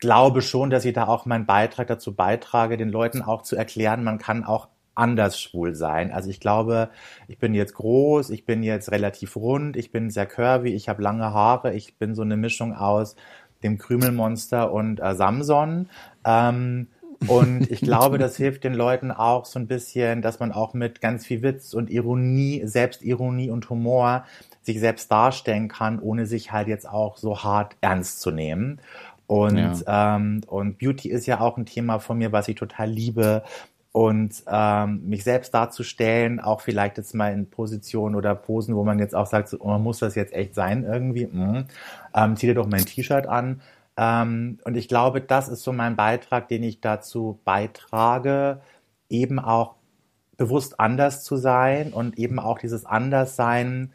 glaube 0.00 0.42
schon, 0.42 0.70
dass 0.70 0.84
ich 0.84 0.94
da 0.94 1.06
auch 1.06 1.26
meinen 1.26 1.46
Beitrag 1.46 1.86
dazu 1.86 2.14
beitrage, 2.14 2.76
den 2.76 2.88
Leuten 2.88 3.22
auch 3.22 3.42
zu 3.42 3.56
erklären, 3.56 4.02
man 4.02 4.18
kann 4.18 4.44
auch 4.44 4.68
anders 4.94 5.40
schwul 5.40 5.74
sein. 5.74 6.12
Also 6.12 6.30
ich 6.30 6.40
glaube, 6.40 6.90
ich 7.28 7.38
bin 7.38 7.54
jetzt 7.54 7.74
groß, 7.74 8.30
ich 8.30 8.44
bin 8.44 8.62
jetzt 8.62 8.90
relativ 8.90 9.36
rund, 9.36 9.76
ich 9.76 9.92
bin 9.92 10.10
sehr 10.10 10.26
curvy, 10.26 10.74
ich 10.74 10.88
habe 10.88 11.02
lange 11.02 11.32
Haare, 11.32 11.74
ich 11.74 11.96
bin 11.96 12.14
so 12.14 12.22
eine 12.22 12.36
Mischung 12.36 12.74
aus 12.74 13.16
dem 13.62 13.78
Krümelmonster 13.78 14.72
und 14.72 15.00
äh, 15.00 15.14
Samson. 15.14 15.88
Ähm, 16.24 16.88
und 17.26 17.70
ich 17.70 17.80
glaube, 17.80 18.18
das 18.18 18.36
hilft 18.38 18.64
den 18.64 18.74
Leuten 18.74 19.10
auch 19.10 19.44
so 19.44 19.58
ein 19.58 19.66
bisschen, 19.66 20.22
dass 20.22 20.40
man 20.40 20.52
auch 20.52 20.74
mit 20.74 21.00
ganz 21.00 21.26
viel 21.26 21.42
Witz 21.42 21.74
und 21.74 21.90
Ironie, 21.90 22.62
Selbstironie 22.64 23.50
und 23.50 23.68
Humor 23.68 24.24
sich 24.62 24.80
selbst 24.80 25.10
darstellen 25.10 25.68
kann, 25.68 25.98
ohne 25.98 26.26
sich 26.26 26.52
halt 26.52 26.68
jetzt 26.68 26.88
auch 26.88 27.16
so 27.16 27.42
hart 27.42 27.76
ernst 27.80 28.20
zu 28.20 28.30
nehmen. 28.30 28.80
Und, 29.30 29.84
Ja. 29.86 30.16
ähm, 30.16 30.40
und 30.48 30.78
Beauty 30.78 31.08
ist 31.08 31.26
ja 31.26 31.38
auch 31.38 31.56
ein 31.56 31.64
Thema 31.64 32.00
von 32.00 32.18
mir, 32.18 32.32
was 32.32 32.48
ich 32.48 32.56
total 32.56 32.90
liebe. 32.90 33.44
Und 33.92 34.42
ähm, 34.48 35.08
mich 35.08 35.22
selbst 35.22 35.54
darzustellen, 35.54 36.40
auch 36.40 36.60
vielleicht 36.60 36.96
jetzt 36.96 37.14
mal 37.14 37.32
in 37.32 37.48
Positionen 37.48 38.16
oder 38.16 38.34
Posen, 38.34 38.74
wo 38.74 38.82
man 38.82 38.98
jetzt 38.98 39.14
auch 39.14 39.26
sagt, 39.26 39.48
so, 39.48 39.58
oh, 39.60 39.78
muss 39.78 40.00
das 40.00 40.16
jetzt 40.16 40.32
echt 40.32 40.56
sein 40.56 40.82
irgendwie? 40.82 41.26
Mhm. 41.26 41.66
Ähm, 42.12 42.36
zieh 42.36 42.46
dir 42.48 42.54
doch 42.54 42.66
mein 42.66 42.84
T-Shirt 42.84 43.28
an. 43.28 43.60
Ähm, 43.96 44.58
und 44.64 44.76
ich 44.76 44.88
glaube, 44.88 45.20
das 45.20 45.48
ist 45.48 45.62
so 45.62 45.72
mein 45.72 45.94
Beitrag, 45.94 46.48
den 46.48 46.64
ich 46.64 46.80
dazu 46.80 47.38
beitrage, 47.44 48.60
eben 49.08 49.38
auch 49.38 49.76
bewusst 50.38 50.80
anders 50.80 51.22
zu 51.22 51.36
sein 51.36 51.92
und 51.92 52.18
eben 52.18 52.40
auch 52.40 52.58
dieses 52.58 52.84
Anderssein 52.84 53.92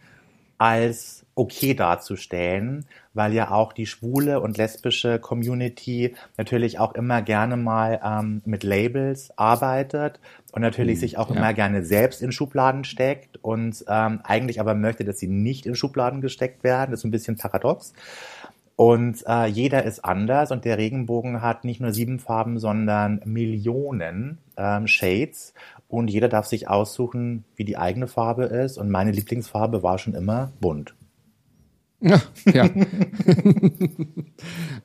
als 0.57 1.24
okay 1.35 1.73
darzustellen, 1.73 2.85
weil 3.13 3.33
ja 3.33 3.51
auch 3.51 3.73
die 3.73 3.85
schwule 3.85 4.39
und 4.39 4.57
lesbische 4.57 5.19
Community 5.19 6.15
natürlich 6.37 6.79
auch 6.79 6.95
immer 6.95 7.21
gerne 7.21 7.57
mal 7.57 7.99
ähm, 8.03 8.41
mit 8.45 8.63
Labels 8.63 9.37
arbeitet 9.37 10.19
und 10.53 10.61
natürlich 10.61 10.99
sich 10.99 11.17
auch 11.17 11.29
ja. 11.29 11.35
immer 11.35 11.53
gerne 11.53 11.83
selbst 11.83 12.21
in 12.21 12.31
Schubladen 12.31 12.85
steckt 12.85 13.37
und 13.43 13.83
ähm, 13.87 14.21
eigentlich 14.23 14.61
aber 14.61 14.73
möchte, 14.75 15.03
dass 15.03 15.19
sie 15.19 15.27
nicht 15.27 15.65
in 15.65 15.75
Schubladen 15.75 16.21
gesteckt 16.21 16.63
werden. 16.63 16.91
Das 16.91 17.01
ist 17.01 17.05
ein 17.05 17.11
bisschen 17.11 17.37
paradox. 17.37 17.93
Und 18.77 19.23
äh, 19.25 19.45
jeder 19.45 19.83
ist 19.83 20.03
anders 20.03 20.51
und 20.51 20.65
der 20.65 20.77
Regenbogen 20.77 21.41
hat 21.41 21.63
nicht 21.63 21.79
nur 21.79 21.93
sieben 21.93 22.19
Farben, 22.19 22.59
sondern 22.59 23.21
Millionen 23.23 24.39
ähm, 24.57 24.87
Shades 24.87 25.53
und 25.87 26.09
jeder 26.09 26.27
darf 26.27 26.45
sich 26.45 26.67
aussuchen, 26.67 27.45
wie 27.55 27.63
die 27.63 27.77
eigene 27.77 28.07
Farbe 28.07 28.43
ist 28.45 28.77
und 28.77 28.89
meine 28.89 29.11
Lieblingsfarbe 29.11 29.81
war 29.81 29.97
schon 29.97 30.13
immer 30.13 30.51
bunt. 30.59 30.93
Ja, 32.01 32.21
ja. 32.53 32.69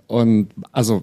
Und 0.07 0.49
also 0.73 1.03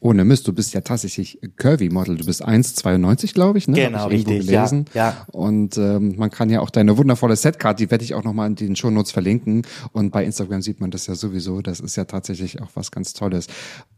ohne 0.00 0.24
Mist, 0.24 0.48
du 0.48 0.52
bist 0.52 0.74
ja 0.74 0.80
tatsächlich 0.80 1.38
Curvy-Model. 1.56 2.16
Du 2.16 2.24
bist 2.24 2.46
1,92, 2.46 3.34
glaube 3.34 3.58
ich, 3.58 3.68
ne? 3.68 3.76
Genau, 3.76 4.08
ich 4.08 4.26
richtig, 4.26 4.46
ja, 4.46 4.62
gelesen. 4.62 4.84
ja. 4.94 5.26
Und 5.32 5.76
ähm, 5.76 6.14
man 6.16 6.30
kann 6.30 6.50
ja 6.50 6.60
auch 6.60 6.70
deine 6.70 6.96
wundervolle 6.96 7.36
Setcard, 7.36 7.78
die 7.78 7.90
werde 7.90 8.04
ich 8.04 8.14
auch 8.14 8.24
nochmal 8.24 8.48
in 8.48 8.56
den 8.56 8.76
Shownotes 8.76 9.12
verlinken. 9.12 9.62
Und 9.92 10.10
bei 10.10 10.24
Instagram 10.24 10.62
sieht 10.62 10.80
man 10.80 10.90
das 10.90 11.06
ja 11.06 11.14
sowieso. 11.14 11.62
Das 11.62 11.80
ist 11.80 11.96
ja 11.96 12.04
tatsächlich 12.04 12.60
auch 12.62 12.70
was 12.74 12.90
ganz 12.90 13.12
Tolles. 13.12 13.46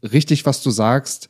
Richtig, 0.02 0.44
was 0.46 0.62
du 0.62 0.70
sagst. 0.70 1.28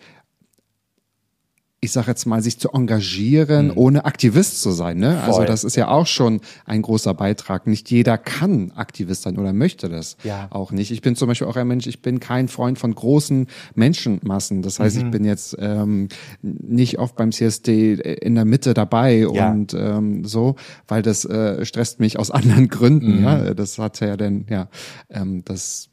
Ich 1.84 1.90
sage 1.90 2.06
jetzt 2.12 2.26
mal, 2.26 2.40
sich 2.40 2.60
zu 2.60 2.68
engagieren, 2.70 3.72
ohne 3.72 4.04
Aktivist 4.04 4.62
zu 4.62 4.70
sein. 4.70 4.98
Ne? 4.98 5.20
Also 5.24 5.42
das 5.42 5.64
ist 5.64 5.74
ja 5.74 5.88
auch 5.88 6.06
schon 6.06 6.40
ein 6.64 6.80
großer 6.80 7.12
Beitrag. 7.12 7.66
Nicht 7.66 7.90
jeder 7.90 8.18
kann 8.18 8.70
Aktivist 8.76 9.22
sein 9.22 9.36
oder 9.36 9.52
möchte 9.52 9.88
das 9.88 10.16
Ja. 10.22 10.46
auch 10.50 10.70
nicht. 10.70 10.92
Ich 10.92 11.02
bin 11.02 11.16
zum 11.16 11.26
Beispiel 11.26 11.48
auch 11.48 11.56
ein 11.56 11.66
Mensch, 11.66 11.88
ich 11.88 12.00
bin 12.00 12.20
kein 12.20 12.46
Freund 12.46 12.78
von 12.78 12.94
großen 12.94 13.48
Menschenmassen. 13.74 14.62
Das 14.62 14.78
heißt, 14.78 14.96
ich 14.96 15.10
bin 15.10 15.24
jetzt 15.24 15.56
ähm, 15.58 16.08
nicht 16.40 17.00
oft 17.00 17.16
beim 17.16 17.32
CSD 17.32 17.94
in 17.94 18.36
der 18.36 18.44
Mitte 18.44 18.74
dabei 18.74 19.26
Ja. 19.34 19.50
und 19.50 19.74
ähm, 19.74 20.24
so, 20.24 20.54
weil 20.86 21.02
das 21.02 21.24
äh, 21.24 21.64
stresst 21.64 21.98
mich 21.98 22.16
aus 22.16 22.30
anderen 22.30 22.68
Gründen. 22.68 23.24
Ja, 23.24 23.54
das 23.54 23.78
hat 23.80 23.98
ja 23.98 24.16
dann, 24.16 24.46
ja, 24.48 24.68
ähm, 25.10 25.42
das 25.44 25.88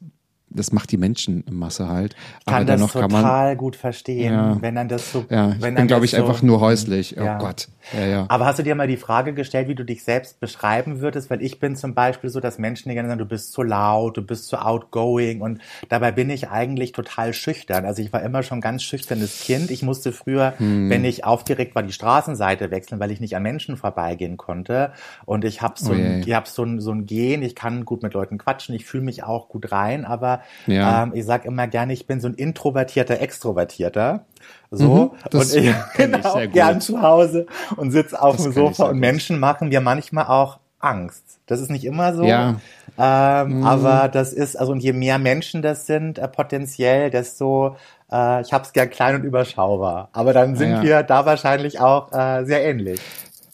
das 0.50 0.72
macht 0.72 0.90
die 0.92 0.96
Menschenmasse 0.96 1.88
halt. 1.88 2.14
Kann 2.44 2.54
Aber 2.56 2.64
das 2.64 2.76
dennoch 2.76 2.92
kann 2.92 3.10
man 3.10 3.22
total 3.22 3.56
gut 3.56 3.76
verstehen, 3.76 4.32
Ja. 4.34 4.56
wenn 4.60 4.74
dann 4.74 4.88
das 4.88 5.12
so. 5.12 5.24
ja, 5.30 5.48
ich 5.50 5.54
wenn 5.54 5.60
bin, 5.60 5.74
dann 5.76 5.86
glaube 5.86 6.04
ich, 6.04 6.10
so, 6.12 6.16
einfach 6.18 6.42
nur 6.42 6.60
häuslich. 6.60 7.16
Oh 7.18 7.24
Ja. 7.24 7.38
Gott. 7.38 7.68
Ja, 7.92 8.06
ja. 8.06 8.26
Aber 8.28 8.46
hast 8.46 8.58
du 8.58 8.62
dir 8.62 8.74
mal 8.74 8.86
die 8.86 8.96
Frage 8.96 9.32
gestellt, 9.34 9.68
wie 9.68 9.74
du 9.74 9.84
dich 9.84 10.04
selbst 10.04 10.40
beschreiben 10.40 11.00
würdest? 11.00 11.30
Weil 11.30 11.42
ich 11.42 11.58
bin 11.60 11.76
zum 11.76 11.94
Beispiel 11.94 12.30
so, 12.30 12.40
dass 12.40 12.58
Menschen 12.58 12.88
die 12.88 12.94
gerne 12.94 13.08
sagen, 13.08 13.18
du 13.18 13.26
bist 13.26 13.52
zu 13.52 13.62
laut, 13.62 14.16
du 14.16 14.22
bist 14.22 14.46
zu 14.48 14.58
outgoing 14.64 15.40
und 15.40 15.60
dabei 15.88 16.12
bin 16.12 16.30
ich 16.30 16.48
eigentlich 16.50 16.92
total 16.92 17.32
schüchtern. 17.32 17.84
Also 17.84 18.02
ich 18.02 18.12
war 18.12 18.22
immer 18.22 18.42
schon 18.42 18.58
ein 18.58 18.62
ganz 18.62 18.82
schüchternes 18.82 19.40
Kind. 19.40 19.70
Ich 19.70 19.82
musste 19.82 20.12
früher, 20.12 20.54
Hm. 20.58 20.88
wenn 20.90 21.04
ich 21.04 21.24
aufgeregt 21.24 21.74
war, 21.74 21.82
die 21.82 21.92
Straßenseite 21.92 22.70
wechseln, 22.70 23.00
weil 23.00 23.10
ich 23.10 23.20
nicht 23.20 23.36
an 23.36 23.42
Menschen 23.42 23.76
vorbeigehen 23.76 24.36
konnte. 24.36 24.92
Und 25.24 25.44
ich 25.44 25.62
habe 25.62 25.74
so, 25.78 25.90
Oh 25.92 25.94
ein, 25.94 26.18
je. 26.22 26.28
ich 26.28 26.34
hab 26.34 26.46
so, 26.48 26.62
ein, 26.64 26.80
so 26.80 26.92
ein 26.92 27.06
Gen, 27.06 27.42
ich 27.42 27.54
kann 27.54 27.84
gut 27.84 28.02
mit 28.02 28.14
Leuten 28.14 28.38
quatschen, 28.38 28.74
ich 28.74 28.84
fühle 28.84 29.02
mich 29.04 29.24
auch 29.24 29.48
gut 29.48 29.72
rein, 29.72 30.04
aber 30.04 30.42
Ja. 30.66 31.02
ähm, 31.04 31.12
ich 31.14 31.24
sag 31.24 31.44
immer 31.44 31.66
gerne, 31.66 31.92
ich 31.92 32.06
bin 32.06 32.20
so 32.20 32.28
ein 32.28 32.34
introvertierter 32.34 33.20
Extrovertierter. 33.20 34.26
So. 34.70 35.12
Mhm, 35.32 35.38
und 35.38 35.54
ich, 35.54 35.74
kenn 35.94 36.14
ich 36.14 36.22
gut. 36.32 36.52
gern 36.52 36.80
zu 36.80 37.02
Hause 37.02 37.46
und 37.76 37.90
sitze 37.90 38.20
auf 38.20 38.36
Das 38.36 38.44
dem 38.44 38.52
Sofa 38.52 38.84
und 38.84 38.92
gut. 38.92 39.00
Menschen 39.00 39.38
machen 39.38 39.68
mir 39.68 39.80
manchmal 39.80 40.26
auch 40.26 40.58
Angst. 40.78 41.24
Das 41.46 41.60
ist 41.60 41.70
nicht 41.70 41.84
immer 41.84 42.14
so. 42.14 42.24
Ja. 42.24 42.52
Mhm. 42.52 42.60
Ähm, 42.98 43.64
Aber 43.64 44.08
das 44.08 44.32
ist, 44.32 44.56
also 44.56 44.72
und 44.72 44.80
je 44.80 44.92
mehr 44.92 45.18
Menschen 45.18 45.62
das 45.62 45.86
sind, 45.86 46.18
äh, 46.18 46.28
potenziell, 46.28 47.10
desto 47.10 47.76
Äh, 48.12 48.40
ich 48.40 48.52
habe 48.52 48.64
es 48.64 48.72
gern 48.72 48.90
klein 48.90 49.14
und 49.14 49.22
überschaubar. 49.22 50.08
Aber 50.12 50.32
dann 50.32 50.56
sind 50.56 50.70
Ja. 50.72 50.82
wir 50.82 51.02
da 51.04 51.26
wahrscheinlich 51.26 51.78
auch 51.80 52.10
äh, 52.12 52.44
sehr 52.44 52.64
ähnlich. 52.64 53.00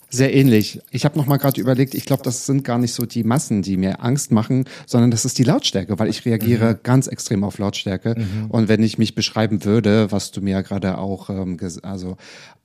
Sehr 0.09 0.33
ähnlich. 0.35 0.81
Ich 0.91 1.05
habe 1.05 1.19
noch 1.19 1.27
mal 1.27 1.37
gerade 1.37 1.61
überlegt, 1.61 1.95
ich 1.95 2.05
glaube, 2.05 2.23
das 2.23 2.47
sind 2.47 2.63
gar 2.63 2.79
nicht 2.79 2.93
so 2.95 3.07
die 3.07 3.25
Massen, 3.25 3.63
die 3.63 3.77
mir 3.77 4.03
Angst 4.05 4.31
machen, 4.31 4.65
sondern 4.87 5.11
das 5.11 5.25
ist 5.25 5.37
die 5.39 5.43
Lautstärke, 5.45 5.99
weil 5.99 6.09
ich 6.09 6.25
reagiere 6.25 6.75
Mhm. 6.75 6.79
ganz 6.85 7.07
extrem 7.09 7.43
auf 7.43 7.59
Lautstärke. 7.59 8.15
Und 8.49 8.69
wenn 8.69 8.83
ich 8.85 8.99
mich 8.99 9.15
beschreiben 9.17 9.65
würde, 9.65 10.13
was 10.13 10.31
du 10.31 10.41
mir 10.41 10.63
gerade 10.63 10.99
auch 10.99 11.29
ähm, 11.29 11.59
also 11.83 12.17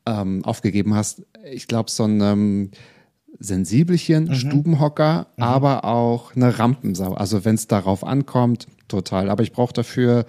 ähm, 0.05 0.45
aufgegeben 0.45 0.93
hast, 0.93 1.23
ich 1.51 1.67
glaube, 1.67 1.89
so 1.89 2.03
ein 2.05 2.21
ähm, 2.21 2.71
Sensibelchen, 3.39 4.25
Mhm. 4.25 4.33
Stubenhocker, 4.35 5.27
aber 5.37 5.85
auch 5.85 6.35
eine 6.35 6.59
Rampensau. 6.59 7.13
Also 7.13 7.43
wenn 7.43 7.55
es 7.55 7.67
darauf 7.67 8.03
ankommt, 8.03 8.67
total. 8.87 9.29
Aber 9.29 9.41
ich 9.41 9.51
brauche 9.51 9.73
dafür 9.73 10.25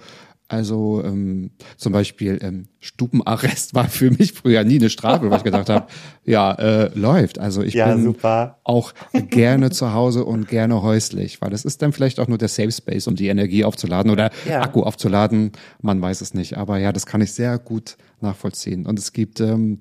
also 0.53 1.01
ähm, 1.03 1.51
zum 1.77 1.91
Beispiel 1.91 2.39
ähm, 2.41 2.67
Stubenarrest 2.79 3.73
war 3.73 3.89
für 3.89 4.11
mich 4.11 4.33
früher 4.33 4.63
nie 4.63 4.77
eine 4.79 4.89
Strafe, 4.89 5.29
weil 5.29 5.37
ich 5.37 5.43
gedacht 5.43 5.69
habe, 5.69 5.87
ja, 6.25 6.53
äh, 6.53 6.91
läuft. 6.97 7.39
Also 7.39 7.61
ich 7.63 7.73
Ja, 7.73 7.93
bin 7.93 8.03
super. 8.03 8.59
auch 8.63 8.93
gerne 9.29 9.71
zu 9.71 9.93
Hause 9.93 10.23
und 10.25 10.47
gerne 10.47 10.81
häuslich, 10.81 11.41
weil 11.41 11.49
das 11.49 11.65
ist 11.65 11.81
dann 11.81 11.91
vielleicht 11.91 12.19
auch 12.19 12.27
nur 12.27 12.37
der 12.37 12.47
Safe 12.49 12.71
Space, 12.71 13.07
um 13.07 13.15
die 13.15 13.27
Energie 13.27 13.65
aufzuladen 13.65 14.11
oder 14.11 14.31
Ja. 14.47 14.61
Akku 14.61 14.81
aufzuladen. 14.83 15.51
Man 15.81 16.01
weiß 16.01 16.21
es 16.21 16.33
nicht. 16.33 16.55
Aber 16.57 16.77
ja, 16.77 16.91
das 16.93 17.05
kann 17.05 17.21
ich 17.21 17.33
sehr 17.33 17.57
gut 17.59 17.97
nachvollziehen. 18.21 18.85
Und 18.85 18.99
es 18.99 19.11
gibt 19.13 19.39
ähm, 19.41 19.79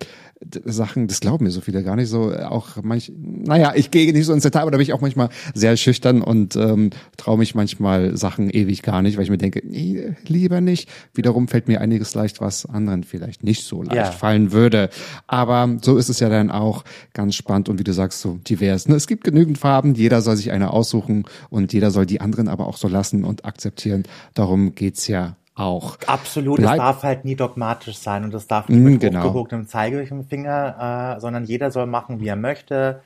Sachen, 0.65 1.07
das 1.07 1.21
glauben 1.21 1.45
mir 1.45 1.51
so 1.51 1.61
viele 1.61 1.83
gar 1.83 1.97
nicht 1.97 2.09
so. 2.09 2.33
äh, 2.33 2.43
Auch 2.45 2.83
manch, 2.83 3.13
naja, 3.17 3.73
ich 3.75 3.91
gehe 3.91 4.13
nicht 4.13 4.27
so 4.27 4.33
ins 4.33 4.43
Detail, 4.43 4.63
aber 4.63 4.71
da 4.71 4.77
bin 4.79 4.83
ich 4.85 4.93
auch 4.93 5.01
manchmal 5.01 5.29
sehr 5.55 5.77
schüchtern 5.77 6.23
und 6.23 6.57
ähm, 6.57 6.91
traue 7.17 7.39
mich 7.39 7.55
manchmal 7.55 8.17
Sachen 8.17 8.51
ewig 8.51 8.83
gar 8.83 9.03
nicht, 9.03 9.17
weil 9.17 9.25
ich 9.25 9.31
mir 9.31 9.39
denke, 9.39 9.63
nee, 9.65 10.15
lieber 10.27 10.61
nicht. 10.61 10.89
Wiederum 11.15 11.49
fällt 11.49 11.69
mir 11.69 11.81
einiges 11.81 12.15
leicht, 12.15 12.41
was 12.41 12.67
anderen 12.67 13.05
vielleicht 13.05 13.45
nicht 13.45 13.65
so 13.65 13.83
leicht 13.83 13.95
Ja. 13.97 14.11
fallen 14.11 14.53
würde. 14.53 14.91
Aber 15.27 15.79
so 15.83 15.97
ist 15.97 16.09
es 16.09 16.21
ja 16.21 16.29
dann 16.29 16.51
auch 16.51 16.85
ganz 17.15 17.35
spannend 17.35 17.69
und 17.69 17.79
wie 17.79 17.85
du 17.85 17.93
sagst, 17.93 18.21
so 18.21 18.39
divers. 18.49 18.89
Ne? 18.89 18.97
Es 18.97 19.07
gibt 19.07 19.25
genügend 19.25 19.59
Farben, 19.59 19.95
jeder 19.95 20.23
soll 20.23 20.37
sich 20.37 20.51
eine 20.53 20.71
aussuchen 20.73 21.25
und 21.51 21.73
jeder 21.73 21.91
soll 21.91 22.07
die 22.07 22.21
anderen 22.21 22.49
aber 22.49 22.67
auch 22.67 22.77
so 22.77 22.89
lassen 22.89 23.25
und 23.25 23.45
akzeptieren. 23.45 24.03
Darum 24.35 24.75
geht's 24.75 25.07
ja 25.07 25.37
auch. 25.55 25.99
Absolut, 26.07 26.59
Bleib- 26.59 26.73
es 26.73 26.77
darf 26.79 27.03
halt 27.03 27.25
nie 27.25 27.35
dogmatisch 27.37 27.97
sein 27.99 28.25
und 28.25 28.33
es 28.35 28.47
darf 28.47 28.69
nicht 28.69 28.79
Mm, 28.79 28.85
mit 28.85 29.01
genau. 29.01 29.25
hochgehobenem 29.25 29.67
Zeigefinger, 29.69 31.17
äh, 31.17 31.21
sondern 31.21 31.45
jeder 31.45 31.71
soll 31.71 31.87
machen, 31.87 32.21
wie 32.21 32.29
er 32.29 32.37
möchte. 32.37 33.01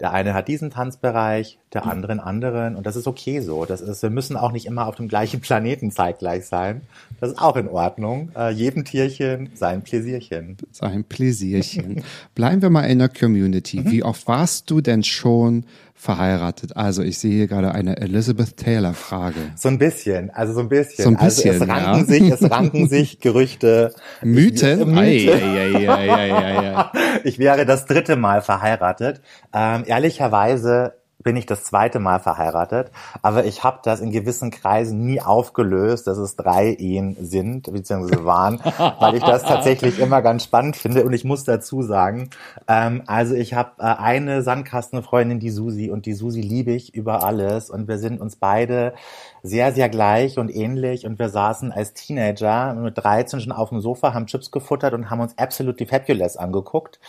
Der 0.00 0.12
eine 0.12 0.34
hat 0.34 0.48
diesen 0.48 0.70
Tanzbereich, 0.70 1.58
der 1.72 1.86
andere 1.86 2.10
einen 2.10 2.20
anderen 2.20 2.74
und 2.74 2.86
das 2.86 2.96
ist 2.96 3.06
okay 3.06 3.38
so. 3.40 3.64
Das 3.66 3.80
ist, 3.80 4.02
wir 4.02 4.10
müssen 4.10 4.36
auch 4.36 4.50
nicht 4.50 4.66
immer 4.66 4.86
auf 4.88 4.96
dem 4.96 5.06
gleichen 5.06 5.40
Planeten 5.42 5.92
zeitgleich 5.92 6.46
sein. 6.46 6.80
Das 7.20 7.30
ist 7.30 7.38
auch 7.40 7.54
in 7.56 7.68
Ordnung. 7.68 8.30
Äh, 8.36 8.50
jedem 8.50 8.84
Tierchen 8.84 9.50
sein 9.54 9.82
Pläsierchen. 9.82 10.56
Sein 10.72 11.04
Pläsierchen. 11.04 12.02
Bleiben 12.34 12.62
wir 12.62 12.70
mal 12.70 12.82
in 12.84 12.98
der 12.98 13.10
Community. 13.10 13.80
Mhm. 13.80 13.90
Wie 13.92 14.02
oft 14.02 14.26
warst 14.26 14.70
du 14.70 14.80
denn 14.80 15.04
schon 15.04 15.66
verheiratet? 16.02 16.76
Also 16.76 17.02
ich 17.02 17.18
sehe 17.18 17.32
hier 17.32 17.46
gerade 17.46 17.72
eine 17.72 17.98
Elizabeth 17.98 18.56
Taylor 18.56 18.92
Frage. 18.92 19.36
So 19.54 19.68
ein 19.68 19.78
bisschen, 19.78 20.30
also 20.30 20.52
so 20.52 20.60
ein 20.60 20.68
bisschen. 20.68 21.04
So 21.04 21.10
ein 21.10 21.16
bisschen, 21.16 21.52
also 21.52 21.64
es 21.64 21.70
ranken 21.70 21.98
ja. 22.00 22.04
sich, 22.04 22.22
es 22.30 22.50
ranken 22.50 22.88
sich 22.88 23.20
Gerüchte. 23.20 23.94
Mythen? 24.22 24.80
Ich, 24.98 25.30
Ei, 25.30 25.34
Mythen. 25.34 25.48
ei, 25.48 25.88
ei, 25.88 26.10
ei, 26.10 26.32
ei, 26.34 26.76
ei. 26.76 26.84
Ich 27.24 27.38
wäre 27.38 27.64
das 27.66 27.86
dritte 27.86 28.16
Mal 28.16 28.42
verheiratet. 28.42 29.20
Ähm, 29.54 29.84
ehrlicherweise 29.86 30.94
bin 31.22 31.36
ich 31.36 31.46
das 31.46 31.64
zweite 31.64 31.98
Mal 31.98 32.20
verheiratet, 32.20 32.90
aber 33.22 33.44
ich 33.44 33.64
habe 33.64 33.80
das 33.82 34.00
in 34.00 34.10
gewissen 34.10 34.50
Kreisen 34.50 35.04
nie 35.04 35.20
aufgelöst, 35.20 36.06
dass 36.06 36.18
es 36.18 36.36
drei 36.36 36.74
Ehen 36.74 37.16
sind 37.20 37.72
bzw. 37.72 38.24
waren, 38.24 38.60
weil 39.00 39.14
ich 39.14 39.22
das 39.22 39.42
tatsächlich 39.42 39.98
immer 39.98 40.22
ganz 40.22 40.44
spannend 40.44 40.76
finde 40.76 41.04
und 41.04 41.12
ich 41.12 41.24
muss 41.24 41.44
dazu 41.44 41.82
sagen, 41.82 42.30
ähm, 42.68 43.02
also 43.06 43.34
ich 43.34 43.54
habe 43.54 43.70
äh, 43.78 43.84
eine 43.84 44.42
Sandkastenfreundin, 44.42 45.40
die 45.40 45.50
Susi 45.50 45.90
und 45.90 46.06
die 46.06 46.14
Susi 46.14 46.40
liebe 46.40 46.72
ich 46.72 46.94
über 46.94 47.24
alles 47.24 47.70
und 47.70 47.88
wir 47.88 47.98
sind 47.98 48.20
uns 48.20 48.36
beide 48.36 48.94
sehr, 49.42 49.72
sehr 49.72 49.88
gleich 49.88 50.38
und 50.38 50.54
ähnlich 50.54 51.04
und 51.04 51.18
wir 51.18 51.28
saßen 51.28 51.72
als 51.72 51.94
Teenager 51.94 52.74
mit 52.74 52.96
13 52.96 53.40
schon 53.40 53.52
auf 53.52 53.70
dem 53.70 53.80
Sofa, 53.80 54.14
haben 54.14 54.26
Chips 54.26 54.50
gefuttert 54.50 54.94
und 54.94 55.10
haben 55.10 55.20
uns 55.20 55.36
Absolutely 55.36 55.86
Fabulous 55.86 56.36
angeguckt 56.36 57.00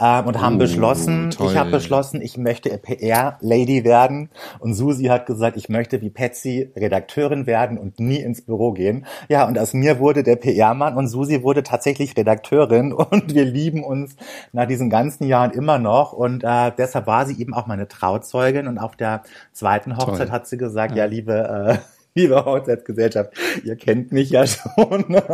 ähm, 0.00 0.26
und 0.26 0.40
haben 0.40 0.56
Oh, 0.56 0.58
beschlossen, 0.58 1.30
toll. 1.30 1.50
ich 1.50 1.56
habe 1.56 1.70
beschlossen, 1.70 2.20
ich 2.20 2.36
möchte 2.36 2.76
PR-Lady 2.78 3.84
werden 3.84 4.30
und 4.60 4.74
Susi 4.74 5.04
hat 5.04 5.26
gesagt, 5.26 5.56
ich 5.56 5.68
möchte 5.68 6.00
wie 6.02 6.10
Patsy 6.10 6.70
Redakteurin 6.76 7.46
werden 7.46 7.78
und 7.78 7.98
nie 8.00 8.18
ins 8.20 8.42
Büro 8.42 8.72
gehen. 8.72 9.06
Ja, 9.28 9.46
und 9.46 9.58
aus 9.58 9.72
mir 9.72 9.98
wurde 9.98 10.22
der 10.22 10.36
PR-Mann 10.36 10.96
und 10.96 11.08
Susi 11.08 11.42
wurde 11.42 11.62
tatsächlich 11.62 12.16
Redakteurin 12.16 12.92
und 12.92 13.34
wir 13.34 13.44
lieben 13.44 13.82
uns 13.84 14.16
nach 14.52 14.66
diesen 14.66 14.90
ganzen 14.90 15.24
Jahren 15.26 15.52
immer 15.52 15.78
noch 15.78 16.12
und 16.12 16.44
äh, 16.44 16.70
deshalb 16.76 17.06
war 17.06 17.26
sie 17.26 17.40
eben 17.40 17.54
auch 17.54 17.66
meine 17.66 17.88
Trauzeugin 17.88 18.66
und 18.66 18.78
auf 18.78 18.96
der 18.96 19.22
zweiten 19.52 19.96
Hochzeit 19.96 20.28
Toll. 20.28 20.30
hat 20.30 20.46
sie 20.46 20.58
gesagt, 20.58 20.94
ja, 20.94 21.04
liebe 21.06 21.32
äh, 21.34 21.77
Liebe 22.14 22.44
Hochzeitsgesellschaft, 22.44 23.32
ihr 23.64 23.76
kennt 23.76 24.12
mich 24.12 24.30
ja 24.30 24.46
schon. 24.46 25.16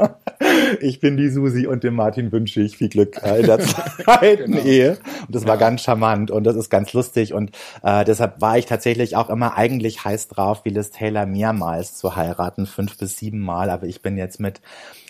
Ich 0.81 1.01
bin 1.01 1.17
die 1.17 1.31
Susi 1.31 1.67
und 1.67 1.83
dem 1.85 1.95
Martin 1.95 2.31
wünsche 2.31 2.61
ich 2.61 2.77
viel 2.77 2.89
Glück 2.89 3.21
äh, 3.23 3.41
in 3.41 3.47
der 3.47 3.59
zweiten 4.05 4.53
Genau. 4.53 4.65
Ehe. 4.65 4.99
Und 5.27 5.35
das 5.35 5.47
war 5.47 5.57
ganz 5.57 5.83
charmant 5.83 6.31
und 6.31 6.45
das 6.45 6.57
ist 6.57 6.71
ganz 6.71 6.93
lustig. 6.93 7.33
Und 7.35 7.51
äh, 7.83 8.05
deshalb 8.05 8.41
war 8.41 8.57
ich 8.57 8.67
tatsächlich 8.67 9.17
auch 9.17 9.31
immer 9.31 9.57
eigentlich 9.57 10.05
heiß 10.05 10.29
drauf, 10.29 10.65
wie 10.65 10.71
Liz 10.71 10.91
Taylor 10.91 11.27
mehrmals 11.27 11.95
zu 11.97 12.15
heiraten, 12.17 12.67
fünf 12.67 12.97
bis 12.99 13.17
sieben 13.19 13.41
Mal. 13.41 13.69
Aber 13.71 13.87
ich 13.87 14.01
bin 14.01 14.17
jetzt 14.17 14.39
mit 14.41 14.61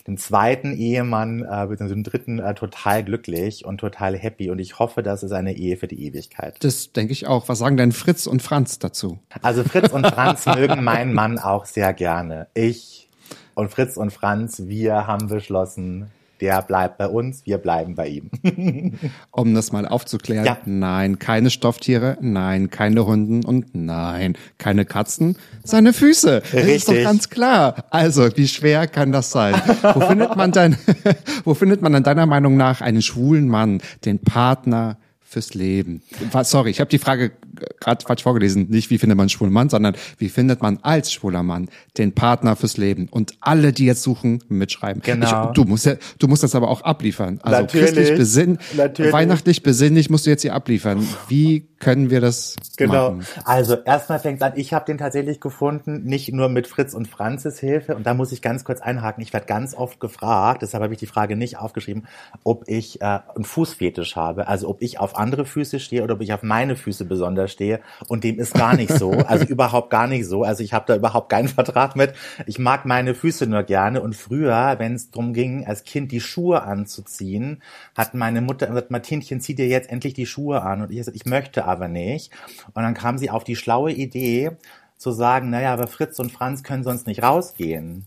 dem 0.06 0.18
zweiten 0.18 0.74
Ehemann, 0.74 1.40
äh, 1.40 1.66
beziehungsweise 1.66 1.94
dem 1.94 2.04
dritten, 2.04 2.38
äh, 2.38 2.54
total 2.54 3.04
glücklich 3.04 3.64
und 3.64 3.78
total 3.78 4.16
happy. 4.16 4.50
Und 4.50 4.58
ich 4.58 4.78
hoffe, 4.78 5.02
das 5.02 5.22
ist 5.22 5.32
eine 5.32 5.56
Ehe 5.56 5.76
für 5.76 5.88
die 5.88 6.04
Ewigkeit. 6.04 6.62
Das 6.62 6.92
denke 6.92 7.12
ich 7.12 7.26
auch. 7.26 7.48
Was 7.48 7.58
sagen 7.58 7.76
denn 7.76 7.92
Fritz 7.92 8.26
und 8.26 8.42
Franz 8.42 8.78
dazu? 8.78 9.18
Also 9.42 9.64
Fritz 9.64 9.92
und 9.92 10.06
Franz 10.06 10.46
mögen 10.56 10.84
meinen 10.84 11.14
Mann 11.14 11.38
auch 11.38 11.64
sehr 11.64 11.94
gerne. 11.94 12.48
Ich 12.54 13.08
und 13.54 13.70
Fritz 13.70 13.96
und 13.96 14.12
Franz, 14.12 14.64
wir 14.66 15.06
haben 15.06 15.28
beschlossen, 15.28 16.10
der 16.40 16.62
bleibt 16.62 16.98
bei 16.98 17.08
uns, 17.08 17.46
wir 17.46 17.58
bleiben 17.58 17.94
bei 17.94 18.08
ihm. 18.08 18.30
Um 19.30 19.54
das 19.54 19.72
mal 19.72 19.86
aufzuklären. 19.86 20.44
Ja. 20.44 20.58
Nein, 20.64 21.18
keine 21.18 21.50
Stofftiere, 21.50 22.16
nein, 22.20 22.70
keine 22.70 23.06
Hunden 23.06 23.44
und 23.44 23.74
nein, 23.74 24.36
keine 24.58 24.84
Katzen. 24.84 25.36
Seine 25.62 25.92
Füße. 25.92 26.40
Das 26.40 26.64
ist 26.64 26.88
doch 26.88 26.92
Richtig. 26.92 27.04
ganz 27.04 27.30
klar. 27.30 27.84
Also, 27.90 28.28
wie 28.36 28.48
schwer 28.48 28.86
kann 28.86 29.12
das 29.12 29.30
sein? 29.30 29.54
Wo 29.94 30.00
findet 30.00 30.36
man 30.36 30.52
denn, 30.52 30.76
wo 31.44 31.54
findet 31.54 31.82
man 31.82 31.92
denn 31.92 32.02
deiner 32.02 32.26
Meinung 32.26 32.56
nach 32.56 32.80
einen 32.80 33.02
schwulen 33.02 33.48
Mann, 33.48 33.80
den 34.04 34.18
Partner 34.18 34.96
fürs 35.22 35.54
Leben? 35.54 36.02
Sorry, 36.42 36.70
ich 36.70 36.80
habe 36.80 36.90
die 36.90 36.98
Frage 36.98 37.32
gerade 37.80 38.04
falsch 38.04 38.22
vorgelesen. 38.22 38.68
Nicht, 38.70 38.90
wie 38.90 38.98
findet 38.98 39.16
man 39.16 39.24
einen 39.24 39.28
schwulen 39.30 39.52
Mann, 39.52 39.68
sondern 39.68 39.94
wie 40.18 40.28
findet 40.28 40.62
man 40.62 40.78
als 40.82 41.12
schwuler 41.12 41.42
Mann 41.42 41.68
den 41.98 42.12
Partner 42.12 42.56
fürs 42.56 42.76
Leben? 42.76 43.08
Und 43.10 43.34
alle, 43.40 43.72
die 43.72 43.86
jetzt 43.86 44.02
suchen, 44.02 44.42
mitschreiben. 44.48 45.02
Genau. 45.04 45.48
Ich, 45.48 45.52
du 45.52 45.64
musst 45.64 45.86
ja, 45.86 45.94
du 46.18 46.28
musst 46.28 46.42
das 46.42 46.54
aber 46.54 46.68
auch 46.68 46.82
abliefern. 46.82 47.40
Also 47.42 47.62
Natürlich. 47.62 47.86
christlich 47.86 48.18
besinn, 48.18 48.58
Natürlich. 48.76 49.12
weihnachtlich 49.12 49.62
besinnlich 49.62 50.10
musst 50.10 50.26
du 50.26 50.30
jetzt 50.30 50.42
hier 50.42 50.54
abliefern. 50.54 51.06
Wie 51.28 51.68
können 51.78 52.10
wir 52.10 52.20
das 52.20 52.56
Genau. 52.76 53.12
machen? 53.12 53.26
Also 53.44 53.74
erstmal 53.74 54.18
fängt 54.18 54.42
an, 54.42 54.52
ich 54.56 54.72
habe 54.72 54.86
den 54.86 54.98
tatsächlich 54.98 55.40
gefunden, 55.40 56.02
nicht 56.04 56.32
nur 56.32 56.48
mit 56.48 56.66
Fritz 56.66 56.94
und 56.94 57.06
Franzis 57.08 57.60
Hilfe. 57.60 57.94
Und 57.94 58.06
da 58.06 58.14
muss 58.14 58.32
ich 58.32 58.40
ganz 58.42 58.64
kurz 58.64 58.80
einhaken. 58.80 59.22
Ich 59.22 59.32
werde 59.32 59.46
ganz 59.46 59.74
oft 59.74 60.00
gefragt, 60.00 60.62
deshalb 60.62 60.82
habe 60.82 60.94
ich 60.94 61.00
die 61.00 61.06
Frage 61.06 61.36
nicht 61.36 61.58
aufgeschrieben, 61.58 62.06
ob 62.42 62.64
ich 62.68 63.00
äh, 63.00 63.04
einen 63.34 63.44
Fußfetisch 63.44 64.16
habe. 64.16 64.48
Also 64.48 64.68
ob 64.68 64.80
ich 64.82 64.98
auf 64.98 65.16
andere 65.16 65.44
Füße 65.44 65.78
stehe 65.78 66.02
oder 66.02 66.14
ob 66.14 66.22
ich 66.22 66.32
auf 66.32 66.42
meine 66.42 66.76
Füße 66.76 67.04
besonders 67.04 67.50
stehe. 67.54 67.80
Und 68.08 68.24
dem 68.24 68.38
ist 68.38 68.54
gar 68.54 68.76
nicht 68.76 68.92
so. 68.92 69.12
Also 69.34 69.46
überhaupt 69.46 69.90
gar 69.90 70.06
nicht 70.06 70.26
so. 70.26 70.44
Also 70.44 70.62
ich 70.62 70.74
habe 70.74 70.84
da 70.86 70.94
überhaupt 70.94 71.30
keinen 71.30 71.48
Vertrag 71.48 71.96
mit. 71.96 72.12
Ich 72.46 72.58
mag 72.58 72.84
meine 72.84 73.14
Füße 73.14 73.46
nur 73.46 73.62
gerne. 73.62 74.02
Und 74.02 74.14
früher, 74.14 74.74
wenn 74.78 74.94
es 74.94 75.10
darum 75.10 75.32
ging, 75.32 75.66
als 75.66 75.84
Kind 75.84 76.12
die 76.12 76.20
Schuhe 76.20 76.62
anzuziehen, 76.62 77.62
hat 77.96 78.14
meine 78.14 78.42
Mutter 78.42 78.66
gesagt, 78.66 78.90
Martinchen, 78.90 79.40
zieh 79.40 79.54
dir 79.54 79.66
jetzt 79.66 79.90
endlich 79.90 80.14
die 80.14 80.26
Schuhe 80.26 80.62
an. 80.62 80.82
Und 80.82 80.90
ich 80.90 80.98
gesagt, 80.98 81.16
ich 81.16 81.24
möchte 81.24 81.64
aber 81.64 81.88
nicht. 81.88 82.30
Und 82.74 82.82
dann 82.82 82.94
kam 82.94 83.18
sie 83.18 83.30
auf 83.30 83.44
die 83.44 83.56
schlaue 83.56 83.92
Idee, 83.92 84.52
zu 84.96 85.10
sagen, 85.10 85.50
naja, 85.50 85.72
aber 85.72 85.86
Fritz 85.86 86.18
und 86.18 86.32
Franz 86.32 86.62
können 86.62 86.84
sonst 86.84 87.06
nicht 87.06 87.22
rausgehen. 87.22 88.06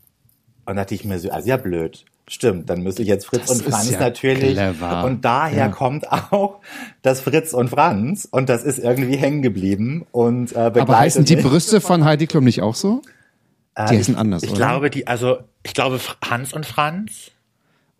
Und 0.65 0.75
da 0.75 0.81
dachte 0.81 0.95
ich 0.95 1.05
mir 1.05 1.19
so, 1.19 1.29
also 1.29 1.47
ja 1.47 1.57
blöd. 1.57 2.05
Stimmt, 2.29 2.69
dann 2.69 2.83
müsste 2.83 3.01
ich 3.03 3.07
jetzt 3.07 3.25
Fritz 3.25 3.47
Das 3.47 3.61
und 3.61 3.69
Franz 3.69 3.89
ja 3.89 3.99
natürlich. 4.01 4.53
clever. 4.53 5.05
Und 5.05 5.23
daher 5.23 5.57
Ja. 5.57 5.67
kommt 5.69 6.11
auch 6.11 6.59
das 7.01 7.21
Fritz 7.21 7.53
und 7.53 7.69
Franz. 7.69 8.27
Und 8.29 8.49
das 8.49 8.63
ist 8.63 8.79
irgendwie 8.79 9.15
hängen 9.15 9.41
geblieben 9.41 10.05
und 10.11 10.53
äh, 10.53 10.59
Aber 10.59 10.99
heißen 10.99 11.23
die. 11.23 11.37
Brüste 11.37 11.79
von 11.79 12.03
Heidi 12.03 12.27
Klum 12.27 12.43
nicht 12.43 12.61
auch 12.61 12.75
so? 12.75 13.01
Die 13.77 13.81
Äh, 13.81 13.97
heißen 13.99 14.15
ich, 14.15 14.19
anders, 14.19 14.43
Ich 14.43 14.49
oder? 14.51 14.57
glaube, 14.57 14.89
die, 14.89 15.07
also 15.07 15.37
ich 15.63 15.73
glaube 15.73 15.99
Hans 16.29 16.51
und 16.51 16.65
Franz. 16.65 17.31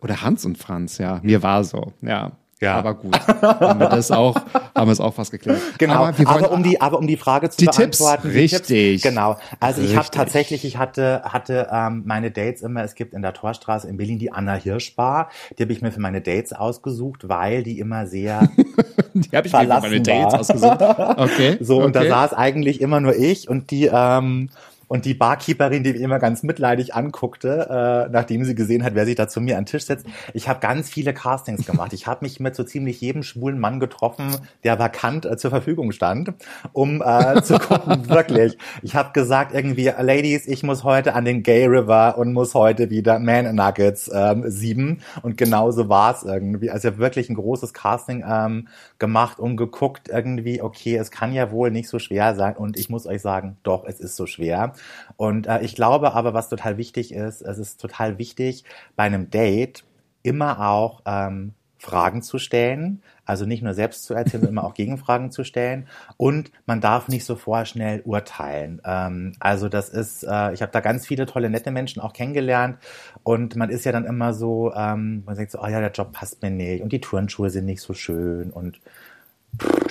Oder 0.01 0.21
Hans 0.21 0.43
und 0.45 0.57
Franz, 0.57 0.97
ja. 0.97 1.19
Mir 1.23 1.41
war 1.41 1.63
so, 1.63 1.93
ja. 2.01 2.33
Ja. 2.59 2.75
Aber 2.75 2.95
gut, 2.95 3.15
haben 3.41 3.79
wir 3.79 3.89
das 3.89 4.09
auch, 4.09 4.35
haben 4.75 4.87
wir 4.87 4.91
es 4.91 4.99
auch 4.99 5.13
fast 5.13 5.31
geklärt. 5.31 5.61
Genau, 5.77 6.05
aber, 6.05 6.07
aber, 6.25 6.41
wollen, 6.41 6.45
um 6.45 6.63
die, 6.63 6.81
aber 6.81 6.97
um 6.97 7.05
die 7.05 7.17
Frage 7.17 7.49
zu 7.49 7.57
Die 7.57 7.67
Tipps, 7.67 7.99
beantworten. 7.99 8.29
richtig. 8.29 9.03
genau. 9.03 9.37
Also 9.59 9.81
ich 9.81 9.89
habe 9.89 9.99
Richtig. 9.99 10.17
tatsächlich, 10.17 10.65
ich 10.65 10.77
hatte, 10.77 11.21
hatte 11.23 11.67
ähm, 11.71 12.03
meine 12.05 12.31
Dates 12.31 12.61
immer, 12.61 12.83
es 12.83 12.95
gibt 12.95 13.13
in 13.13 13.21
der 13.21 13.33
Torstraße 13.33 13.87
in 13.87 13.97
Berlin 13.97 14.17
die 14.17 14.31
Anna 14.31 14.55
Hirsch 14.55 14.95
Bar. 14.95 15.29
Die 15.57 15.61
habe 15.63 15.71
ich 15.71 15.81
mir 15.81 15.91
für 15.91 15.99
meine 15.99 16.21
Dates 16.21 16.53
ausgesucht, 16.53 17.29
weil 17.29 17.63
die 17.63 17.79
immer 17.79 18.07
sehr 18.07 18.49
die 19.13 19.35
habe 19.35 19.47
ich 19.47 19.53
mir 19.53 19.59
für 19.59 19.67
meine 19.67 20.01
Dates 20.01 20.33
war. 20.33 20.39
ausgesucht. 20.39 20.81
Okay. 21.17 21.57
so 21.61 21.81
und 21.83 21.95
da 21.95 21.99
okay. 22.01 22.09
saß 22.09 22.33
eigentlich 22.33 22.81
immer 22.81 22.99
nur 22.99 23.15
ich 23.15 23.47
und 23.49 23.69
die 23.71 23.89
ähm, 23.91 24.49
und 24.87 25.05
die 25.05 25.13
Barkeeperin, 25.13 25.83
die 25.83 25.93
mich 25.93 26.01
immer 26.01 26.19
ganz 26.19 26.43
mitleidig 26.43 26.95
anguckte, 26.95 27.67
äh, 27.69 28.11
nachdem 28.11 28.43
sie 28.45 28.55
gesehen 28.55 28.83
hat, 28.83 28.95
wer 28.95 29.05
sich 29.05 29.15
da 29.15 29.27
zu 29.27 29.41
mir 29.41 29.57
an 29.57 29.63
den 29.63 29.69
Tisch 29.69 29.85
setzt. 29.85 30.05
Ich 30.33 30.47
habe 30.47 30.59
ganz 30.59 30.89
viele 30.89 31.13
Castings 31.13 31.65
gemacht. 31.65 31.93
Ich 31.93 32.07
habe 32.07 32.23
mich 32.23 32.39
mit 32.39 32.55
so 32.55 32.63
ziemlich 32.63 33.01
jedem 33.01 33.23
schwulen 33.23 33.59
Mann 33.59 33.79
getroffen, 33.79 34.35
der 34.63 34.79
vakant 34.79 35.25
äh, 35.25 35.37
zur 35.37 35.51
Verfügung 35.51 35.91
stand, 35.91 36.33
um 36.73 37.01
äh, 37.01 37.41
zu 37.41 37.59
gucken, 37.59 38.09
wirklich. 38.09 38.57
Ich 38.81 38.95
habe 38.95 39.11
gesagt 39.13 39.53
irgendwie, 39.53 39.91
Ladies, 39.99 40.47
ich 40.47 40.63
muss 40.63 40.83
heute 40.83 41.15
an 41.15 41.25
den 41.25 41.43
Gay 41.43 41.65
River 41.65 42.17
und 42.17 42.33
muss 42.33 42.53
heute 42.53 42.89
wieder 42.89 43.19
Man 43.19 43.55
Nuggets 43.55 44.09
ähm, 44.13 44.43
sieben. 44.47 45.01
Und 45.21 45.37
genauso 45.37 45.89
war 45.89 46.15
es 46.15 46.23
irgendwie. 46.23 46.69
Also 46.69 46.97
wirklich 46.97 47.29
ein 47.29 47.35
großes 47.35 47.73
Casting 47.73 48.23
ähm, 48.27 48.67
gemacht 48.99 49.39
und 49.39 49.57
geguckt 49.57 50.09
irgendwie, 50.09 50.61
okay, 50.61 50.95
es 50.95 51.11
kann 51.11 51.33
ja 51.33 51.51
wohl 51.51 51.71
nicht 51.71 51.89
so 51.89 51.99
schwer 51.99 52.35
sein. 52.35 52.55
Und 52.55 52.77
ich 52.77 52.89
muss 52.89 53.05
euch 53.05 53.21
sagen, 53.21 53.57
doch, 53.63 53.85
es 53.85 53.99
ist 53.99 54.15
so 54.15 54.25
schwer. 54.25 54.73
Und 55.15 55.47
äh, 55.47 55.61
ich 55.61 55.75
glaube 55.75 56.13
aber, 56.13 56.33
was 56.33 56.49
total 56.49 56.77
wichtig 56.77 57.13
ist, 57.13 57.41
es 57.41 57.57
ist 57.57 57.81
total 57.81 58.17
wichtig, 58.17 58.63
bei 58.95 59.03
einem 59.03 59.29
Date 59.29 59.83
immer 60.23 60.67
auch 60.67 61.01
ähm, 61.05 61.53
Fragen 61.79 62.21
zu 62.21 62.39
stellen, 62.39 63.01
also 63.25 63.45
nicht 63.45 63.61
nur 63.61 63.73
selbst 63.73 64.03
zu 64.03 64.13
erzählen, 64.13 64.41
sondern 64.41 64.57
immer 64.57 64.63
auch 64.63 64.73
Gegenfragen 64.73 65.31
zu 65.31 65.43
stellen. 65.43 65.87
Und 66.17 66.51
man 66.65 66.81
darf 66.81 67.07
nicht 67.07 67.25
so 67.25 67.35
vorschnell 67.35 68.01
urteilen. 68.03 68.81
Ähm, 68.83 69.33
also 69.39 69.69
das 69.69 69.89
ist, 69.89 70.23
äh, 70.23 70.53
ich 70.53 70.61
habe 70.61 70.71
da 70.71 70.79
ganz 70.79 71.05
viele 71.05 71.25
tolle, 71.27 71.49
nette 71.49 71.71
Menschen 71.71 72.01
auch 72.01 72.13
kennengelernt. 72.13 72.77
Und 73.23 73.55
man 73.55 73.69
ist 73.69 73.85
ja 73.85 73.91
dann 73.91 74.05
immer 74.05 74.33
so, 74.33 74.73
ähm, 74.73 75.23
man 75.25 75.35
sagt 75.35 75.51
so, 75.51 75.59
oh 75.61 75.67
ja, 75.67 75.79
der 75.79 75.91
Job 75.91 76.11
passt 76.13 76.41
mir 76.41 76.49
nicht 76.51 76.81
und 76.81 76.91
die 76.91 77.01
Turnschuhe 77.01 77.49
sind 77.49 77.65
nicht 77.65 77.81
so 77.81 77.93
schön 77.93 78.51
und 78.51 78.79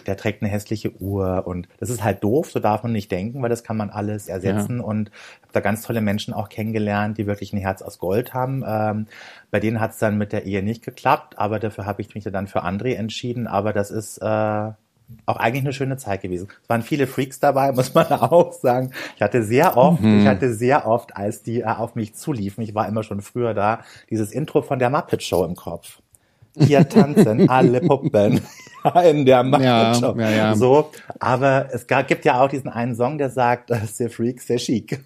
der 0.07 0.16
trägt 0.16 0.42
eine 0.42 0.50
hässliche 0.50 0.94
Uhr 1.00 1.46
und 1.46 1.68
das 1.79 1.90
ist 1.90 2.05
halt 2.05 2.22
doof, 2.22 2.50
so 2.50 2.61
darf 2.61 2.83
man 2.83 2.92
nicht 2.92 3.11
denken, 3.11 3.42
weil 3.42 3.50
das 3.50 3.64
kann 3.64 3.76
man 3.76 3.90
alles 3.90 4.29
ersetzen 4.29 4.81
und 4.81 5.11
habe 5.42 5.52
da 5.52 5.61
ganz 5.61 5.83
tolle 5.83 6.00
Menschen 6.00 6.33
auch 6.35 6.48
kennengelernt, 6.48 7.18
die 7.18 7.26
wirklich 7.26 7.52
ein 7.52 7.59
Herz 7.59 7.83
aus 7.83 7.98
Gold 7.98 8.35
haben. 8.35 8.64
Ähm, 8.66 9.07
bei 9.50 9.61
denen 9.61 9.81
hat 9.81 9.92
es 9.92 9.98
dann 9.98 10.18
mit 10.18 10.33
der 10.33 10.44
Ehe 10.44 10.62
nicht 10.62 10.85
geklappt, 10.85 11.38
aber 11.38 11.59
dafür 11.59 11.87
habe 11.87 12.02
ich 12.02 12.14
mich 12.14 12.24
dann 12.24 12.46
für 12.46 12.64
André 12.64 12.94
entschieden, 12.94 13.46
aber 13.46 13.72
das 13.72 13.90
ist 13.90 14.18
äh, 14.18 14.70
auch 15.24 15.37
eigentlich 15.37 15.64
eine 15.64 15.72
schöne 15.72 15.96
Zeit 15.96 16.22
gewesen. 16.22 16.48
Es 16.62 16.68
waren 16.68 16.83
viele 16.83 17.07
Freaks 17.07 17.38
dabei, 17.40 17.72
muss 17.74 17.94
man 17.94 18.07
auch 18.07 18.52
sagen. 18.52 18.92
Ich 19.16 19.22
hatte 19.22 19.42
sehr 19.42 19.76
oft, 19.76 20.02
ich 20.02 20.26
hatte 20.26 20.52
sehr 20.52 20.87
oft, 20.87 21.16
als 21.16 21.42
die 21.42 21.61
äh, 21.61 21.64
auf 21.64 21.94
mich 21.94 22.14
zuliefen, 22.14 22.62
ich 22.62 22.74
war 22.74 22.88
immer 22.88 23.02
schon 23.02 23.20
früher 23.20 23.55
da, 23.55 23.81
dieses 24.11 24.33
Intro 24.33 24.62
von 24.62 24.79
der 24.79 24.90
Muppet 24.90 25.22
Show 25.22 25.44
im 25.44 25.55
Kopf. 25.55 26.00
Hier 26.58 26.88
tanzen 26.88 27.48
alle 27.48 27.80
Puppen 27.80 28.40
in 29.04 29.26
der 29.26 29.42
Muppet 29.42 29.64
Ja, 29.64 30.14
ja, 30.16 30.30
ja. 30.30 30.56
So, 30.56 30.90
aber 31.18 31.68
es 31.72 31.86
gibt 31.86 32.24
ja 32.24 32.40
auch 32.40 32.48
diesen 32.48 32.68
einen 32.68 32.94
Song, 32.94 33.18
der 33.18 33.30
sagt, 33.30 33.70
äh, 33.70 33.80
sehr 33.86 34.10
Freak, 34.10 34.40
sehr 34.40 34.58
chic. 34.58 35.00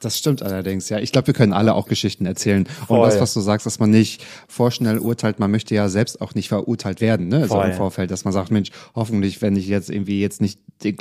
Das 0.00 0.18
stimmt 0.18 0.42
allerdings, 0.42 0.88
ja. 0.88 0.98
Ich 0.98 1.12
glaube, 1.12 1.28
wir 1.28 1.34
können 1.34 1.52
alle 1.52 1.74
auch 1.74 1.86
Geschichten 1.86 2.26
erzählen. 2.26 2.66
Und 2.80 2.86
Voll. 2.86 3.08
das, 3.08 3.20
was 3.20 3.34
du 3.34 3.40
sagst, 3.40 3.66
dass 3.66 3.78
man 3.78 3.90
nicht 3.90 4.24
vorschnell 4.48 4.98
urteilt, 4.98 5.38
man 5.38 5.50
möchte 5.50 5.74
ja 5.74 5.88
selbst 5.88 6.20
auch 6.20 6.34
nicht 6.34 6.48
verurteilt 6.48 7.00
werden, 7.00 7.28
ne? 7.28 7.42
So 7.42 7.54
Voll. 7.54 7.66
im 7.66 7.72
Vorfeld, 7.74 8.10
dass 8.10 8.24
man 8.24 8.32
sagt, 8.32 8.50
Mensch, 8.50 8.70
hoffentlich, 8.96 9.40
wenn 9.42 9.54
ich 9.54 9.68
jetzt 9.68 9.90
irgendwie 9.90 10.20
jetzt 10.20 10.40
nicht 10.40 10.58
den 10.82 10.96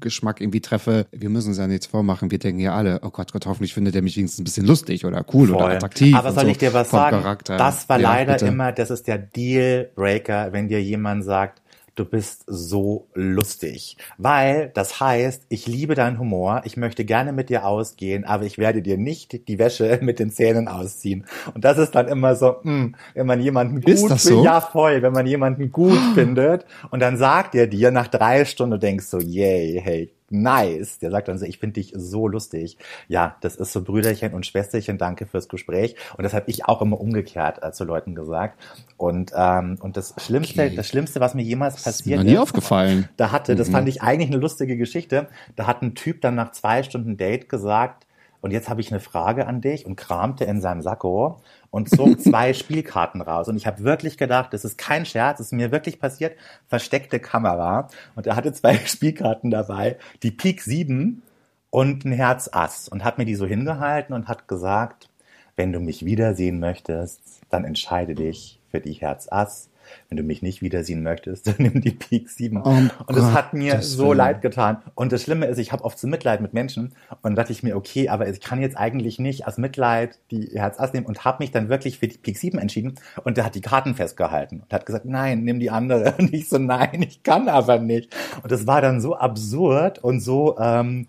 Klamottengeschmack 0.00 0.40
irgendwie 0.40 0.60
treffe, 0.60 1.06
wir 1.12 1.28
müssen 1.28 1.48
uns 1.48 1.58
ja 1.58 1.66
nichts 1.66 1.86
vormachen. 1.86 2.30
Wir 2.30 2.38
denken 2.38 2.60
ja 2.60 2.74
alle, 2.74 3.00
oh 3.02 3.10
Gott, 3.10 3.32
Gott, 3.32 3.46
hoffentlich 3.46 3.74
findet 3.74 3.94
er 3.94 4.02
mich 4.02 4.16
wenigstens 4.16 4.40
ein 4.40 4.44
bisschen 4.44 4.66
lustig 4.66 5.04
oder 5.04 5.24
cool 5.32 5.50
oder 5.50 5.60
Voll. 5.60 5.72
attraktiv. 5.72 6.16
Aber 6.16 6.32
soll 6.32 6.44
so 6.44 6.50
ich 6.50 6.58
dir 6.58 6.72
was 6.74 6.90
sagen? 6.90 7.16
Charakter. 7.22 7.56
Das 7.56 7.88
war 7.88 8.00
Ja, 8.00 8.10
leider 8.10 8.32
bitte. 8.34 8.46
immer, 8.46 8.72
das 8.72 8.90
ist 8.90 9.06
der 9.06 9.18
Dealbreaker, 9.18 10.52
wenn 10.52 10.68
dir 10.68 10.82
jemand 10.82 11.24
sagt, 11.24 11.62
du 11.94 12.04
bist 12.04 12.44
so 12.46 13.08
lustig. 13.14 13.96
Weil 14.18 14.70
das 14.74 15.00
heißt, 15.00 15.46
ich 15.48 15.66
liebe 15.66 15.94
deinen 15.94 16.18
Humor, 16.18 16.62
ich 16.64 16.76
möchte 16.76 17.04
gerne 17.04 17.32
mit 17.32 17.48
dir 17.48 17.66
ausgehen, 17.66 18.24
aber 18.24 18.44
ich 18.44 18.58
werde 18.58 18.82
dir 18.82 18.98
nicht 18.98 19.48
die 19.48 19.58
Wäsche 19.58 19.98
mit 20.02 20.18
den 20.18 20.30
Zähnen 20.30 20.68
ausziehen. 20.68 21.26
Und 21.54 21.64
das 21.64 21.78
ist 21.78 21.94
dann 21.94 22.08
immer 22.08 22.36
so, 22.36 22.56
mh, 22.62 22.92
wenn 23.14 23.26
man 23.26 23.40
jemanden 23.40 23.80
gut 23.80 23.98
findet, 23.98 24.20
so? 24.20 24.44
ja 24.44 24.60
voll, 24.60 25.02
wenn 25.02 25.12
man 25.12 25.26
jemanden 25.26 25.70
gut 25.70 25.98
findet 26.14 26.64
und 26.90 27.00
dann 27.00 27.16
sagt 27.16 27.54
er 27.54 27.66
dir 27.66 27.90
nach 27.90 28.08
drei 28.08 28.44
Stunden, 28.44 28.72
du 28.72 28.78
denkst 28.78 29.06
so, 29.06 29.18
yay, 29.18 29.80
hey, 29.82 30.12
nice. 30.30 30.98
Der 30.98 31.10
sagt 31.10 31.28
dann 31.28 31.38
so, 31.38 31.44
ich 31.44 31.58
finde 31.58 31.74
dich 31.74 31.92
so 31.94 32.26
lustig. 32.28 32.78
Ja, 33.08 33.36
das 33.40 33.56
ist 33.56 33.72
so 33.72 33.82
Brüderchen 33.82 34.32
und 34.32 34.46
Schwesterchen, 34.46 34.96
danke 34.98 35.26
fürs 35.26 35.48
Gespräch. 35.48 35.96
Und 36.16 36.24
das 36.24 36.32
habe 36.32 36.44
ich 36.48 36.64
auch 36.66 36.80
immer 36.82 37.00
umgekehrt 37.00 37.62
äh, 37.62 37.72
zu 37.72 37.84
Leuten 37.84 38.14
gesagt. 38.14 38.58
Und, 38.96 39.32
ähm, 39.36 39.76
und 39.80 39.96
das 39.96 40.14
Schlimmste, 40.18 40.62
Okay. 40.62 40.76
das 40.76 40.88
Schlimmste, 40.88 41.20
was 41.20 41.34
mir 41.34 41.42
jemals 41.42 41.74
ist 41.76 41.86
mir 41.86 41.92
passiert 41.92 42.16
noch 42.18 42.24
nie 42.24 42.32
ist, 42.34 42.38
aufgefallen. 42.40 43.08
da 43.16 43.32
hatte, 43.32 43.54
das 43.56 43.68
fand 43.68 43.88
ich 43.88 44.02
eigentlich 44.02 44.30
eine 44.30 44.38
lustige 44.40 44.76
Geschichte. 44.76 45.28
Da 45.56 45.66
hat 45.66 45.82
ein 45.82 45.94
Typ 45.94 46.20
dann 46.20 46.34
nach 46.34 46.52
zwei 46.52 46.82
Stunden 46.82 47.16
Date 47.16 47.48
gesagt, 47.48 48.06
und 48.40 48.52
jetzt 48.52 48.68
habe 48.68 48.80
ich 48.80 48.90
eine 48.90 49.00
Frage 49.00 49.46
an 49.46 49.60
dich 49.60 49.86
und 49.86 49.96
kramte 49.96 50.44
in 50.44 50.60
seinem 50.60 50.82
Sakko 50.82 51.40
und 51.70 51.88
zog 51.90 52.20
zwei 52.20 52.52
Spielkarten 52.52 53.20
raus. 53.20 53.48
Und 53.48 53.56
ich 53.56 53.66
habe 53.66 53.84
wirklich 53.84 54.16
gedacht, 54.16 54.52
das 54.52 54.64
ist 54.64 54.78
kein 54.78 55.04
Scherz, 55.04 55.38
das 55.38 55.48
ist 55.48 55.52
mir 55.52 55.70
wirklich 55.70 56.00
passiert, 56.00 56.36
versteckte 56.68 57.20
Kamera. 57.20 57.88
Und 58.16 58.26
er 58.26 58.36
hatte 58.36 58.52
zwei 58.52 58.74
Spielkarten 58.84 59.50
dabei, 59.50 59.96
die 60.22 60.30
Pik 60.30 60.62
7 60.62 61.22
und 61.70 62.04
ein 62.04 62.12
Herz 62.12 62.48
Ass. 62.52 62.88
Und 62.88 63.04
hat 63.04 63.18
mir 63.18 63.26
die 63.26 63.34
so 63.34 63.46
hingehalten 63.46 64.14
und 64.14 64.28
hat 64.28 64.48
gesagt, 64.48 65.08
wenn 65.56 65.72
du 65.72 65.80
mich 65.80 66.04
wiedersehen 66.04 66.60
möchtest, 66.60 67.20
dann 67.50 67.64
entscheide 67.64 68.14
dich 68.14 68.60
für 68.70 68.80
die 68.80 68.92
Herz 68.92 69.28
Ass. 69.30 69.69
Wenn 70.08 70.16
du 70.16 70.22
mich 70.22 70.42
nicht 70.42 70.62
wiedersehen 70.62 71.02
möchtest, 71.02 71.46
dann 71.46 71.56
nimm 71.58 71.80
die 71.80 71.92
Pik 71.92 72.28
7. 72.28 72.62
Oh 72.62 72.68
und 72.70 73.16
es 73.16 73.32
hat 73.32 73.54
mir 73.54 73.82
so 73.82 74.08
Willen. 74.08 74.18
leid 74.18 74.42
getan. 74.42 74.78
Und 74.94 75.12
das 75.12 75.22
Schlimme 75.22 75.46
ist, 75.46 75.58
ich 75.58 75.72
habe 75.72 75.84
oft 75.84 75.98
so 75.98 76.06
Mitleid 76.06 76.40
mit 76.40 76.54
Menschen 76.54 76.92
und 77.22 77.36
dachte 77.36 77.52
ich 77.52 77.62
mir, 77.62 77.76
okay, 77.76 78.08
aber 78.08 78.28
ich 78.28 78.40
kann 78.40 78.60
jetzt 78.60 78.76
eigentlich 78.76 79.18
nicht 79.18 79.46
aus 79.46 79.58
Mitleid 79.58 80.18
die 80.30 80.50
Herz 80.54 80.78
Ass 80.78 80.92
nehmen 80.92 81.06
und 81.06 81.24
habe 81.24 81.42
mich 81.42 81.50
dann 81.50 81.68
wirklich 81.68 81.98
für 81.98 82.08
die 82.08 82.18
Pik 82.18 82.38
7 82.38 82.58
entschieden 82.58 82.94
und 83.24 83.36
der 83.36 83.44
hat 83.44 83.54
die 83.54 83.60
Karten 83.60 83.94
festgehalten 83.94 84.60
und 84.60 84.72
hat 84.72 84.86
gesagt, 84.86 85.04
nein, 85.04 85.44
nimm 85.44 85.60
die 85.60 85.70
andere. 85.70 86.14
Und 86.20 86.34
ich 86.34 86.48
so, 86.48 86.58
nein, 86.58 87.02
ich 87.02 87.22
kann 87.22 87.48
aber 87.48 87.78
nicht. 87.78 88.14
Und 88.42 88.52
das 88.52 88.66
war 88.66 88.80
dann 88.80 89.00
so 89.00 89.16
absurd 89.16 89.98
und 89.98 90.20
so 90.20 90.58
ähm, 90.58 91.06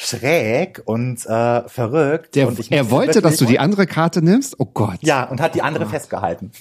schräg 0.00 0.80
und 0.84 1.26
äh, 1.26 1.68
verrückt. 1.68 2.36
Der, 2.36 2.46
und 2.46 2.70
er 2.70 2.90
wollte, 2.90 3.20
dass 3.20 3.36
du 3.36 3.44
die 3.44 3.58
andere 3.58 3.86
Karte 3.86 4.22
nimmst? 4.22 4.54
Oh 4.58 4.64
Gott. 4.64 4.98
ja, 5.00 5.24
und 5.24 5.40
hat 5.40 5.56
die 5.56 5.62
andere 5.62 5.86
festgehalten. 5.86 6.52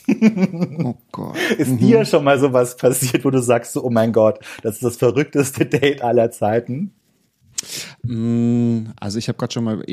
Oh 0.83 0.95
Gott. 1.11 1.37
Ist 1.57 1.79
dir 1.79 2.03
schon 2.05 2.23
mal 2.23 2.39
sowas 2.39 2.77
passiert, 2.77 3.23
wo 3.23 3.29
du 3.29 3.39
sagst, 3.39 3.73
so, 3.73 3.83
oh 3.83 3.91
mein 3.91 4.11
Gott, 4.11 4.39
das 4.63 4.75
ist 4.75 4.83
das 4.83 4.97
verrückteste 4.97 5.65
Date 5.67 6.01
aller 6.01 6.31
Zeiten? 6.31 6.93
Mm, 8.03 8.87
Also 8.99 9.17
ich 9.19 9.27
habe 9.27 9.37
gerade 9.37 9.53
schon 9.53 9.63
mal, 9.63 9.83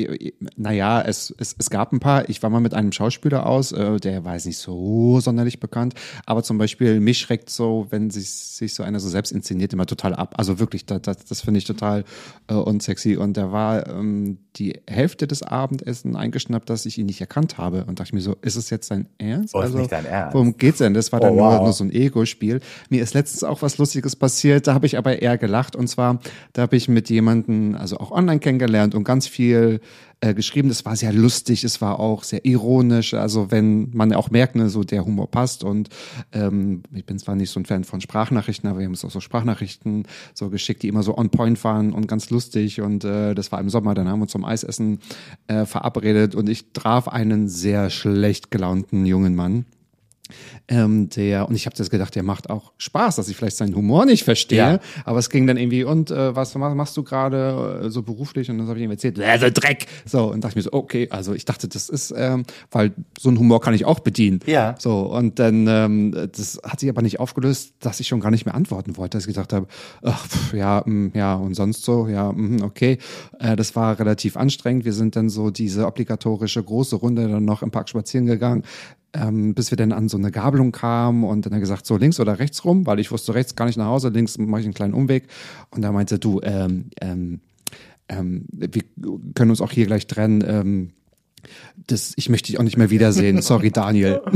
naja, 0.55 1.01
es, 1.01 1.33
es, 1.37 1.55
es 1.57 1.69
gab 1.69 1.91
ein 1.91 1.99
paar. 1.99 2.29
Ich 2.29 2.41
war 2.43 2.49
mal 2.49 2.59
mit 2.59 2.73
einem 2.73 2.91
Schauspieler 2.91 3.45
aus, 3.45 3.71
äh, 3.71 3.99
der 3.99 4.23
war 4.23 4.33
jetzt 4.33 4.45
nicht 4.45 4.57
so 4.57 5.19
sonderlich 5.19 5.59
bekannt, 5.59 5.93
aber 6.25 6.43
zum 6.43 6.57
Beispiel 6.57 6.99
mich 6.99 7.19
schreckt 7.19 7.49
so, 7.49 7.87
wenn 7.89 8.09
sich, 8.09 8.29
sich 8.29 8.73
so 8.73 8.83
einer 8.83 8.99
so 8.99 9.09
selbst 9.09 9.31
inszeniert, 9.31 9.73
immer 9.73 9.85
total 9.85 10.13
ab. 10.15 10.35
Also 10.37 10.59
wirklich, 10.59 10.85
das, 10.85 11.01
das, 11.01 11.25
das 11.25 11.41
finde 11.41 11.57
ich 11.59 11.65
total 11.65 12.03
äh, 12.47 12.53
unsexy. 12.53 13.17
Und 13.17 13.37
der 13.37 13.51
war 13.51 13.87
ähm, 13.87 14.37
die 14.55 14.79
Hälfte 14.87 15.27
des 15.27 15.43
Abendessen 15.43 16.15
eingeschnappt, 16.15 16.69
dass 16.69 16.85
ich 16.85 16.97
ihn 16.97 17.05
nicht 17.07 17.21
erkannt 17.21 17.57
habe. 17.57 17.85
Und 17.85 17.99
dachte 17.99 18.09
ich 18.09 18.13
mir 18.13 18.21
so, 18.21 18.35
ist 18.41 18.55
es 18.55 18.69
jetzt 18.69 18.91
dein 18.91 19.07
Ernst? 19.17 19.53
Oh, 19.55 19.61
ist 19.61 19.73
nicht 19.73 19.91
dein 19.91 20.05
Ernst. 20.05 20.33
Worum 20.33 20.57
geht's 20.57 20.77
denn? 20.79 20.93
Das 20.93 21.11
war 21.11 21.19
Oh, 21.19 21.23
dann 21.25 21.35
nur, 21.35 21.45
wow. 21.45 21.61
nur 21.63 21.73
so 21.73 21.83
ein 21.83 21.91
Ego-Spiel. 21.91 22.59
Mir 22.89 23.01
ist 23.03 23.13
letztens 23.13 23.43
auch 23.43 23.61
was 23.61 23.77
Lustiges 23.77 24.15
passiert, 24.15 24.67
da 24.67 24.73
habe 24.73 24.85
ich 24.85 24.97
aber 24.97 25.21
eher 25.21 25.37
gelacht. 25.37 25.75
Und 25.75 25.87
zwar, 25.87 26.19
da 26.53 26.63
habe 26.63 26.75
ich 26.75 26.87
mit 26.87 27.09
jemandem, 27.09 27.54
also 27.75 27.97
auch 27.97 28.11
online 28.11 28.39
kennengelernt 28.39 28.95
und 28.95 29.03
ganz 29.03 29.27
viel 29.27 29.79
äh, 30.21 30.33
geschrieben. 30.33 30.69
Das 30.69 30.85
war 30.85 30.95
sehr 30.95 31.13
lustig, 31.13 31.63
es 31.63 31.81
war 31.81 31.99
auch 31.99 32.23
sehr 32.23 32.45
ironisch. 32.45 33.13
Also 33.13 33.51
wenn 33.51 33.89
man 33.91 34.13
auch 34.13 34.31
merkt, 34.31 34.55
ne, 34.55 34.69
so 34.69 34.83
der 34.83 35.05
Humor 35.05 35.29
passt. 35.29 35.63
Und 35.63 35.89
ähm, 36.31 36.83
ich 36.93 37.05
bin 37.05 37.19
zwar 37.19 37.35
nicht 37.35 37.51
so 37.51 37.59
ein 37.59 37.65
Fan 37.65 37.83
von 37.83 38.01
Sprachnachrichten, 38.01 38.69
aber 38.69 38.79
wir 38.79 38.85
haben 38.85 38.93
uns 38.93 39.05
auch 39.05 39.11
so 39.11 39.19
Sprachnachrichten 39.19 40.07
so 40.33 40.49
geschickt, 40.49 40.83
die 40.83 40.87
immer 40.87 41.03
so 41.03 41.17
on 41.17 41.29
point 41.29 41.63
waren 41.63 41.93
und 41.93 42.07
ganz 42.07 42.29
lustig. 42.29 42.81
Und 42.81 43.03
äh, 43.03 43.35
das 43.35 43.51
war 43.51 43.59
im 43.59 43.69
Sommer, 43.69 43.93
dann 43.93 44.07
haben 44.07 44.19
wir 44.19 44.23
uns 44.23 44.31
zum 44.31 44.45
Eisessen 44.45 44.99
äh, 45.47 45.65
verabredet 45.65 46.35
und 46.35 46.49
ich 46.49 46.71
traf 46.73 47.07
einen 47.07 47.47
sehr 47.47 47.89
schlecht 47.89 48.51
gelaunten 48.51 49.05
jungen 49.05 49.35
Mann 49.35 49.65
ähm, 50.67 51.09
der, 51.09 51.47
und 51.47 51.55
ich 51.55 51.65
habe 51.65 51.75
das 51.75 51.89
gedacht, 51.89 52.15
der 52.15 52.23
macht 52.23 52.49
auch 52.49 52.73
Spaß, 52.77 53.15
dass 53.17 53.27
ich 53.29 53.35
vielleicht 53.37 53.57
seinen 53.57 53.75
Humor 53.75 54.05
nicht 54.05 54.23
verstehe, 54.23 54.57
Ja. 54.57 54.79
aber 55.03 55.19
es 55.19 55.29
ging 55.29 55.45
dann 55.47 55.57
irgendwie, 55.57 55.83
und 55.83 56.11
äh, 56.11 56.35
was 56.35 56.55
mach- 56.55 56.73
machst 56.73 56.97
du 56.97 57.03
gerade 57.03 57.81
äh, 57.85 57.89
so 57.89 58.01
beruflich? 58.03 58.49
Und 58.49 58.57
dann 58.57 58.67
habe 58.67 58.79
ich 58.79 58.85
ihm 58.85 58.91
erzählt, 58.91 59.19
äh, 59.19 59.37
der 59.39 59.51
Dreck. 59.51 59.85
So, 60.05 60.31
und 60.31 60.43
dachte 60.43 60.53
ich 60.53 60.55
mir 60.57 60.61
so, 60.63 60.73
okay, 60.73 61.07
also 61.11 61.33
ich 61.33 61.45
dachte, 61.45 61.67
das 61.67 61.89
ist, 61.89 62.13
ähm, 62.17 62.43
weil 62.71 62.93
so 63.19 63.29
einen 63.29 63.39
Humor 63.39 63.61
kann 63.61 63.73
ich 63.73 63.85
auch 63.85 63.99
bedienen. 63.99 64.39
Ja. 64.45 64.75
So, 64.79 64.99
und 65.01 65.39
dann, 65.39 65.67
ähm, 65.67 66.29
das 66.35 66.59
hat 66.63 66.79
sich 66.79 66.89
aber 66.89 67.01
nicht 67.01 67.19
aufgelöst, 67.19 67.73
dass 67.79 67.99
ich 67.99 68.07
schon 68.07 68.19
gar 68.19 68.31
nicht 68.31 68.45
mehr 68.45 68.55
antworten 68.55 68.97
wollte, 68.97 69.17
dass 69.17 69.23
ich 69.23 69.27
gesagt 69.27 69.53
habe, 69.53 69.67
ach, 70.03 70.27
pf, 70.27 70.53
ja, 70.53 70.81
mm, 70.85 71.11
ja, 71.13 71.35
und 71.35 71.53
sonst 71.53 71.83
so, 71.85 72.07
ja, 72.07 72.31
mm, 72.31 72.61
okay. 72.63 72.97
Äh, 73.39 73.55
das 73.55 73.75
war 73.75 73.99
relativ 73.99 74.37
anstrengend. 74.37 74.85
Wir 74.85 74.93
sind 74.93 75.15
dann 75.15 75.29
so 75.29 75.51
diese 75.51 75.85
obligatorische 75.85 76.63
große 76.63 76.95
Runde 76.95 77.27
dann 77.27 77.45
noch 77.45 77.61
im 77.61 77.71
Park 77.71 77.89
spazieren 77.89 78.25
gegangen 78.25 78.63
ähm, 79.15 79.53
bis 79.53 79.71
wir 79.71 79.77
dann 79.77 79.91
an 79.91 80.09
so 80.09 80.17
eine 80.17 80.31
Gabelung 80.31 80.71
kamen 80.71 81.23
und 81.23 81.45
dann 81.45 81.53
hat 81.53 81.57
er 81.57 81.61
gesagt, 81.61 81.85
so 81.85 81.97
links 81.97 82.19
oder 82.19 82.39
rechts 82.39 82.65
rum, 82.65 82.85
weil 82.85 82.99
ich 82.99 83.11
wusste 83.11 83.33
rechts 83.33 83.55
gar 83.55 83.65
nicht 83.65 83.77
nach 83.77 83.87
Hause, 83.87 84.09
links 84.09 84.37
mache 84.37 84.61
ich 84.61 84.67
einen 84.67 84.73
kleinen 84.73 84.93
Umweg. 84.93 85.27
Und 85.71 85.83
er 85.83 85.91
meinte, 85.91 86.19
du, 86.19 86.41
ähm, 86.43 86.89
ähm, 87.01 87.39
ähm, 88.09 88.45
wir 88.51 88.83
können 89.33 89.51
uns 89.51 89.61
auch 89.61 89.71
hier 89.71 89.85
gleich 89.85 90.07
trennen. 90.07 90.43
Ähm, 90.45 90.91
das, 91.87 92.13
ich 92.15 92.29
möchte 92.29 92.47
dich 92.47 92.59
auch 92.59 92.63
nicht 92.63 92.77
mehr 92.77 92.89
wiedersehen. 92.89 93.41
Sorry, 93.41 93.71
Daniel. 93.71 94.21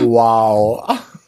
Wow. 0.00 0.84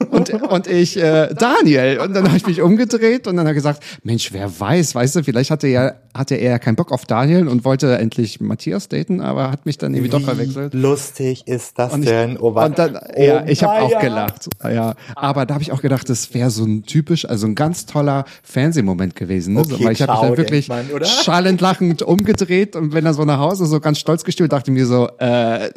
Und, 0.08 0.32
und 0.32 0.66
ich, 0.66 0.96
äh, 0.96 1.28
Daniel. 1.34 2.00
Und 2.00 2.14
dann 2.14 2.26
habe 2.26 2.36
ich 2.36 2.46
mich 2.46 2.62
umgedreht 2.62 3.26
und 3.26 3.36
dann 3.36 3.44
hat 3.46 3.50
er 3.50 3.54
gesagt, 3.54 3.82
Mensch, 4.02 4.32
wer 4.32 4.58
weiß, 4.58 4.94
weißt 4.94 5.16
du, 5.16 5.22
vielleicht 5.22 5.50
hatte 5.50 5.66
er, 5.68 6.00
hatte 6.14 6.36
er 6.36 6.58
keinen 6.58 6.76
Bock 6.76 6.90
auf 6.90 7.04
Daniel 7.04 7.48
und 7.48 7.64
wollte 7.64 7.98
endlich 7.98 8.40
Matthias 8.40 8.88
daten, 8.88 9.20
aber 9.20 9.50
hat 9.50 9.66
mich 9.66 9.78
dann 9.78 9.94
irgendwie 9.94 10.10
doch 10.10 10.22
verwechselt. 10.22 10.72
Wie 10.72 10.78
lustig 10.78 11.46
ist 11.46 11.78
das 11.78 11.92
Und, 11.92 12.02
ich, 12.02 12.08
denn? 12.08 12.38
Oh, 12.38 12.48
und 12.48 12.78
dann, 12.78 12.96
oh, 12.96 13.20
ja, 13.20 13.44
ich 13.46 13.62
habe 13.62 13.82
auch 13.82 14.00
gelacht. 14.00 14.48
Ja, 14.64 14.94
aber 15.14 15.46
da 15.46 15.54
habe 15.54 15.62
ich 15.62 15.72
auch 15.72 15.82
gedacht, 15.82 16.08
das 16.08 16.32
wäre 16.34 16.50
so 16.50 16.64
ein 16.64 16.84
typisch, 16.84 17.26
also 17.26 17.46
ein 17.46 17.54
ganz 17.54 17.86
toller 17.86 18.24
Fernsehmoment 18.42 19.14
gewesen. 19.14 19.54
Ne? 19.54 19.64
so, 19.64 19.74
Okay, 19.74 19.84
weil 19.84 19.92
ich 19.92 20.02
habe 20.02 20.12
mich 20.12 20.20
dann 20.20 20.36
wirklich 20.36 20.68
denkt 20.68 20.88
man, 20.88 20.96
oder? 20.96 21.06
schallend 21.06 21.60
lachend 21.60 22.02
umgedreht 22.02 22.74
und 22.74 22.94
wenn 22.94 23.04
er 23.04 23.14
so 23.14 23.24
nach 23.24 23.38
Hause 23.38 23.66
so 23.66 23.80
ganz 23.80 23.98
stolz 23.98 24.24
gestimmt, 24.24 24.52
dachte 24.52 24.70
ich 24.70 24.76
mir 24.76 24.86
so, 24.86 25.08
äh, 25.18 25.70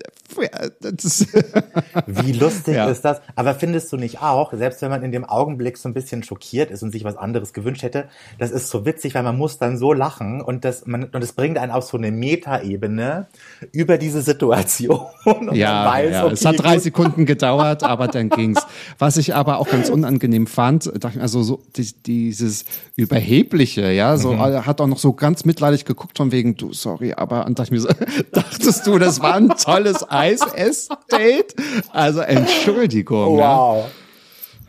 Wie 2.07 2.31
lustig 2.33 2.73
Ja. 2.75 2.87
ist 2.89 3.01
das? 3.05 3.21
Aber 3.35 3.53
findest 3.55 3.91
du 3.91 3.97
nicht 3.97 4.21
auch, 4.21 4.53
selbst 4.53 4.81
wenn 4.81 4.89
man 4.89 5.03
in 5.03 5.11
dem 5.11 5.25
Augenblick 5.25 5.77
so 5.77 5.87
ein 5.89 5.93
bisschen 5.93 6.23
schockiert 6.23 6.71
ist 6.71 6.81
und 6.83 6.91
sich 6.91 7.03
was 7.03 7.15
anderes 7.17 7.53
gewünscht 7.53 7.83
hätte, 7.83 8.05
das 8.39 8.51
ist 8.51 8.69
so 8.69 8.85
witzig, 8.85 9.13
weil 9.15 9.23
man 9.23 9.37
muss 9.37 9.57
dann 9.57 9.77
so 9.77 9.93
lachen 9.93 10.41
und 10.41 10.65
das, 10.65 10.85
man, 10.85 11.03
und 11.05 11.23
es 11.23 11.33
bringt 11.33 11.57
einen 11.57 11.71
auf 11.71 11.83
so 11.85 11.97
eine 11.97 12.11
Metaebene 12.11 13.27
über 13.71 13.97
diese 13.97 14.21
Situation. 14.21 14.99
Und 15.25 15.55
Ja, 15.55 15.85
weiß, 15.85 16.11
ja. 16.11 16.23
okay, 16.25 16.33
es 16.33 16.45
hat 16.45 16.59
drei. 16.59 16.77
Sekunden 16.79 17.25
gedauert, 17.25 17.83
aber 17.83 18.07
dann 18.07 18.29
ging's. 18.29 18.65
Was 18.99 19.17
ich 19.17 19.33
aber 19.35 19.59
auch 19.59 19.69
ganz 19.69 19.89
unangenehm 19.89 20.47
fand, 20.47 20.87
dachte 20.87 21.17
ich, 21.17 21.21
also 21.21 21.43
so 21.43 21.61
die, 21.75 21.93
dieses 22.05 22.65
überhebliche, 22.95 23.91
ja, 23.91 24.17
so 24.17 24.33
Mhm. 24.33 24.39
er 24.39 24.65
hat 24.65 24.81
auch 24.81 24.87
noch 24.87 24.97
so 24.97 25.13
ganz 25.13 25.45
mitleidig 25.45 25.85
geguckt 25.85 26.17
von 26.17 26.31
wegen 26.31 26.55
du 26.57 26.73
sorry, 26.73 27.13
aber 27.13 27.45
und 27.45 27.59
dachte 27.59 27.67
ich 27.67 27.71
mir 27.71 27.79
so, 27.79 27.89
dachtest 28.31 28.85
du, 28.87 28.97
das 28.99 29.21
war 29.21 29.35
ein 29.35 29.49
tolles 29.49 30.03
Eis-Date? 30.23 31.55
Also 31.91 32.21
Entschuldigung, 32.21 33.37
ja. 33.37 33.57
Wow. 33.57 33.85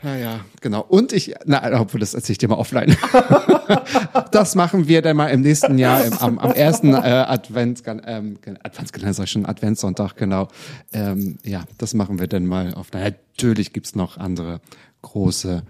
Ja, 0.04 0.16
ja, 0.16 0.40
genau. 0.60 0.82
Und 0.82 1.14
ich, 1.14 1.34
na, 1.46 1.80
obwohl 1.80 1.98
das 1.98 2.12
erzähle 2.12 2.32
ich 2.32 2.38
dir 2.38 2.48
mal 2.48 2.56
offline. 2.56 2.94
das 4.32 4.54
machen 4.54 4.86
wir 4.86 5.00
dann 5.00 5.16
mal 5.16 5.28
im 5.28 5.40
nächsten 5.40 5.78
Jahr 5.78 6.04
im, 6.04 6.12
am, 6.18 6.38
am 6.38 6.52
ersten 6.52 6.92
äh, 6.92 6.96
Advents, 6.96 7.82
ähm, 7.86 8.36
Adventskalender, 8.62 9.14
sag 9.14 9.24
ich 9.24 9.30
schon, 9.30 9.46
Adventssonntag, 9.46 10.16
genau. 10.16 10.48
Ähm, 10.92 11.38
ja, 11.42 11.64
das 11.78 11.94
machen 11.94 12.18
wir 12.20 12.26
dann 12.26 12.44
mal 12.44 12.74
offline. 12.74 13.14
Natürlich 13.32 13.72
gibt's 13.72 13.94
noch 13.94 14.18
andere 14.18 14.60
große 15.00 15.62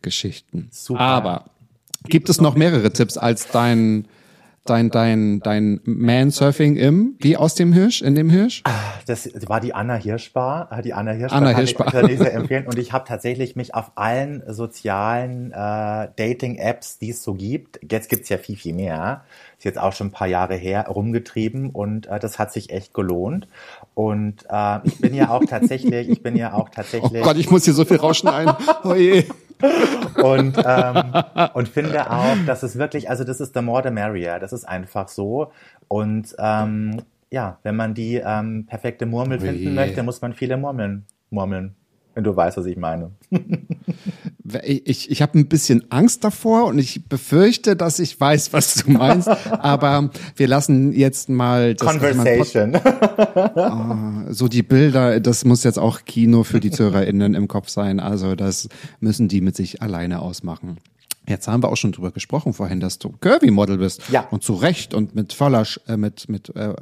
Geschichten. 0.00 0.68
Super. 0.70 1.00
Aber 1.00 1.44
gibt 2.04 2.30
es 2.30 2.40
noch 2.40 2.54
mehrere 2.54 2.90
Tipps 2.90 3.18
als 3.18 3.48
dein 3.48 4.08
dein 4.64 4.90
dein 4.90 5.40
dein 5.40 5.80
Mansurfing 5.84 6.76
im 6.76 7.16
wie 7.18 7.36
aus 7.36 7.54
dem 7.54 7.72
Hirsch 7.72 8.02
in 8.02 8.14
dem 8.14 8.30
Hirsch? 8.30 8.62
Das 9.06 9.28
war 9.48 9.60
die 9.60 9.74
Anna 9.74 9.94
Hirschbar. 9.94 10.68
äh, 10.70 10.82
Die 10.82 10.92
Anna 10.92 11.12
Hirschbar 11.12 11.38
Anna 11.38 11.52
kann 11.52 11.58
Hirschbar. 11.58 11.86
Ich, 11.86 11.92
kann 11.92 12.10
ich 12.10 12.18
sehr 12.18 12.34
empfehlen. 12.34 12.66
Und 12.66 12.78
ich 12.78 12.92
habe 12.92 13.04
tatsächlich 13.08 13.56
mich 13.56 13.74
auf 13.74 13.92
allen 13.96 14.42
sozialen 14.46 15.52
äh, 15.52 16.08
Dating-Apps, 16.16 16.98
die 16.98 17.10
es 17.10 17.22
so 17.22 17.34
gibt, 17.34 17.80
jetzt 17.90 18.08
gibt's 18.08 18.28
ja 18.28 18.38
viel, 18.38 18.56
viel 18.56 18.74
mehr, 18.74 19.24
ist 19.58 19.64
jetzt 19.64 19.78
auch 19.78 19.92
schon 19.92 20.08
ein 20.08 20.12
paar 20.12 20.28
Jahre 20.28 20.54
her, 20.54 20.86
rumgetrieben 20.88 21.70
und 21.70 22.06
äh, 22.06 22.18
das 22.18 22.38
hat 22.38 22.52
sich 22.52 22.70
echt 22.70 22.94
gelohnt. 22.94 23.48
Und 23.94 24.44
äh, 24.48 24.78
ich 24.84 24.98
bin 24.98 25.14
ja 25.14 25.30
auch 25.30 25.44
tatsächlich, 25.44 26.08
ich 26.08 26.22
bin 26.22 26.36
ja 26.36 26.52
auch 26.52 26.68
Oh 26.68 26.72
tatsächlich 26.74 27.22
Gott, 27.22 27.36
ich 27.36 27.50
muss 27.50 27.64
hier 27.64 27.74
so 27.74 27.84
viel 27.84 27.96
rausschneiden. 27.96 28.54
Oh 28.84 28.94
je. 28.94 29.24
Und, 30.22 30.56
ähm, 30.64 31.12
und 31.54 31.68
finde 31.68 32.10
auch, 32.10 32.36
dass 32.46 32.62
es 32.62 32.76
wirklich, 32.76 33.10
also 33.10 33.24
das 33.24 33.40
ist 33.40 33.54
the 33.54 33.62
more 33.62 33.82
the 33.82 33.90
merrier, 33.90 34.38
das 34.38 34.52
ist 34.52 34.64
einfach 34.64 35.08
so. 35.08 35.52
Und 35.88 36.34
ähm, 36.38 37.02
ja, 37.30 37.58
wenn 37.62 37.76
man 37.76 37.94
die 37.94 38.16
ähm, 38.16 38.66
perfekte 38.66 39.06
Murmel 39.06 39.38
Oh 39.40 39.44
je. 39.44 39.52
finden 39.52 39.74
möchte, 39.74 40.02
muss 40.02 40.20
man 40.20 40.32
viele 40.34 40.56
Murmeln 40.56 41.04
murmeln. 41.30 41.74
Wenn 42.14 42.24
du 42.24 42.34
weißt, 42.34 42.56
was 42.56 42.66
ich 42.66 42.76
meine. 42.76 43.12
Ich, 44.64 45.10
ich 45.10 45.22
habe 45.22 45.38
ein 45.38 45.46
bisschen 45.46 45.90
Angst 45.90 46.24
davor 46.24 46.66
und 46.66 46.78
ich 46.78 47.08
befürchte, 47.08 47.76
dass 47.76 47.98
ich 47.98 48.20
weiß, 48.20 48.52
was 48.52 48.74
du 48.74 48.90
meinst. 48.92 49.28
aber 49.50 50.10
wir 50.36 50.48
lassen 50.48 50.92
jetzt 50.92 51.28
mal 51.28 51.74
das, 51.74 51.88
Conversation. 51.88 52.78
so 54.30 54.48
die 54.48 54.62
Bilder, 54.62 55.20
das 55.20 55.44
muss 55.44 55.64
jetzt 55.64 55.78
auch 55.78 56.04
Kino 56.04 56.44
für 56.44 56.60
die 56.60 56.70
ZuhörerInnen 56.70 57.34
im 57.34 57.48
Kopf 57.48 57.68
sein. 57.68 58.00
Also 58.00 58.34
das 58.34 58.68
müssen 59.00 59.28
die 59.28 59.40
mit 59.40 59.56
sich 59.56 59.82
alleine 59.82 60.20
ausmachen. 60.20 60.78
Jetzt 61.28 61.46
haben 61.46 61.62
wir 61.62 61.70
auch 61.70 61.76
schon 61.76 61.92
drüber 61.92 62.10
gesprochen 62.10 62.54
vorhin, 62.54 62.80
dass 62.80 62.98
du 62.98 63.10
Curvy-Model 63.20 63.78
bist. 63.78 64.08
Ja. 64.10 64.26
Und 64.30 64.42
zu 64.42 64.54
Recht 64.54 64.94
und 64.94 65.14
mit 65.14 65.32
voller, 65.32 65.64
äh, 65.86 65.96
mit, 65.96 66.28
mit 66.28 66.54
äh, 66.56 66.74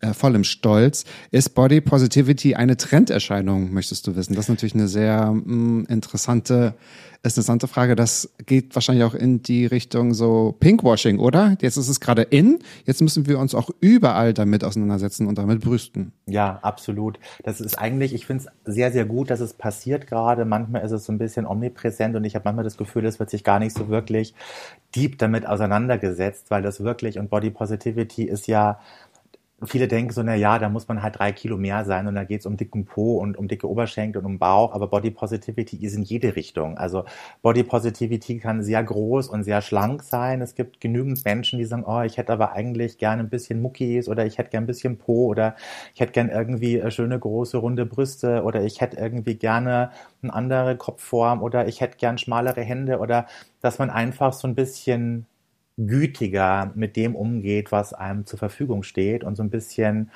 äh, 0.00 0.14
vollem 0.14 0.44
Stolz. 0.44 1.04
Ist 1.30 1.54
Body 1.54 1.80
Positivity 1.80 2.54
eine 2.54 2.76
Trenderscheinung, 2.76 3.72
möchtest 3.72 4.06
du 4.06 4.16
wissen? 4.16 4.34
Das 4.34 4.46
ist 4.46 4.48
natürlich 4.48 4.74
eine 4.74 4.88
sehr 4.88 5.32
mh, 5.32 5.86
interessante, 5.88 6.74
ist 7.22 7.36
eine 7.36 7.42
interessante 7.42 7.68
Frage. 7.68 7.96
Das 7.96 8.32
geht 8.46 8.74
wahrscheinlich 8.74 9.04
auch 9.04 9.14
in 9.14 9.42
die 9.42 9.66
Richtung 9.66 10.14
so 10.14 10.56
Pinkwashing, 10.58 11.18
oder? 11.18 11.58
Jetzt 11.60 11.76
ist 11.76 11.88
es 11.88 12.00
gerade 12.00 12.22
in. 12.22 12.60
Jetzt 12.86 13.02
müssen 13.02 13.26
wir 13.26 13.38
uns 13.38 13.54
auch 13.54 13.68
überall 13.80 14.32
damit 14.32 14.64
auseinandersetzen 14.64 15.26
und 15.26 15.36
damit 15.36 15.60
brüsten. 15.60 16.12
Ja, 16.26 16.60
absolut. 16.62 17.18
Das 17.42 17.60
ist 17.60 17.76
eigentlich, 17.78 18.14
ich 18.14 18.24
finde 18.24 18.44
es 18.64 18.74
sehr, 18.74 18.92
sehr 18.92 19.04
gut, 19.04 19.28
dass 19.28 19.40
es 19.40 19.52
passiert 19.52 20.06
gerade. 20.06 20.46
Manchmal 20.46 20.82
ist 20.82 20.92
es 20.92 21.04
so 21.04 21.12
ein 21.12 21.18
bisschen 21.18 21.44
omnipräsent 21.44 22.16
und 22.16 22.24
ich 22.24 22.34
habe 22.34 22.44
manchmal 22.46 22.64
das 22.64 22.78
Gefühl, 22.78 23.04
es 23.04 23.18
wird 23.18 23.28
sich 23.28 23.44
gar 23.44 23.58
nicht 23.58 23.76
so 23.76 23.89
wirklich 23.90 24.34
deep 24.94 25.18
damit 25.18 25.46
auseinandergesetzt, 25.46 26.50
weil 26.50 26.62
das 26.62 26.82
wirklich 26.82 27.18
und 27.18 27.30
Body 27.30 27.50
Positivity 27.50 28.24
ist 28.24 28.46
ja 28.46 28.80
viele 29.64 29.88
denken 29.88 30.12
so, 30.12 30.22
na 30.22 30.34
ja, 30.34 30.58
da 30.58 30.68
muss 30.68 30.88
man 30.88 31.02
halt 31.02 31.18
drei 31.18 31.32
Kilo 31.32 31.56
mehr 31.56 31.84
sein 31.84 32.06
und 32.06 32.14
da 32.14 32.24
geht's 32.24 32.46
um 32.46 32.56
dicken 32.56 32.84
Po 32.86 33.18
und 33.18 33.36
um 33.36 33.48
dicke 33.48 33.68
Oberschenkel 33.68 34.20
und 34.20 34.26
um 34.26 34.38
Bauch, 34.38 34.72
aber 34.72 34.88
Body 34.88 35.10
Positivity 35.10 35.76
ist 35.84 35.94
in 35.94 36.02
jede 36.02 36.36
Richtung. 36.36 36.78
Also 36.78 37.04
Body 37.42 37.62
Positivity 37.62 38.38
kann 38.38 38.62
sehr 38.62 38.82
groß 38.82 39.28
und 39.28 39.44
sehr 39.44 39.60
schlank 39.62 40.02
sein. 40.02 40.40
Es 40.40 40.54
gibt 40.54 40.80
genügend 40.80 41.24
Menschen, 41.24 41.58
die 41.58 41.64
sagen, 41.64 41.84
oh, 41.86 42.00
ich 42.02 42.16
hätte 42.16 42.32
aber 42.32 42.52
eigentlich 42.52 42.98
gerne 42.98 43.22
ein 43.22 43.30
bisschen 43.30 43.60
Muckis 43.60 44.08
oder 44.08 44.26
ich 44.26 44.38
hätte 44.38 44.50
gern 44.50 44.64
ein 44.64 44.66
bisschen 44.66 44.98
Po 44.98 45.26
oder 45.26 45.56
ich 45.94 46.00
hätte 46.00 46.12
gern 46.12 46.30
irgendwie 46.30 46.78
äh, 46.78 46.90
schöne 46.90 47.18
große 47.18 47.58
runde 47.58 47.86
Brüste 47.86 48.42
oder 48.44 48.62
ich 48.64 48.80
hätte 48.80 48.96
irgendwie 48.96 49.34
gerne 49.34 49.90
eine 50.22 50.32
andere 50.32 50.76
Kopfform 50.76 51.42
oder 51.42 51.68
ich 51.68 51.80
hätte 51.80 51.98
gern 51.98 52.18
schmalere 52.18 52.62
Hände 52.62 52.98
oder 52.98 53.26
dass 53.60 53.78
man 53.78 53.90
einfach 53.90 54.32
so 54.32 54.48
ein 54.48 54.54
bisschen 54.54 55.26
gütiger 55.86 56.72
mit 56.74 56.96
dem 56.96 57.16
umgeht, 57.16 57.72
was 57.72 57.92
einem 57.94 58.26
zur 58.26 58.38
Verfügung 58.38 58.82
steht 58.82 59.24
und 59.24 59.36
so 59.36 59.42
ein 59.42 59.50
bisschen 59.50 60.10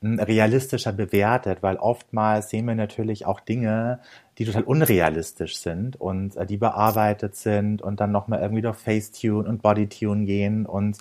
mm, 0.00 0.18
realistischer 0.20 0.92
bewertet, 0.92 1.62
weil 1.62 1.76
oftmals 1.76 2.50
sehen 2.50 2.66
wir 2.66 2.74
natürlich 2.74 3.26
auch 3.26 3.40
Dinge, 3.40 4.00
die 4.38 4.44
total 4.44 4.64
unrealistisch 4.64 5.56
sind 5.58 6.00
und 6.00 6.36
äh, 6.36 6.46
die 6.46 6.56
bearbeitet 6.56 7.36
sind 7.36 7.82
und 7.82 8.00
dann 8.00 8.12
nochmal 8.12 8.40
irgendwie 8.40 8.62
durch 8.62 8.76
Facetune 8.76 9.48
und 9.48 9.62
Bodytune 9.62 10.24
gehen 10.24 10.66
und 10.66 10.98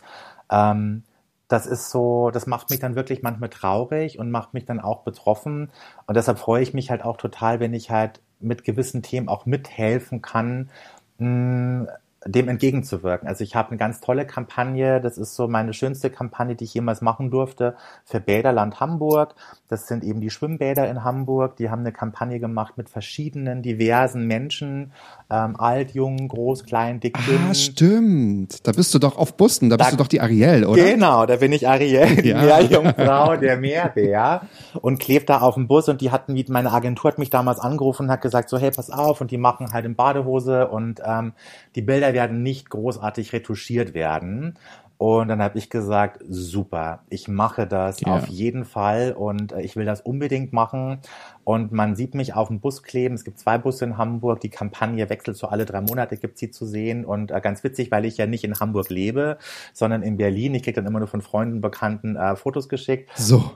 ähm, 0.52 1.04
das 1.47 1.65
ist 1.67 1.91
so, 1.91 2.32
das 2.32 2.47
macht 2.47 2.69
mich 2.71 2.80
dann 2.80 2.95
wirklich 2.95 3.21
manchmal 3.21 3.49
traurig 3.49 4.17
und 4.17 4.32
macht 4.32 4.54
mich 4.54 4.65
dann 4.65 4.80
auch 4.80 5.02
betroffen 5.04 5.69
und 6.08 6.15
deshalb 6.17 6.39
freue 6.39 6.63
ich 6.63 6.73
mich 6.73 6.89
halt 6.89 7.04
auch 7.04 7.17
total, 7.17 7.60
wenn 7.60 7.73
ich 7.73 7.91
halt 7.91 8.21
mit 8.39 8.63
gewissen 8.63 9.02
Themen 9.02 9.28
auch 9.30 9.45
mithelfen 9.45 10.21
kann, 10.21 10.69
mh, 11.17 11.88
dem 12.26 12.48
entgegenzuwirken. 12.48 13.28
Also 13.28 13.44
ich 13.44 13.56
habe 13.56 13.70
eine 13.70 13.78
ganz 13.78 14.00
tolle 14.00 14.26
Kampagne, 14.26 15.02
das 15.02 15.18
ist 15.18 15.36
so 15.36 15.48
meine 15.48 15.74
schönste 15.74 16.10
Kampagne, 16.10 16.56
die 16.56 16.64
ich 16.64 16.74
jemals 16.74 17.02
machen 17.02 17.32
durfte 17.32 17.76
für 18.06 18.20
Bäderland 18.20 18.80
Hamburg. 18.80 19.36
Das 19.68 19.88
sind 19.88 20.04
eben 20.04 20.22
die 20.22 20.30
Schwimmbäder 20.30 20.90
in 20.90 21.04
Hamburg. 21.04 21.56
Die 21.58 21.70
haben 21.70 21.80
eine 21.82 21.92
Kampagne 21.92 22.40
gemacht 22.40 22.78
mit 22.78 22.90
verschiedenen 22.90 23.62
diversen 23.62 24.26
Menschen, 24.28 24.92
ähm, 25.30 25.60
alt, 25.60 25.92
jung, 25.96 26.28
groß, 26.28 26.64
klein, 26.66 27.00
dick, 27.00 27.18
dünn. 27.28 27.40
Ah, 27.50 27.54
stimmt. 27.54 28.66
Da 28.68 28.72
bist 28.72 28.94
du 28.94 29.00
doch 29.00 29.18
auf 29.18 29.36
Bussen, 29.36 29.70
da 29.70 29.78
bist 29.78 29.88
Da- 29.88 29.92
du 29.92 29.98
doch 29.98 30.08
die 30.08 30.22
Ariel, 30.22 30.66
oder? 30.66 30.84
Genau, 30.84 31.26
da 31.26 31.36
bin 31.38 31.52
ich 31.52 31.68
Ariel, 31.68 32.22
die 32.22 32.30
Ja. 32.34 32.42
Meerjungfrau, 32.42 33.36
der 33.36 33.58
Meerbär 33.58 34.42
und 34.82 35.00
klebt 35.00 35.30
da 35.30 35.42
auf 35.42 35.56
dem 35.56 35.68
Bus 35.68 35.90
und 35.90 36.02
die 36.02 36.12
hatten, 36.12 36.36
wie 36.36 36.46
meine 36.50 36.72
Agentur 36.72 37.12
hat 37.12 37.18
mich 37.20 37.30
damals 37.30 37.60
angerufen 37.60 38.04
und 38.04 38.12
hat 38.12 38.22
gesagt 38.22 38.50
so, 38.50 38.58
hey, 38.58 38.72
pass 38.72 38.90
auf 38.90 39.20
und 39.22 39.32
die 39.32 39.38
machen 39.38 39.74
halt 39.74 39.86
in 39.86 39.96
Badehose 39.96 40.68
und 40.68 41.02
ähm, 41.06 41.34
die 41.76 41.82
Bilder 41.82 42.12
werden 42.13 42.43
nicht 42.43 42.69
großartig 42.69 43.34
retuschiert 43.34 43.93
werden. 43.93 44.56
Und 44.97 45.28
dann 45.28 45.41
habe 45.41 45.58
ich 45.58 45.69
gesagt, 45.69 46.23
super, 46.30 47.02
ich 47.10 47.28
mache 47.28 47.67
das 47.67 47.99
Ja. 47.99 48.15
auf 48.15 48.28
jeden 48.28 48.63
Fall 48.63 49.11
und 49.11 49.51
äh, 49.51 49.61
ich 49.61 49.76
will 49.76 49.84
das 49.84 49.99
unbedingt 49.99 50.53
machen. 50.53 50.99
Und 51.43 51.74
man 51.74 51.95
sieht 51.97 52.16
mich 52.16 52.36
auf 52.36 52.47
dem 52.47 52.61
Bus 52.61 52.84
kleben. 52.84 53.16
Es 53.16 53.26
gibt 53.26 53.38
zwei 53.38 53.57
Busse 53.57 53.84
in 53.84 53.97
Hamburg. 53.97 54.39
Die 54.39 54.49
Kampagne 54.49 55.09
wechselt 55.09 55.36
so 55.36 55.47
alle 55.47 55.66
drei 55.66 55.82
Monate, 55.82 56.16
gibt 56.16 56.38
sie 56.38 56.51
zu 56.51 56.66
sehen. 56.66 57.03
Und 57.03 57.32
äh, 57.32 57.41
ganz 57.41 57.66
witzig, 57.66 57.91
weil 57.91 58.05
ich 58.05 58.16
ja 58.16 58.28
nicht 58.28 58.45
in 58.45 58.61
Hamburg 58.61 58.89
lebe, 58.89 59.38
sondern 59.74 60.03
in 60.03 60.16
Berlin. 60.16 60.55
Ich 60.55 60.64
kriege 60.64 60.76
dann 60.76 60.86
immer 60.86 60.99
nur 60.99 61.09
von 61.09 61.22
Freunden, 61.22 61.59
Bekannten 61.59 62.16
äh, 62.16 62.38
Fotos 62.38 62.70
geschickt. 62.70 63.09
So. 63.16 63.51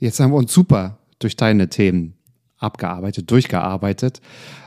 Jetzt 0.00 0.18
haben 0.18 0.32
wir 0.32 0.36
uns 0.38 0.52
super 0.52 0.98
durch 1.20 1.36
deine 1.36 1.68
Themen 1.68 2.17
abgearbeitet, 2.58 3.30
durchgearbeitet. 3.30 4.20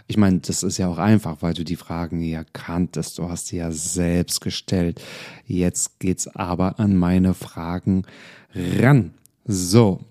Ich 0.07 0.17
meine, 0.17 0.39
das 0.39 0.63
ist 0.63 0.77
ja 0.77 0.87
auch 0.87 0.97
einfach, 0.97 1.37
weil 1.41 1.53
du 1.53 1.63
die 1.63 1.75
Fragen 1.75 2.21
ja 2.21 2.43
kanntest. 2.53 3.17
Du 3.17 3.29
hast 3.29 3.47
sie 3.47 3.57
ja 3.57 3.71
selbst 3.71 4.41
gestellt. 4.41 5.01
Jetzt 5.45 5.99
geht's 5.99 6.27
aber 6.27 6.79
an 6.79 6.95
meine 6.95 7.33
Fragen 7.33 8.03
ran. 8.53 9.13
So. 9.45 10.01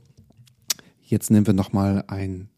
Jetzt 1.03 1.31
nehmen 1.31 1.47
wir 1.47 1.55
noch 1.55 1.73
mal 1.73 2.05
einen 2.07 2.49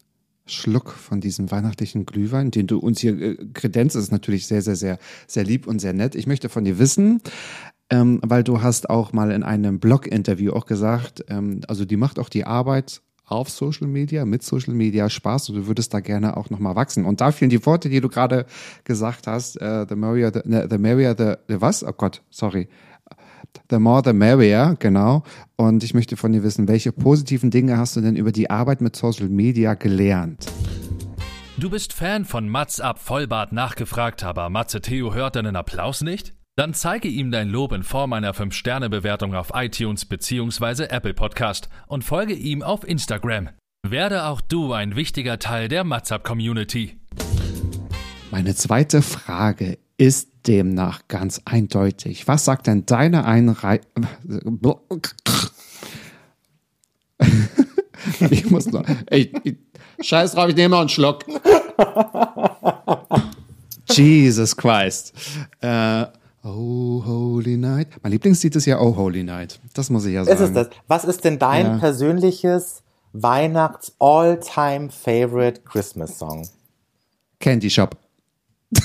Schluck 0.45 0.91
von 0.91 1.21
diesem 1.21 1.51
weihnachtlichen 1.51 2.05
Glühwein, 2.05 2.51
den 2.51 2.67
du 2.67 2.77
uns 2.79 2.99
hier 2.99 3.19
äh, 3.19 3.37
kredenzt. 3.53 3.95
Das 3.95 4.03
ist 4.03 4.11
natürlich 4.11 4.45
sehr, 4.47 4.61
sehr, 4.61 4.75
sehr, 4.75 4.99
sehr 5.27 5.43
lieb 5.43 5.67
und 5.67 5.79
sehr 5.79 5.93
nett. 5.93 6.15
Ich 6.15 6.27
möchte 6.27 6.49
von 6.49 6.63
dir 6.63 6.79
wissen, 6.79 7.21
ähm, 7.89 8.19
weil 8.23 8.43
du 8.43 8.61
hast 8.61 8.89
auch 8.89 9.13
mal 9.13 9.31
in 9.31 9.43
einem 9.43 9.79
Blog-Interview 9.79 10.51
auch 10.53 10.65
gesagt, 10.65 11.23
ähm, 11.29 11.61
also 11.67 11.85
die 11.85 11.97
macht 11.97 12.19
auch 12.19 12.29
die 12.29 12.45
Arbeit 12.45 13.01
auf 13.25 13.49
Social 13.49 13.87
Media, 13.87 14.25
mit 14.25 14.43
Social 14.43 14.73
Media 14.73 15.09
Spaß 15.09 15.49
und 15.49 15.55
du 15.55 15.67
würdest 15.67 15.93
da 15.93 15.99
gerne 15.99 16.37
auch 16.37 16.49
nochmal 16.49 16.75
wachsen. 16.75 17.05
Und 17.05 17.21
da 17.21 17.31
fielen 17.31 17.49
die 17.49 17.65
Worte, 17.65 17.89
die 17.89 18.01
du 18.01 18.09
gerade 18.09 18.45
gesagt 18.83 19.27
hast, 19.27 19.61
äh, 19.61 19.85
the 19.87 19.95
merrier, 19.95 20.31
the, 20.33 20.41
ne, 20.45 20.67
the 20.69 20.77
merrier, 20.77 21.15
the, 21.17 21.35
the 21.47 21.61
was? 21.61 21.83
Oh 21.83 21.93
Gott, 21.93 22.21
sorry. 22.29 22.67
The 23.69 23.77
more 23.77 24.01
the 24.03 24.13
merrier, 24.13 24.75
genau. 24.79 25.23
Und 25.55 25.83
ich 25.83 25.93
möchte 25.93 26.17
von 26.17 26.31
dir 26.31 26.43
wissen, 26.43 26.67
welche 26.67 26.91
positiven 26.91 27.51
Dinge 27.51 27.77
hast 27.77 27.95
du 27.95 28.01
denn 28.01 28.15
über 28.15 28.31
die 28.31 28.49
Arbeit 28.49 28.81
mit 28.81 28.95
Social 28.95 29.29
Media 29.29 29.75
gelernt? 29.75 30.47
Du 31.57 31.69
bist 31.69 31.93
Fan 31.93 32.25
von 32.25 32.49
Mats 32.49 32.79
ab 32.79 32.99
Vollbart 32.99 33.53
nachgefragt, 33.53 34.23
aber 34.23 34.49
Matze 34.49 34.81
Theo 34.81 35.13
hört 35.13 35.35
deinen 35.35 35.55
Applaus 35.55 36.01
nicht? 36.01 36.33
Dann 36.55 36.75
zeige 36.75 37.07
ihm 37.07 37.31
dein 37.31 37.49
Lob 37.49 37.71
in 37.71 37.81
Form 37.81 38.13
einer 38.13 38.35
5-Sterne-Bewertung 38.35 39.33
auf 39.33 39.53
iTunes 39.55 40.05
bzw. 40.05 40.83
Apple 40.83 41.15
Podcast 41.15 41.67
und 41.87 42.03
folge 42.03 42.35
ihm 42.35 42.61
auf 42.61 42.87
Instagram. 42.87 43.49
Werde 43.81 44.25
auch 44.25 44.39
du 44.39 44.71
ein 44.71 44.95
wichtiger 44.95 45.39
Teil 45.39 45.67
der 45.67 45.83
Matzab-Community. 45.83 46.99
Meine 48.29 48.53
zweite 48.53 49.01
Frage 49.01 49.79
ist 49.97 50.29
demnach 50.45 51.07
ganz 51.07 51.41
eindeutig. 51.45 52.27
Was 52.27 52.45
sagt 52.45 52.67
denn 52.67 52.85
deine 52.85 53.25
Einrei... 53.25 53.81
Ich 58.29 58.51
muss 58.51 58.67
noch... 58.67 58.83
Ich, 59.09 59.31
ich, 59.43 59.55
scheiß 60.01 60.33
drauf, 60.33 60.49
ich 60.49 60.55
nehme 60.55 60.75
noch 60.75 60.81
einen 60.81 60.89
Schluck. 60.89 61.25
Jesus 63.89 64.57
Christ. 64.57 65.13
Äh, 65.61 66.05
oh, 66.43 67.03
Holy 67.05 67.57
Night. 67.57 67.87
Mein 68.01 68.11
Lieblingslied 68.11 68.55
ist 68.55 68.65
ja 68.65 68.79
Oh, 68.79 68.95
Holy 68.95 69.23
Night. 69.23 69.59
Das 69.73 69.89
muss 69.89 70.05
ich 70.05 70.13
ja 70.13 70.25
sagen. 70.25 70.37
Ist 70.37 70.43
es 70.49 70.53
das? 70.53 70.69
Was 70.87 71.05
ist 71.05 71.23
denn 71.23 71.39
dein 71.39 71.65
Ja. 71.65 71.77
persönliches 71.77 72.83
Weihnachts-All-Time-Favorite 73.13 75.61
Christmas-Song? 75.61 76.47
Candy 77.39 77.69
Shop. 77.69 77.95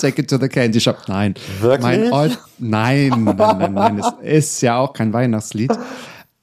Take 0.00 0.22
it 0.22 0.30
to 0.30 0.38
the 0.38 0.48
Candy 0.48 0.80
Shop. 0.80 0.96
Nein. 1.08 1.34
Wirklich? 1.60 1.82
Mein 1.82 2.12
All 2.12 2.30
nein, 2.58 3.24
nein, 3.24 3.36
nein, 3.36 3.74
nein. 3.74 4.02
Es 4.22 4.54
ist 4.54 4.60
ja 4.62 4.78
auch 4.78 4.92
kein 4.92 5.12
Weihnachtslied. 5.12 5.72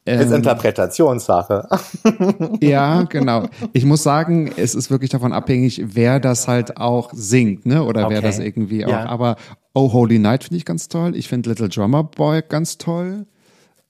Ist 0.09 0.27
Ähm, 0.31 0.33
Interpretationssache. 0.37 1.67
ja, 2.61 3.03
genau. 3.03 3.45
Ich 3.73 3.85
muss 3.85 4.03
sagen, 4.03 4.51
es 4.57 4.75
ist 4.75 4.89
wirklich 4.89 5.09
davon 5.09 5.33
abhängig, 5.33 5.81
wer 5.93 6.19
das 6.19 6.47
halt 6.47 6.77
auch 6.77 7.11
singt, 7.13 7.65
ne? 7.65 7.83
Oder 7.83 8.09
wer 8.09 8.17
Okay. 8.19 8.21
das 8.27 8.39
irgendwie 8.39 8.85
auch. 8.85 8.89
Ja. 8.89 9.05
Aber 9.07 9.35
Oh 9.73 9.93
Holy 9.93 10.17
Night 10.19 10.43
finde 10.45 10.57
ich 10.57 10.65
ganz 10.65 10.87
toll. 10.87 11.15
Ich 11.15 11.27
finde 11.27 11.49
Little 11.49 11.69
Drummer 11.69 12.03
Boy 12.03 12.41
ganz 12.47 12.77
toll. 12.77 13.25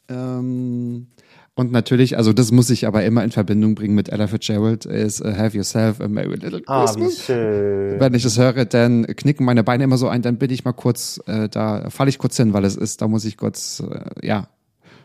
Ähm, 0.09 1.07
und 1.55 1.71
natürlich, 1.71 2.17
also 2.17 2.31
das 2.31 2.51
muss 2.51 2.69
ich 2.69 2.87
aber 2.87 3.03
immer 3.03 3.23
in 3.23 3.31
Verbindung 3.31 3.75
bringen 3.75 3.93
mit 3.93 4.09
Ella 4.09 4.27
Fitzgerald, 4.27 4.85
ist 4.85 5.19
uh, 5.21 5.27
Have 5.35 5.57
Yourself 5.57 5.99
a 5.99 6.07
Merry 6.07 6.35
Little 6.35 6.61
Ah, 6.67 6.85
Christmas. 6.85 7.25
schön. 7.25 7.99
Wenn 7.99 8.13
ich 8.13 8.23
es 8.23 8.37
höre, 8.37 8.63
dann 8.65 9.05
knicken 9.07 9.45
meine 9.45 9.63
Beine 9.63 9.83
immer 9.83 9.97
so 9.97 10.07
ein, 10.07 10.21
dann 10.21 10.37
bin 10.37 10.51
ich 10.51 10.63
mal 10.63 10.71
kurz, 10.73 11.19
äh, 11.27 11.49
da 11.49 11.89
falle 11.89 12.09
ich 12.09 12.17
kurz 12.17 12.37
hin, 12.37 12.53
weil 12.53 12.63
es 12.63 12.75
ist, 12.77 13.01
da 13.01 13.07
muss 13.09 13.25
ich 13.25 13.35
kurz, 13.35 13.83
äh, 13.89 14.25
ja, 14.25 14.47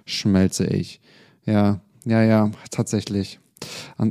schmelze 0.07 0.67
ich. 0.67 1.01
Ja, 1.47 1.81
ja, 2.05 2.23
ja, 2.23 2.51
tatsächlich. 2.71 3.41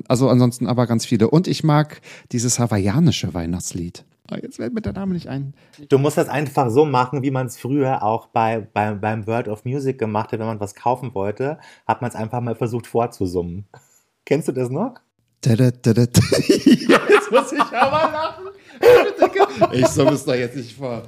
Also 0.08 0.30
ansonsten 0.30 0.68
aber 0.68 0.88
ganz 0.88 1.06
viele. 1.06 1.30
Und 1.30 1.48
ich 1.48 1.64
mag 1.64 2.02
dieses 2.32 2.60
hawaiianische 2.60 3.34
Weihnachtslied. 3.34 4.06
Ah, 4.32 4.38
jetzt 4.42 4.56
fällt 4.56 4.74
mir 4.74 4.82
der 4.82 4.94
Name 4.94 5.14
nicht 5.14 5.28
ein. 5.28 5.54
Du 5.90 5.98
musst 5.98 6.18
das 6.18 6.30
einfach 6.30 6.70
so 6.70 6.86
machen, 6.86 7.24
wie 7.24 7.32
man 7.32 7.48
es 7.48 7.60
früher 7.60 8.04
auch 8.04 8.28
bei, 8.28 8.68
bei, 8.74 8.94
beim 8.94 9.28
World 9.28 9.50
of 9.50 9.66
Music 9.66 10.00
gemacht 10.00 10.32
hat, 10.32 10.40
wenn 10.40 10.48
man 10.48 10.60
was 10.62 10.76
kaufen 10.76 11.14
wollte, 11.14 11.60
hat 11.86 12.02
man 12.02 12.10
es 12.10 12.16
einfach 12.16 12.40
mal 12.40 12.56
versucht 12.56 12.88
vorzusummen. 12.88 13.66
Kennst 14.26 14.48
du 14.48 14.54
das 14.54 14.70
noch? 14.70 14.96
Da, 15.42 15.56
da, 15.58 15.72
da, 15.72 15.94
da. 15.94 16.04
Jetzt 16.08 17.32
muss 17.32 17.52
ich 17.52 17.62
aber 17.62 18.12
lachen. 18.12 18.46
Ich 19.72 19.88
so 19.88 20.04
es 20.08 20.26
doch 20.26 20.36
jetzt 20.36 20.56
nicht 20.56 20.76
vor. 20.76 21.04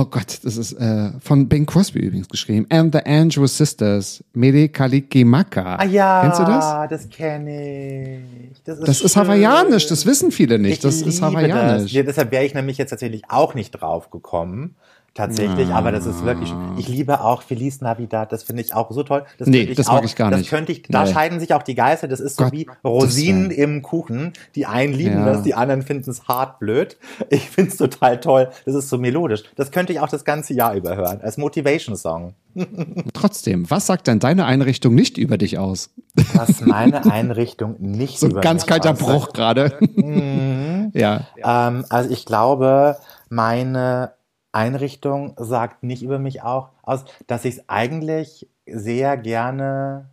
Oh 0.00 0.04
Gott, 0.04 0.38
das 0.44 0.56
ist 0.56 0.74
äh, 0.74 1.10
von 1.18 1.48
Bing 1.48 1.66
Crosby 1.66 1.98
übrigens 1.98 2.28
geschrieben. 2.28 2.66
And 2.70 2.94
the 2.94 3.00
Andrews 3.04 3.58
Sisters, 3.58 4.22
Mele 4.32 4.68
Kalikimaka. 4.68 5.74
Ah 5.74 5.84
ja, 5.84 6.20
Kennst 6.22 6.38
du 6.38 6.44
das? 6.44 6.88
das 6.88 7.08
kenne 7.08 8.20
ich. 8.52 8.62
Das 8.62 8.78
ist, 8.78 8.86
Das 8.86 9.00
ist 9.00 9.16
hawaiianisch, 9.16 9.88
das 9.88 10.06
wissen 10.06 10.30
viele 10.30 10.60
nicht. 10.60 10.74
Ich 10.74 10.78
das 10.78 11.02
ist 11.02 11.20
hawaiianisch. 11.20 11.82
Das. 11.82 11.92
Ja, 11.92 12.04
deshalb 12.04 12.30
wäre 12.30 12.44
ich 12.44 12.54
nämlich 12.54 12.78
jetzt 12.78 12.90
tatsächlich 12.90 13.22
auch 13.28 13.54
nicht 13.54 13.72
drauf 13.72 14.10
gekommen. 14.10 14.76
Tatsächlich, 15.14 15.70
aber 15.70 15.90
das 15.90 16.06
ist 16.06 16.24
wirklich, 16.24 16.52
ich 16.76 16.86
liebe 16.86 17.20
auch 17.24 17.42
Feliz 17.42 17.80
Navidad, 17.80 18.30
das 18.30 18.44
finde 18.44 18.62
ich 18.62 18.72
auch 18.74 18.90
so 18.92 19.02
toll. 19.02 19.24
Das 19.38 19.48
Nee, 19.48 19.62
ich 19.62 19.76
das 19.76 19.88
auch, 19.88 19.94
mag 19.94 20.04
ich 20.04 20.14
gar 20.14 20.30
das 20.30 20.40
nicht. 20.40 20.50
könnte 20.50 20.70
ich, 20.70 20.82
da 20.88 21.04
Nee. 21.04 21.12
scheiden 21.12 21.40
sich 21.40 21.54
auch 21.54 21.64
die 21.64 21.74
Geister, 21.74 22.06
das 22.06 22.20
ist 22.20 22.36
so 22.36 22.44
Gott, 22.44 22.52
wie 22.52 22.66
das 22.66 22.76
Rosinen 22.84 23.50
im 23.50 23.82
Kuchen. 23.82 24.32
Die 24.54 24.66
einen 24.66 24.92
lieben 24.92 25.18
Ja. 25.18 25.24
das, 25.24 25.42
die 25.42 25.54
anderen 25.54 25.82
finden 25.82 26.08
es 26.10 26.28
hart 26.28 26.60
blöd. 26.60 26.96
Ich 27.30 27.50
finde 27.50 27.70
es 27.72 27.76
total 27.76 28.20
toll, 28.20 28.50
das 28.64 28.74
ist 28.76 28.88
so 28.88 28.96
melodisch. 28.98 29.42
Das 29.56 29.70
könnte 29.72 29.92
ich 29.92 29.98
auch 30.00 30.08
das 30.08 30.24
ganze 30.24 30.54
Jahr 30.54 30.74
über 30.74 30.94
hören, 30.96 31.20
als 31.20 31.36
Motivation-Song. 31.36 32.34
Trotzdem, 33.12 33.68
was 33.70 33.86
sagt 33.86 34.06
denn 34.06 34.20
deine 34.20 34.44
Einrichtung 34.46 34.94
nicht 34.94 35.18
über 35.18 35.36
dich 35.38 35.58
aus? 35.58 35.90
Was 36.34 36.60
meine 36.60 37.10
Einrichtung 37.10 37.76
nicht 37.80 38.18
So 38.20 38.26
ein 38.26 38.32
über 38.32 38.40
ganz 38.40 38.62
mich 38.62 38.68
kalter. 38.68 38.94
Bruch 38.94 39.32
gerade. 39.32 39.78
ja. 40.94 41.26
Ähm, 41.44 41.84
also 41.88 42.10
ich 42.10 42.24
glaube, 42.24 42.96
meine 43.28 44.12
Einrichtung 44.58 45.34
sagt 45.36 45.84
nicht 45.84 46.02
über 46.02 46.18
mich 46.18 46.42
auch 46.42 46.70
aus, 46.82 47.04
dass 47.28 47.44
ich 47.44 47.58
es 47.58 47.68
eigentlich 47.68 48.48
sehr 48.66 49.16
gerne 49.16 50.10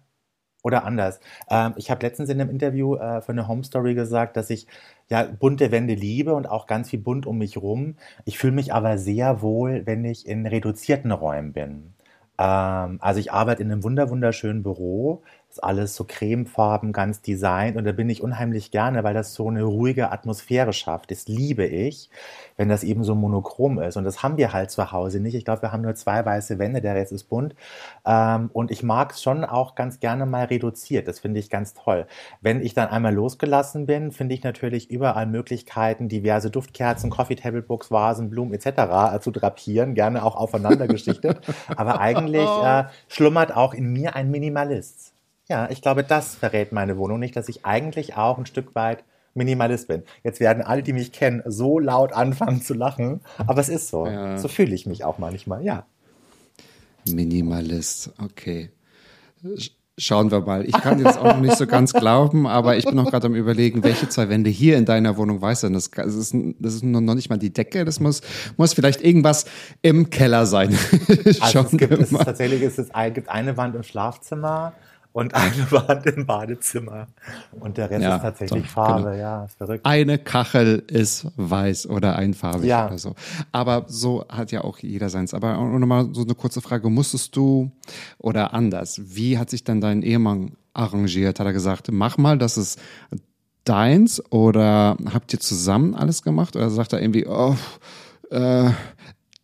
oder 0.64 0.86
anders. 0.86 1.20
Ähm, 1.50 1.74
ich 1.78 1.90
habe 1.90 2.06
letztens 2.06 2.30
in 2.30 2.40
einem 2.40 2.52
Interview 2.52 2.96
äh, 2.96 3.22
für 3.22 3.32
eine 3.32 3.48
Home 3.48 3.64
Story 3.64 3.96
gesagt, 3.96 4.38
dass 4.38 4.50
ich 4.52 4.68
ja 5.10 5.24
bunte 5.24 5.72
Wände 5.72 5.96
liebe 5.96 6.34
und 6.36 6.48
auch 6.48 6.68
ganz 6.68 6.90
viel 6.92 7.00
bunt 7.00 7.26
um 7.26 7.40
mich 7.40 7.58
rum. 7.58 7.96
Ich 8.26 8.38
fühle 8.38 8.54
mich 8.54 8.74
aber 8.74 8.98
sehr 9.00 9.42
wohl, 9.42 9.84
wenn 9.86 10.06
ich 10.06 10.28
in 10.28 10.46
reduzierten 10.46 11.12
Räumen 11.12 11.54
bin. 11.54 11.94
Ähm, 12.38 12.98
also 13.02 13.20
ich 13.20 13.32
arbeite 13.32 13.64
in 13.64 13.72
einem 13.72 13.84
wunder 13.84 14.10
wunderschönen 14.10 14.64
Büro. 14.64 15.24
Alles 15.60 15.96
so 15.96 16.04
cremefarben, 16.04 16.94
ganz 16.94 17.22
designt 17.22 17.78
und 17.78 17.86
da 17.86 17.92
bin 17.92 18.10
ich 18.10 18.22
unheimlich 18.24 18.72
gerne, 18.72 19.04
weil 19.04 19.14
das 19.14 19.34
so 19.34 19.50
eine 19.50 19.64
ruhige 19.64 20.12
Atmosphäre 20.12 20.74
schafft. 20.74 21.12
Das 21.12 21.28
liebe 21.28 21.66
ich, 21.66 22.10
wenn 22.58 22.70
das 22.70 22.84
eben 22.84 23.04
so 23.04 23.16
monochrom 23.16 23.80
ist 23.80 23.98
und 23.98 24.04
das 24.04 24.24
haben 24.24 24.38
wir 24.38 24.54
halt 24.54 24.72
zu 24.72 24.92
Hause 24.92 25.20
nicht. 25.20 25.36
Ich 25.36 25.46
glaube, 25.46 25.62
wir 25.62 25.72
haben 25.72 25.82
nur 25.82 25.96
zwei 25.96 26.26
weiße 26.26 26.60
Wände, 26.60 26.82
der 26.82 26.96
Rest 26.96 27.12
ist 27.12 27.26
bunt 27.26 27.56
ähm, 28.06 28.50
und 28.54 28.72
ich 28.72 28.84
mag 28.84 29.12
es 29.12 29.22
schon 29.22 29.44
auch 29.46 29.76
ganz 29.76 30.00
gerne 30.00 30.26
mal 30.26 30.46
reduziert. 30.46 31.08
Das 31.08 31.20
finde 31.20 31.40
ich 31.40 31.50
ganz 31.50 31.74
toll. 31.74 32.06
Wenn 32.42 32.62
ich 32.62 32.74
dann 32.74 32.90
einmal 32.90 33.14
losgelassen 33.14 33.86
bin, 33.86 34.12
finde 34.12 34.36
ich 34.36 34.44
natürlich 34.44 34.90
überall 34.90 35.26
Möglichkeiten, 35.26 36.10
diverse 36.10 36.50
Duftkerzen, 36.50 37.10
Coffee 37.10 37.36
Table 37.36 37.62
Books, 37.62 37.92
Vasen, 37.92 38.30
Blumen 38.30 38.54
etc. 38.54 39.22
zu 39.22 39.32
drapieren, 39.32 39.96
gerne 39.96 40.24
auch 40.24 40.36
aufeinander 40.36 40.88
geschichtet. 40.96 41.40
Aber 41.76 42.00
eigentlich 42.00 42.50
äh, 42.64 42.86
schlummert 43.08 43.56
auch 43.56 43.74
in 43.74 43.92
mir 43.92 44.16
ein 44.16 44.30
Minimalist. 44.32 45.15
Ja, 45.48 45.70
ich 45.70 45.82
glaube, 45.82 46.04
das 46.04 46.36
verrät 46.36 46.72
meine 46.72 46.98
Wohnung 46.98 47.20
nicht, 47.20 47.36
dass 47.36 47.50
ich 47.50 47.66
eigentlich 47.66 48.16
auch 48.18 48.38
ein 48.38 48.46
Stück 48.46 48.74
weit 48.76 49.04
Minimalist 49.36 49.88
bin. 49.88 50.04
Jetzt 50.24 50.40
werden 50.40 50.64
alle, 50.64 50.82
die 50.82 50.94
mich 50.94 51.12
kennen, 51.12 51.44
so 51.46 51.78
laut 51.78 52.14
anfangen 52.14 52.62
zu 52.62 52.74
lachen, 52.74 53.22
aber 53.46 53.60
es 53.62 53.70
ist 53.70 53.90
so. 53.90 54.08
Ja. 54.08 54.38
So 54.38 54.48
fühle 54.48 54.74
ich 54.74 54.86
mich 54.86 55.04
auch 55.04 55.18
manchmal, 55.18 55.64
ja. 55.64 55.86
Minimalist, 57.08 58.12
okay. 58.24 58.72
Sch- 59.44 59.72
Schauen 59.98 60.30
wir 60.30 60.42
mal. 60.42 60.66
Ich 60.66 60.74
kann 60.74 61.00
jetzt 61.00 61.18
auch 61.18 61.24
noch 61.24 61.40
nicht 61.40 61.56
so 61.56 61.66
ganz 61.68 61.94
glauben, 61.94 62.48
aber 62.48 62.76
ich 62.76 62.84
bin 62.84 62.96
noch 62.96 63.10
gerade 63.10 63.28
am 63.28 63.34
überlegen, 63.36 63.82
welche 63.82 64.10
zwei 64.10 64.28
Wände 64.28 64.50
hier 64.50 64.76
in 64.78 64.84
deiner 64.84 65.16
Wohnung 65.16 65.42
weiß 65.42 65.62
denn. 65.62 65.72
Das, 65.72 65.90
das, 65.90 66.14
ist, 66.16 66.36
das 66.60 66.74
ist 66.74 66.84
noch 66.84 67.00
nicht 67.16 67.30
mal 67.30 67.38
die 67.38 67.54
Decke, 67.54 67.86
das 67.86 68.02
muss, 68.02 68.20
muss 68.58 68.74
vielleicht 68.74 69.02
irgendwas 69.02 69.46
im 69.82 70.10
Keller 70.10 70.48
sein. 70.48 70.78
Also 71.40 71.60
es 71.60 71.72
gibt, 71.78 71.94
es 71.94 72.12
ist 72.12 72.26
tatsächlich 72.26 72.62
es 72.62 72.78
ist, 72.78 72.94
ein- 72.94 73.14
gibt 73.14 73.30
eine 73.30 73.56
Wand 73.56 73.74
im 73.76 73.84
Schlafzimmer 73.84 74.74
und 75.16 75.34
eine 75.34 75.72
Wand 75.72 76.06
im 76.08 76.26
Badezimmer. 76.26 77.08
Und 77.58 77.78
der 77.78 77.90
Rest 77.90 78.04
Ja, 78.04 78.18
ist 78.18 78.22
tatsächlich 78.22 78.64
doch, 78.66 78.70
Farbe, 78.70 79.04
genau. 79.12 79.16
ja, 79.16 79.46
ist 79.46 79.58
verrückt. 79.58 79.86
Eine 79.86 80.18
Kachel 80.18 80.84
ist 80.88 81.28
weiß 81.38 81.88
oder 81.88 82.18
einfarbig 82.18 82.68
Ja. 82.68 82.88
oder 82.88 82.98
so. 82.98 83.16
Aber 83.54 83.86
so 83.88 84.26
hat 84.28 84.52
ja 84.52 84.66
auch 84.66 84.78
jeder 84.80 85.10
seins. 85.10 85.34
Aber 85.34 85.56
nochmal 85.56 86.10
so 86.12 86.24
eine 86.24 86.36
kurze 86.36 86.60
Frage. 86.60 86.90
Musstest 86.90 87.34
du 87.38 87.72
oder 88.18 88.54
anders, 88.54 89.00
wie 89.06 89.38
hat 89.38 89.50
sich 89.50 89.64
dann 89.64 89.80
dein 89.80 90.02
Ehemann 90.02 90.58
arrangiert? 90.74 91.40
Hat 91.40 91.48
er 91.48 91.54
gesagt, 91.54 91.88
mach 91.94 92.18
mal, 92.18 92.38
das 92.38 92.58
ist 92.58 92.78
deins 93.64 94.22
oder 94.34 94.98
habt 95.14 95.32
ihr 95.32 95.40
zusammen 95.40 95.96
alles 95.96 96.24
gemacht? 96.24 96.58
Oder 96.58 96.70
sagt 96.70 96.92
er 96.92 97.02
irgendwie, 97.02 97.26
oh, 97.26 97.56
äh, 98.32 98.70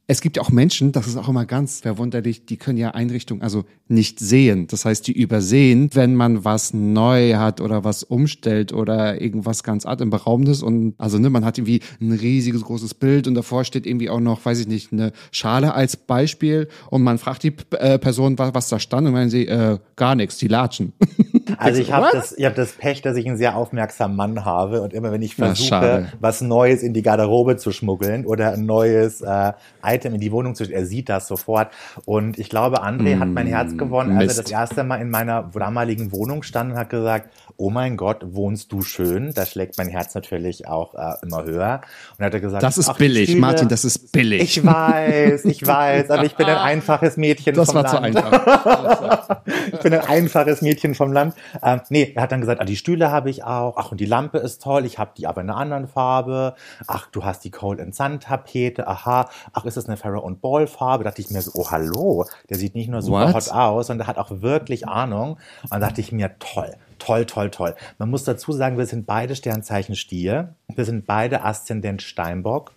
es 0.07 0.19
gibt 0.19 0.37
ja 0.37 0.43
auch 0.43 0.49
Menschen, 0.49 0.91
das 0.91 1.07
ist 1.07 1.15
auch 1.15 1.29
immer 1.29 1.45
ganz 1.45 1.81
verwunderlich, 1.81 2.45
die 2.45 2.57
können 2.57 2.77
ja 2.77 2.91
Einrichtungen 2.91 3.41
also 3.41 3.63
nicht 3.87 4.19
sehen. 4.19 4.67
Das 4.67 4.83
heißt, 4.83 5.07
die 5.07 5.13
übersehen, 5.13 5.89
wenn 5.93 6.15
man 6.15 6.43
was 6.43 6.73
neu 6.73 7.35
hat 7.35 7.61
oder 7.61 7.83
was 7.83 8.03
umstellt 8.03 8.73
oder 8.73 9.21
irgendwas 9.21 9.63
ganz 9.63 9.85
atemberaubendes. 9.85 10.63
Und 10.63 10.95
also 10.97 11.17
ne, 11.17 11.29
man 11.29 11.45
hat 11.45 11.57
irgendwie 11.57 11.81
ein 12.01 12.11
riesiges 12.11 12.63
großes 12.63 12.95
Bild 12.95 13.27
und 13.27 13.35
davor 13.35 13.63
steht 13.63 13.85
irgendwie 13.85 14.09
auch 14.09 14.19
noch, 14.19 14.43
weiß 14.43 14.59
ich 14.59 14.67
nicht, 14.67 14.91
eine 14.91 15.13
Schale 15.31 15.73
als 15.73 15.95
Beispiel 15.95 16.67
und 16.89 17.03
man 17.03 17.17
fragt 17.17 17.43
die 17.43 17.53
äh, 17.71 17.97
Person, 17.97 18.37
was, 18.37 18.53
was 18.53 18.69
da 18.69 18.79
stand 18.79 19.07
und 19.07 19.13
meinen 19.13 19.29
sie, 19.29 19.47
äh, 19.47 19.79
gar 19.95 20.15
nichts, 20.15 20.37
die 20.37 20.47
latschen. 20.47 20.93
Also 21.57 21.81
ich 21.81 21.91
habe 21.91 22.07
das, 22.11 22.31
ich 22.37 22.45
hab 22.45 22.55
das 22.55 22.73
Pech, 22.73 23.01
dass 23.01 23.15
ich 23.17 23.27
einen 23.27 23.37
sehr 23.37 23.55
aufmerksamen 23.55 24.15
Mann 24.15 24.45
habe 24.45 24.81
und 24.81 24.93
immer 24.93 25.11
wenn 25.11 25.21
ich 25.21 25.37
Na, 25.37 25.47
versuche, 25.47 25.67
schade. 25.67 26.13
was 26.19 26.41
Neues 26.41 26.83
in 26.83 26.93
die 26.93 27.01
Garderobe 27.01 27.57
zu 27.57 27.71
schmuggeln 27.71 28.25
oder 28.25 28.53
ein 28.53 28.65
neues 28.65 29.21
äh, 29.21 29.53
Item 29.83 30.15
in 30.15 30.21
die 30.21 30.31
Wohnung 30.31 30.55
zu, 30.55 30.63
er 30.63 30.85
sieht 30.85 31.09
das 31.09 31.27
sofort. 31.27 31.71
Und 32.05 32.39
ich 32.39 32.49
glaube, 32.49 32.83
André 32.83 33.19
hat 33.19 33.29
mein 33.29 33.47
Herz 33.47 33.77
gewonnen, 33.77 34.11
als 34.17 34.21
er 34.21 34.27
Mist. 34.27 34.39
das 34.39 34.51
erste 34.51 34.83
Mal 34.83 34.97
in 34.97 35.09
meiner 35.09 35.49
damaligen 35.53 36.11
Wohnung 36.11 36.43
stand 36.43 36.73
und 36.73 36.77
hat 36.77 36.89
gesagt, 36.89 37.29
oh 37.57 37.69
mein 37.69 37.97
Gott, 37.97 38.19
wohnst 38.23 38.71
du 38.71 38.81
schön? 38.81 39.33
Da 39.33 39.45
schlägt 39.45 39.77
mein 39.77 39.87
Herz 39.87 40.15
natürlich 40.15 40.67
auch 40.67 40.93
äh, 40.95 41.13
immer 41.23 41.43
höher. 41.43 41.81
Und 42.17 42.25
hat 42.25 42.33
er 42.33 42.39
gesagt, 42.39 42.63
Das 42.63 42.77
ist 42.77 42.89
ach, 42.89 42.97
billig, 42.97 43.29
Stühle- 43.29 43.39
Martin, 43.39 43.67
das 43.69 43.85
ist 43.85 44.11
billig. 44.11 44.41
Ich 44.41 44.65
weiß, 44.65 45.45
ich 45.45 45.65
weiß, 45.65 46.09
aber 46.09 46.23
ich 46.25 46.35
bin 46.35 46.47
ein 46.47 46.57
einfaches 46.57 47.17
Mädchen 47.17 47.53
das 47.55 47.67
vom 47.71 47.75
war 47.83 47.83
Land. 48.01 48.17
zu 48.17 48.23
einfach. 48.23 49.41
Ich 49.73 49.79
bin 49.79 49.93
ein 49.93 50.01
einfaches 50.07 50.61
Mädchen 50.61 50.95
vom 50.95 51.11
Land. 51.13 51.33
Ähm, 51.63 51.81
nee, 51.89 52.11
er 52.15 52.23
hat 52.23 52.31
dann 52.31 52.41
gesagt, 52.41 52.61
ah, 52.61 52.65
die 52.65 52.75
Stühle 52.75 53.09
habe 53.11 53.29
ich 53.29 53.43
auch. 53.43 53.75
Ach, 53.77 53.91
und 53.91 53.99
die 53.99 54.05
Lampe 54.05 54.37
ist 54.37 54.61
toll. 54.61 54.85
Ich 54.85 54.99
habe 54.99 55.11
die 55.17 55.27
aber 55.27 55.41
in 55.41 55.49
einer 55.49 55.57
anderen 55.57 55.87
Farbe. 55.87 56.55
Ach, 56.87 57.07
du 57.11 57.23
hast 57.23 57.43
die 57.43 57.51
Cold 57.51 57.79
and 57.79 57.95
Sun 57.95 58.19
Tapete. 58.19 58.87
Aha. 58.87 59.29
Ach, 59.53 59.65
ist 59.65 59.77
das 59.77 59.87
eine 59.87 59.97
Farrow 59.97 60.23
und 60.23 60.41
Ball 60.41 60.67
Farbe? 60.67 61.03
Da 61.03 61.09
dachte 61.09 61.21
ich 61.21 61.31
mir 61.31 61.41
so, 61.41 61.51
oh, 61.55 61.71
hallo. 61.71 62.25
Der 62.49 62.57
sieht 62.57 62.75
nicht 62.75 62.89
nur 62.89 63.01
super 63.01 63.27
What? 63.27 63.33
hot 63.35 63.51
aus, 63.51 63.87
sondern 63.87 64.05
der 64.05 64.15
hat 64.15 64.17
auch 64.17 64.41
wirklich 64.41 64.87
Ahnung. 64.87 65.37
Und 65.63 65.71
dann 65.71 65.81
dachte 65.81 66.01
ich 66.01 66.11
mir, 66.11 66.31
toll. 66.39 66.73
Toll, 67.01 67.25
toll, 67.25 67.49
toll. 67.49 67.73
Man 67.97 68.11
muss 68.11 68.25
dazu 68.25 68.51
sagen, 68.51 68.77
wir 68.77 68.85
sind 68.85 69.07
beide 69.07 69.35
Sternzeichen 69.35 69.95
Stier. 69.95 70.53
Wir 70.67 70.85
sind 70.85 71.07
beide 71.07 71.43
Aszendent 71.43 72.03
Steinbock. 72.03 72.73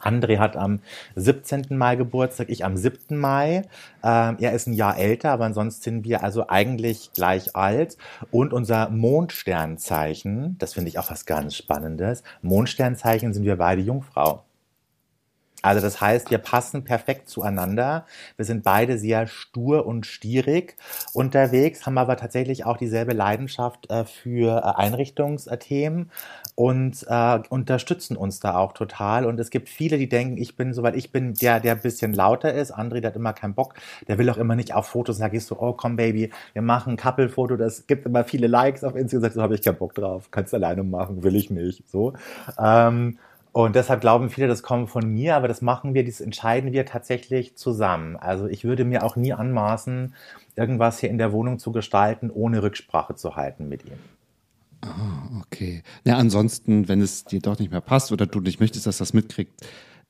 André 0.00 0.38
hat 0.38 0.56
am 0.56 0.78
17. 1.16 1.66
Mai 1.70 1.96
Geburtstag, 1.96 2.50
ich 2.50 2.64
am 2.64 2.76
7. 2.76 3.18
Mai. 3.18 3.64
Ähm, 4.04 4.36
er 4.38 4.52
ist 4.52 4.68
ein 4.68 4.74
Jahr 4.74 4.96
älter, 4.96 5.32
aber 5.32 5.44
ansonsten 5.46 5.82
sind 5.82 6.04
wir 6.04 6.22
also 6.22 6.48
eigentlich 6.48 7.10
gleich 7.14 7.56
alt. 7.56 7.96
Und 8.30 8.52
unser 8.52 8.90
Mondsternzeichen, 8.90 10.56
das 10.60 10.74
finde 10.74 10.90
ich 10.90 11.00
auch 11.00 11.10
was 11.10 11.26
ganz 11.26 11.56
Spannendes. 11.56 12.22
Mondsternzeichen 12.42 13.34
sind 13.34 13.42
wir 13.42 13.56
beide 13.56 13.82
Jungfrau. 13.82 14.44
Also 15.62 15.80
das 15.80 16.00
heißt, 16.00 16.30
wir 16.30 16.38
passen 16.38 16.84
perfekt 16.84 17.28
zueinander. 17.28 18.04
Wir 18.36 18.44
sind 18.44 18.64
beide 18.64 18.98
sehr 18.98 19.26
stur 19.28 19.86
und 19.86 20.06
stierig 20.06 20.76
unterwegs, 21.12 21.86
haben 21.86 21.98
aber 21.98 22.16
tatsächlich 22.16 22.64
auch 22.66 22.76
dieselbe 22.76 23.12
Leidenschaft 23.12 23.88
äh, 23.90 24.04
für 24.04 24.58
äh, 24.58 24.80
Einrichtungsthemen 24.80 26.10
und 26.54 27.06
äh, 27.08 27.38
unterstützen 27.48 28.16
uns 28.16 28.40
da 28.40 28.56
auch 28.56 28.72
total. 28.72 29.24
Und 29.24 29.38
es 29.40 29.50
gibt 29.50 29.68
viele, 29.68 29.98
die 29.98 30.08
denken, 30.08 30.36
ich 30.36 30.56
bin, 30.56 30.74
soweit 30.74 30.96
ich 30.96 31.12
bin, 31.12 31.34
der, 31.34 31.60
der 31.60 31.74
ein 31.74 31.80
bisschen 31.80 32.12
lauter 32.12 32.52
ist. 32.52 32.76
André, 32.76 33.00
der 33.00 33.10
hat 33.10 33.16
immer 33.16 33.32
keinen 33.32 33.54
Bock. 33.54 33.74
Der 34.08 34.18
will 34.18 34.28
auch 34.30 34.36
immer 34.36 34.56
nicht 34.56 34.74
auf 34.74 34.86
Fotos. 34.88 35.16
Sag 35.16 35.32
ich 35.32 35.44
so, 35.44 35.58
oh 35.58 35.72
komm 35.72 35.96
Baby, 35.96 36.30
wir 36.52 36.62
machen 36.62 36.94
ein 36.94 36.96
Couple-Foto. 36.96 37.56
Das 37.56 37.86
gibt 37.86 38.04
immer 38.04 38.24
viele 38.24 38.48
Likes 38.48 38.84
auf 38.84 38.96
Instagram. 38.96 39.30
So 39.30 39.42
habe 39.42 39.54
ich 39.54 39.62
keinen 39.62 39.78
Bock 39.78 39.94
drauf. 39.94 40.30
Kannst 40.30 40.52
alleine 40.54 40.82
machen, 40.82 41.22
will 41.22 41.36
ich 41.36 41.50
nicht. 41.50 41.88
So. 41.88 42.14
Ähm, 42.58 43.18
und 43.52 43.76
deshalb 43.76 44.00
glauben 44.00 44.30
viele, 44.30 44.48
das 44.48 44.62
kommt 44.62 44.88
von 44.88 45.06
mir, 45.12 45.36
aber 45.36 45.46
das 45.46 45.60
machen 45.60 45.92
wir, 45.92 46.04
das 46.04 46.20
entscheiden 46.20 46.72
wir 46.72 46.86
tatsächlich 46.86 47.54
zusammen. 47.54 48.16
Also 48.16 48.46
ich 48.46 48.64
würde 48.64 48.84
mir 48.84 49.04
auch 49.04 49.14
nie 49.14 49.34
anmaßen, 49.34 50.14
irgendwas 50.56 50.98
hier 50.98 51.10
in 51.10 51.18
der 51.18 51.32
Wohnung 51.32 51.58
zu 51.58 51.70
gestalten, 51.70 52.30
ohne 52.30 52.62
Rücksprache 52.62 53.14
zu 53.14 53.36
halten 53.36 53.68
mit 53.68 53.84
ihm. 53.84 53.98
Okay. 55.40 55.82
Na, 56.04 56.16
ansonsten, 56.16 56.88
wenn 56.88 57.00
es 57.00 57.24
dir 57.24 57.40
doch 57.40 57.58
nicht 57.58 57.70
mehr 57.70 57.80
passt 57.80 58.10
oder 58.10 58.26
du 58.26 58.40
nicht 58.40 58.58
möchtest, 58.58 58.86
dass 58.86 58.98
das 58.98 59.12
mitkriegt, 59.12 59.52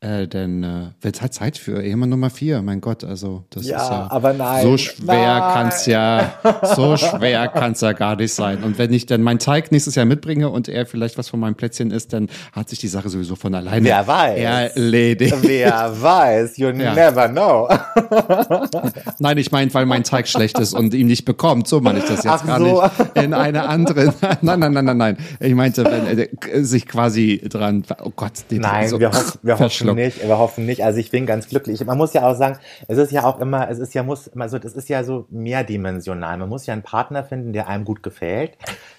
äh, 0.02 0.26
dann 0.26 0.62
äh, 0.62 0.86
wird 1.00 1.22
halt 1.22 1.32
Zeit 1.32 1.56
für 1.56 1.80
Ehemann 1.82 2.08
Nummer 2.10 2.28
vier. 2.28 2.60
Mein 2.60 2.80
Gott, 2.80 3.04
also 3.04 3.44
das 3.50 3.66
Ja, 3.66 3.76
ist 3.82 3.88
ja 3.90 4.06
aber 4.10 4.32
nein, 4.32 4.62
so 4.64 4.76
schwer 4.76 5.38
nein. 5.38 5.52
kann's 5.54 5.86
ja, 5.86 6.34
so 6.74 6.96
schwer 6.96 7.48
kann's 7.48 7.80
ja 7.80 7.92
gar 7.92 8.16
nicht 8.16 8.34
sein. 8.34 8.62
Und 8.64 8.78
wenn 8.78 8.92
ich 8.92 9.06
dann 9.06 9.22
meinen 9.22 9.38
Teig 9.38 9.70
nächstes 9.70 9.94
Jahr 9.94 10.04
mitbringe 10.04 10.48
und 10.50 10.68
er 10.68 10.86
vielleicht 10.86 11.16
was 11.18 11.28
von 11.28 11.38
meinem 11.40 11.54
Plätzchen 11.54 11.90
isst, 11.92 12.12
dann 12.12 12.28
hat 12.52 12.68
sich 12.68 12.80
die 12.80 12.88
Sache 12.88 13.08
sowieso 13.08 13.36
von 13.36 13.54
alleine 13.54 13.84
Wer 13.86 14.06
weiß. 14.06 14.74
erledigt. 14.74 15.36
Wer 15.42 15.92
weiß, 16.02 16.58
you 16.58 16.68
Ja. 16.70 16.94
never 16.94 17.28
know. 17.28 17.68
Nein, 19.18 19.38
ich 19.38 19.52
meine, 19.52 19.72
weil 19.74 19.86
mein 19.86 20.04
Teig 20.04 20.28
schlecht 20.28 20.58
ist 20.58 20.74
und 20.74 20.94
ihm 20.94 21.06
nicht 21.06 21.24
bekommt. 21.24 21.68
So 21.68 21.80
meine 21.80 22.00
ich 22.00 22.04
das 22.06 22.24
jetzt 22.24 22.26
Ach 22.42 22.46
gar 22.46 22.58
so. 22.58 22.82
nicht. 22.82 23.16
In 23.24 23.34
eine 23.34 23.68
andere. 23.68 24.12
Nein, 24.40 24.58
nein, 24.60 24.72
nein, 24.72 24.84
nein, 24.84 24.96
nein. 24.96 25.16
Ich 25.40 25.54
meinte, 25.54 25.84
wenn 25.84 26.18
er 26.18 26.64
sich 26.64 26.86
quasi 26.86 27.40
dran. 27.48 27.84
Oh 28.02 28.10
Gott, 28.14 28.32
den 28.50 28.62
Nein, 28.62 28.88
so 28.88 28.98
wir, 28.98 29.10
wir 29.42 29.56
verschluckt. 29.94 30.18
nicht, 30.18 30.28
wir 30.28 30.38
hoffen 30.38 30.66
nicht. 30.66 30.84
Also 30.84 30.98
ich 30.98 31.10
bin 31.10 31.26
ganz 31.26 31.48
glücklich. 31.48 31.84
Man 31.84 31.98
muss 31.98 32.12
ja 32.12 32.28
auch 32.28 32.34
sagen, 32.34 32.58
es 32.88 32.98
ist 32.98 33.12
ja 33.12 33.24
auch 33.24 33.40
immer, 33.40 33.68
es 33.68 33.78
ist 33.78 33.94
ja 33.94 34.02
muss, 34.02 34.30
also 34.36 34.58
das 34.58 34.74
ist 34.74 34.88
ja 34.88 35.04
so 35.04 35.26
mehrdimensional. 35.30 36.38
Man 36.38 36.48
muss 36.48 36.66
ja 36.66 36.72
einen 36.72 36.82
Partner 36.82 37.24
finden, 37.24 37.52
der 37.52 37.68
einem 37.68 37.84
gut 37.84 38.02
gefällt, 38.02 38.56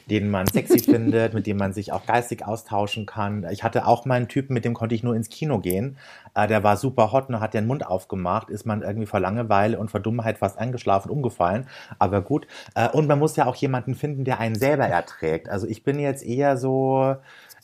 den 0.10 0.30
man 0.30 0.48
sexy 0.48 0.80
findet, 0.84 1.34
mit 1.34 1.48
dem 1.48 1.58
man 1.58 1.74
sich 1.74 1.92
auch 1.92 2.06
geistig 2.06 2.46
austauschen 2.46 3.06
kann. 3.06 3.46
Ich 3.52 3.64
hatte 3.64 3.88
auch 3.88 4.06
mal 4.06 4.16
einen 4.16 4.28
Typen, 4.28 4.54
mit 4.54 4.66
dem 4.66 4.74
konnte 4.74 4.96
ich 4.96 5.04
nur 5.04 5.16
ins 5.16 5.30
Kino 5.30 5.60
gehen. 5.60 5.98
Äh, 6.36 6.48
der 6.48 6.64
war 6.64 6.78
super 6.78 7.12
hot 7.12 7.30
und 7.30 7.40
hat 7.40 7.54
den 7.54 7.68
Mund 7.68 7.86
aufgemacht, 7.86 8.50
ist 8.50 8.66
man 8.66 8.82
irgendwie 8.82 9.06
vor 9.06 9.20
Langeweile 9.20 9.80
und 9.80 9.92
vor 9.92 10.00
Dummheit 10.00 10.38
fast 10.38 10.58
eingeschlafen, 10.58 11.10
umgefallen. 11.10 11.68
Aber 12.00 12.22
gut. 12.22 12.48
Äh, 12.76 12.90
und 12.90 13.08
man 13.08 13.20
muss 13.20 13.36
ja 13.36 13.46
auch 13.46 13.56
jemanden 13.56 13.96
finden, 13.96 14.24
der 14.24 14.40
einen 14.40 14.56
selber 14.56 14.86
erträgt. 14.86 15.50
Also 15.50 15.68
ich 15.68 15.84
bin 15.84 16.00
jetzt 16.00 16.24
eher 16.24 16.58
so, 16.58 17.16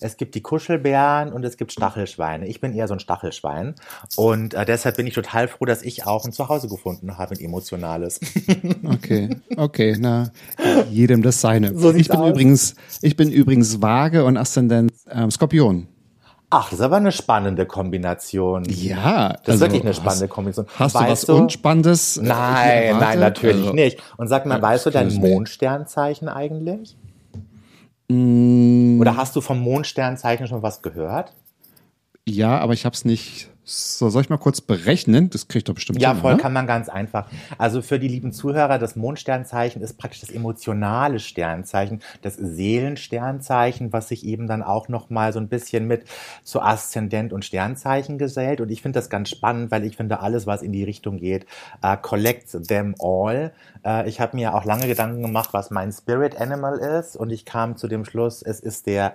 es 0.02 0.18
gibt 0.18 0.34
die 0.36 0.42
Kuschelbären 0.42 1.32
und 1.34 1.44
es 1.44 1.58
gibt 1.58 1.72
Stachelschweine. 1.72 2.48
Ich 2.48 2.62
bin 2.62 2.74
eher 2.74 2.88
so 2.88 2.94
ein 2.94 3.00
Stachelschwein. 3.00 3.76
Und 4.16 4.54
äh, 4.54 4.66
deshalb 4.66 4.96
bin 4.98 5.06
ich 5.08 5.14
total 5.14 5.48
froh, 5.48 5.66
dass 5.66 5.82
ich 5.82 6.06
auch 6.08 6.26
ein 6.26 6.32
Zuhause 6.32 6.68
gefunden 6.70 7.18
habe, 7.18 7.36
ein 7.36 7.40
emotionales. 7.42 8.20
Okay, 8.92 9.30
okay, 9.58 9.96
na, 10.00 10.32
jedem 10.90 11.22
das 11.22 11.42
seine. 11.42 11.78
So 11.78 11.94
ich 11.94 12.08
bin 12.10 12.20
aus. 12.20 12.30
übrigens, 12.30 12.76
ich 13.02 13.16
bin 13.16 13.32
übrigens 13.32 13.82
Waage 13.82 14.24
und 14.26 14.38
Aszendent 14.38 14.92
ähm, 15.12 15.30
Skorpion. 15.32 15.88
Ach, 16.52 16.70
das 16.72 16.80
ist 16.80 16.82
aber 16.86 16.98
eine 16.98 17.12
spannende 17.12 17.66
Kombination. 17.68 18.64
Ja, 18.68 19.36
Das 19.46 19.56
ist 19.56 19.62
wirklich 19.62 19.84
eine 19.84 19.94
spannende 19.94 20.28
Kombination. 20.28 20.66
Hast 20.78 20.96
du 20.96 21.00
was 21.00 21.08
Weißt 21.10 21.30
du- 21.30 21.36
Unspannendes? 21.36 22.18
äh, 22.18 22.24
Nein, 22.24 22.98
nein, 23.00 23.20
natürlich 23.20 23.62
Also, 23.62 23.74
nicht. 23.74 24.02
Und 24.18 24.28
sag 24.30 24.46
mal, 24.48 24.60
weißt 24.62 24.88
du 24.88 24.90
dein. 24.90 25.14
Mondsternzeichen 25.14 26.28
eigentlich? 26.28 26.98
Mm, 28.10 29.00
Oder 29.00 29.16
hast 29.16 29.36
du 29.36 29.42
vom 29.42 29.60
Mondsternzeichen 29.60 30.48
schon 30.48 30.62
was 30.62 30.82
gehört? 30.82 31.34
Ja, 32.28 32.60
aber 32.60 32.74
ich 32.74 32.86
habe 32.86 32.96
es 32.96 33.06
nicht. 33.06 33.50
So, 33.72 34.10
soll 34.10 34.24
ich 34.24 34.30
mal 34.32 34.38
kurz 34.38 34.62
berechnen? 34.62 35.30
Das 35.30 35.48
kriegt 35.48 35.70
doch 35.70 35.76
bestimmt 35.76 36.02
Ja, 36.02 36.14
hin, 36.14 36.22
voll 36.22 36.34
oder? 36.34 36.42
kann 36.42 36.54
man 36.54 36.66
ganz 36.66 36.90
einfach. 36.90 37.28
Also 37.60 37.84
für 37.84 38.00
die 38.00 38.08
lieben 38.08 38.32
Zuhörer, 38.34 38.80
das 38.80 38.96
Mondsternzeichen 38.96 39.84
ist 39.84 39.94
praktisch 40.00 40.22
das 40.22 40.32
emotionale 40.32 41.20
Sternzeichen, 41.20 42.02
das 42.24 42.34
Seelensternzeichen, 42.36 43.94
was 43.94 44.08
sich 44.08 44.26
eben 44.26 44.48
dann 44.48 44.64
auch 44.64 44.90
noch 44.90 45.12
mal 45.12 45.34
so 45.34 45.40
ein 45.40 45.50
bisschen 45.50 45.86
mit 45.86 46.06
zu 46.44 46.62
Aszendent 46.62 47.32
und 47.32 47.46
Sternzeichen 47.46 48.18
gesellt. 48.18 48.60
Und 48.60 48.72
ich 48.72 48.82
finde 48.82 48.98
das 48.98 49.12
ganz 49.12 49.30
spannend, 49.30 49.70
weil 49.70 49.84
ich 49.86 49.98
finde, 49.98 50.20
alles, 50.20 50.48
was 50.48 50.64
in 50.64 50.72
die 50.72 50.84
Richtung 50.84 51.18
geht, 51.18 51.46
äh, 51.84 51.96
collect 51.96 52.68
them 52.68 52.96
all. 53.00 53.54
Äh, 53.86 54.10
ich 54.10 54.20
habe 54.20 54.36
mir 54.36 54.56
auch 54.56 54.66
lange 54.66 54.88
Gedanken 54.88 55.22
gemacht, 55.22 55.50
was 55.54 55.70
mein 55.70 55.92
Spirit 55.92 56.42
Animal 56.42 56.80
ist. 56.80 57.16
Und 57.16 57.30
ich 57.30 57.46
kam 57.46 57.78
zu 57.78 57.88
dem 57.88 58.04
Schluss, 58.04 58.42
es 58.42 58.62
ist 58.62 58.88
der 58.88 59.14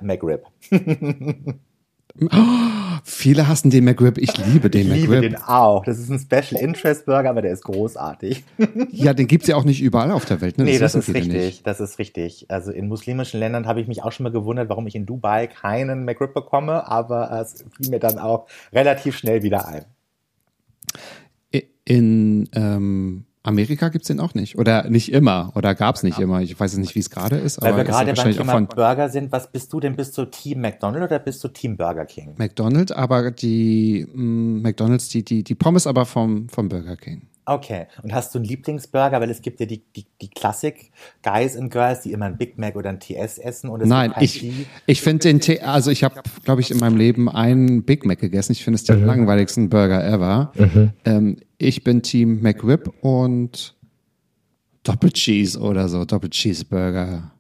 Viele 3.06 3.48
hassen 3.48 3.70
den 3.70 3.84
McRib. 3.84 4.18
Ich 4.18 4.36
liebe 4.46 4.70
den 4.70 4.86
Ich 4.92 5.02
liebe 5.02 5.16
McRib. 5.16 5.32
den 5.32 5.42
auch. 5.42 5.84
Das 5.84 5.98
ist 5.98 6.08
ein 6.10 6.18
Special 6.18 6.60
Interest 6.62 7.04
Burger, 7.06 7.28
aber 7.30 7.42
der 7.42 7.52
ist 7.52 7.64
großartig. 7.64 8.44
Ja, 8.90 9.12
den 9.12 9.26
gibt's 9.26 9.48
ja 9.48 9.56
auch 9.56 9.64
nicht 9.64 9.82
überall 9.82 10.10
auf 10.12 10.24
der 10.24 10.40
Welt. 10.40 10.56
Ne? 10.56 10.64
Nee, 10.64 10.78
das 10.78 10.94
wissen 10.94 11.10
ist 11.10 11.14
richtig, 11.16 11.34
Nicht. 11.44 11.66
das 11.66 11.80
ist 11.80 11.98
richtig. 11.98 12.46
Also 12.48 12.70
in 12.70 12.88
muslimischen 12.88 13.40
Ländern 13.40 13.66
habe 13.66 13.80
ich 13.80 13.88
mich 13.88 14.02
auch 14.02 14.12
schon 14.12 14.24
mal 14.24 14.30
gewundert, 14.32 14.68
warum 14.68 14.86
ich 14.86 14.94
in 14.94 15.04
Dubai 15.04 15.48
keinen 15.48 16.04
McRib 16.04 16.32
bekomme, 16.32 16.88
aber 16.88 17.30
es 17.40 17.64
fiel 17.76 17.90
mir 17.90 17.98
dann 17.98 18.18
auch 18.18 18.46
relativ 18.72 19.16
schnell 19.16 19.42
wieder 19.42 19.66
ein. 19.66 19.84
In 21.84 22.48
ähm, 22.54 23.26
Amerika 23.44 23.90
gibt's 23.90 24.08
den 24.08 24.20
auch 24.20 24.34
nicht. 24.34 24.58
Oder 24.58 24.88
nicht 24.88 25.12
immer. 25.12 25.52
Oder 25.54 25.74
gab's 25.74 26.02
nicht 26.02 26.18
immer. 26.18 26.40
Ich 26.40 26.58
weiß 26.58 26.72
jetzt 26.72 26.80
nicht, 26.80 26.94
wie 26.94 27.00
es 27.00 27.10
gerade 27.10 27.36
ist. 27.36 27.60
Weil 27.60 27.68
aber 27.68 27.78
wir 27.78 27.84
gerade 27.84 28.14
beim 28.14 28.32
Thema 28.32 28.52
von 28.52 28.66
Burger 28.66 29.10
sind, 29.10 29.30
was 29.32 29.52
bist 29.52 29.70
du 29.72 29.80
denn? 29.80 29.96
Bist 29.96 30.16
du 30.16 30.24
Team 30.24 30.62
McDonald's 30.62 31.06
oder 31.06 31.18
bist 31.18 31.44
du 31.44 31.48
Team 31.48 31.76
Burger 31.76 32.06
King? 32.06 32.34
McDonald's, 32.38 32.90
aber 32.90 33.30
die 33.30 34.06
mh, 34.12 34.62
McDonald's, 34.62 35.10
die, 35.10 35.24
die, 35.24 35.44
die 35.44 35.54
Pommes 35.54 35.86
aber 35.86 36.06
vom, 36.06 36.48
vom 36.48 36.70
Burger 36.70 36.96
King. 36.96 37.28
Okay. 37.46 37.86
Und 38.02 38.14
hast 38.14 38.34
du 38.34 38.38
einen 38.38 38.46
Lieblingsburger? 38.46 39.20
Weil 39.20 39.30
es 39.30 39.42
gibt 39.42 39.60
ja 39.60 39.66
die, 39.66 39.82
die, 39.96 40.06
die 40.20 40.28
Classic 40.28 40.90
Guys 41.22 41.56
and 41.56 41.70
Girls, 41.70 42.00
die 42.02 42.12
immer 42.12 42.26
einen 42.26 42.38
Big 42.38 42.58
Mac 42.58 42.76
oder 42.76 42.88
einen 42.88 43.00
TS 43.00 43.38
essen. 43.38 43.70
Und 43.70 43.82
es 43.82 43.88
Nein, 43.88 44.12
gibt 44.18 44.22
ich, 44.22 44.66
ich 44.86 45.00
finde 45.02 45.24
den 45.24 45.40
Tee, 45.40 45.60
also 45.60 45.90
ich 45.90 46.04
habe, 46.04 46.22
glaube 46.44 46.60
ich, 46.60 46.70
in 46.70 46.78
meinem 46.78 46.96
Leben 46.96 47.28
einen 47.28 47.84
Big 47.84 48.06
Mac 48.06 48.18
gegessen. 48.18 48.52
Ich 48.52 48.64
finde 48.64 48.76
es 48.76 48.84
den 48.84 49.04
langweiligsten 49.04 49.68
Burger 49.68 50.04
ever. 50.04 50.52
Ähm, 51.04 51.36
ich 51.58 51.84
bin 51.84 52.02
Team 52.02 52.40
McRib 52.42 52.92
und 53.02 53.74
Doppel 54.82 55.10
Cheese 55.12 55.58
oder 55.58 55.88
so, 55.88 56.04
Doppel 56.04 56.30
Cheeseburger. 56.30 57.33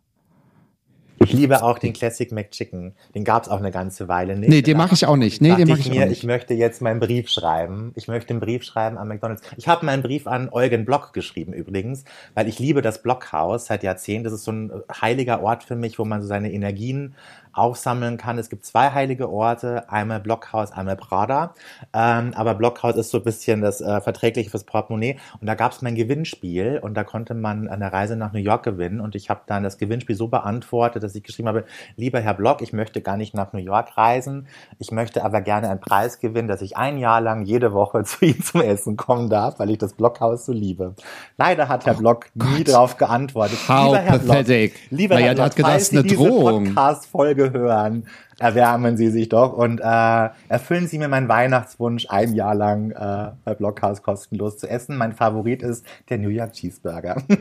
Ich 1.18 1.32
liebe 1.32 1.62
auch 1.62 1.78
den 1.78 1.92
Classic 1.92 2.30
McChicken. 2.32 2.92
Den 3.14 3.24
gab 3.24 3.44
es 3.44 3.48
auch 3.48 3.58
eine 3.58 3.70
ganze 3.70 4.08
Weile 4.08 4.36
nicht. 4.36 4.48
Nee, 4.48 4.62
den 4.62 4.76
mache 4.76 4.94
ich 4.94 5.06
auch 5.06 5.16
nicht. 5.16 5.40
Nee, 5.40 5.54
den 5.54 5.68
mache 5.68 5.80
ich 5.80 5.86
ich 5.86 5.92
mir, 5.92 6.00
auch 6.00 6.04
ich 6.04 6.10
nicht. 6.10 6.24
möchte 6.24 6.54
jetzt 6.54 6.82
meinen 6.82 7.00
Brief 7.00 7.28
schreiben. 7.28 7.92
Ich 7.94 8.08
möchte 8.08 8.30
einen 8.30 8.40
Brief 8.40 8.64
schreiben 8.64 8.98
an 8.98 9.08
McDonalds. 9.08 9.42
Ich 9.56 9.68
habe 9.68 9.86
meinen 9.86 10.02
Brief 10.02 10.26
an 10.26 10.48
Eugen 10.50 10.84
Block 10.84 11.12
geschrieben 11.12 11.52
übrigens, 11.52 12.04
weil 12.34 12.48
ich 12.48 12.58
liebe 12.58 12.82
das 12.82 13.02
Blockhaus 13.02 13.66
seit 13.66 13.82
Jahrzehnten. 13.82 14.24
Das 14.24 14.32
ist 14.32 14.44
so 14.44 14.52
ein 14.52 14.72
heiliger 15.00 15.42
Ort 15.42 15.64
für 15.64 15.76
mich, 15.76 15.98
wo 15.98 16.04
man 16.04 16.20
so 16.22 16.28
seine 16.28 16.52
Energien 16.52 17.14
aufsammeln 17.54 18.16
kann. 18.16 18.38
Es 18.38 18.50
gibt 18.50 18.64
zwei 18.64 18.90
heilige 18.90 19.30
Orte, 19.30 19.90
einmal 19.90 20.20
Blockhaus, 20.20 20.72
einmal 20.72 20.96
Prada. 20.96 21.54
Ähm, 21.92 22.32
aber 22.34 22.54
Blockhaus 22.54 22.96
ist 22.96 23.10
so 23.10 23.18
ein 23.18 23.24
bisschen 23.24 23.60
das 23.60 23.80
äh, 23.80 24.00
Verträgliche 24.00 24.50
fürs 24.50 24.64
Portemonnaie. 24.64 25.18
Und 25.40 25.46
da 25.46 25.54
gab 25.54 25.72
es 25.72 25.82
mein 25.82 25.94
Gewinnspiel 25.94 26.80
und 26.82 26.94
da 26.94 27.04
konnte 27.04 27.34
man 27.34 27.68
eine 27.68 27.92
Reise 27.92 28.16
nach 28.16 28.32
New 28.32 28.40
York 28.40 28.64
gewinnen. 28.64 29.00
Und 29.00 29.14
ich 29.14 29.30
habe 29.30 29.40
dann 29.46 29.62
das 29.62 29.78
Gewinnspiel 29.78 30.16
so 30.16 30.28
beantwortet, 30.28 31.02
dass 31.02 31.14
ich 31.14 31.22
geschrieben 31.22 31.48
habe, 31.48 31.64
lieber 31.96 32.20
Herr 32.20 32.34
Block, 32.34 32.60
ich 32.62 32.72
möchte 32.72 33.00
gar 33.00 33.16
nicht 33.16 33.34
nach 33.34 33.52
New 33.52 33.60
York 33.60 33.96
reisen. 33.96 34.48
Ich 34.78 34.90
möchte 34.90 35.24
aber 35.24 35.40
gerne 35.40 35.70
einen 35.70 35.80
Preis 35.80 36.18
gewinnen, 36.18 36.48
dass 36.48 36.62
ich 36.62 36.76
ein 36.76 36.98
Jahr 36.98 37.20
lang 37.20 37.42
jede 37.42 37.72
Woche 37.72 38.04
zu 38.04 38.24
Ihnen 38.24 38.42
zum 38.42 38.62
Essen 38.62 38.96
kommen 38.96 39.30
darf, 39.30 39.58
weil 39.58 39.70
ich 39.70 39.78
das 39.78 39.94
Blockhaus 39.94 40.46
so 40.46 40.52
liebe. 40.52 40.94
Leider 41.36 41.68
hat 41.68 41.86
Herr 41.86 41.94
Block 41.94 42.26
nie 42.34 42.64
darauf 42.64 42.96
geantwortet. 42.96 43.58
How 43.68 43.86
lieber 43.86 43.98
Herr 43.98 44.18
pathetic. 44.18 44.72
Block, 44.72 44.90
lieber 44.90 45.14
Naja, 45.14 45.26
Herr 45.26 45.34
Block, 45.34 45.46
hat 45.46 45.56
gedacht, 45.56 45.72
falls 45.72 45.88
Sie 45.88 45.98
eine 45.98 46.08
diese 46.08 46.16
Drohung. 46.16 46.64
Podcast-Folge 46.64 47.43
hören, 47.52 48.06
erwärmen 48.38 48.96
Sie 48.96 49.10
sich 49.10 49.28
doch 49.28 49.52
und 49.52 49.80
äh, 49.80 50.28
erfüllen 50.48 50.86
Sie 50.88 50.98
mir 50.98 51.08
meinen 51.08 51.28
Weihnachtswunsch, 51.28 52.06
ein 52.08 52.34
Jahr 52.34 52.54
lang 52.54 52.90
äh, 52.92 53.32
bei 53.44 53.54
Blockhaus 53.54 54.02
kostenlos 54.02 54.58
zu 54.58 54.68
essen. 54.68 54.96
Mein 54.96 55.12
Favorit 55.12 55.62
ist 55.62 55.84
der 56.08 56.18
New 56.18 56.28
York 56.30 56.52
Cheeseburger. 56.52 57.22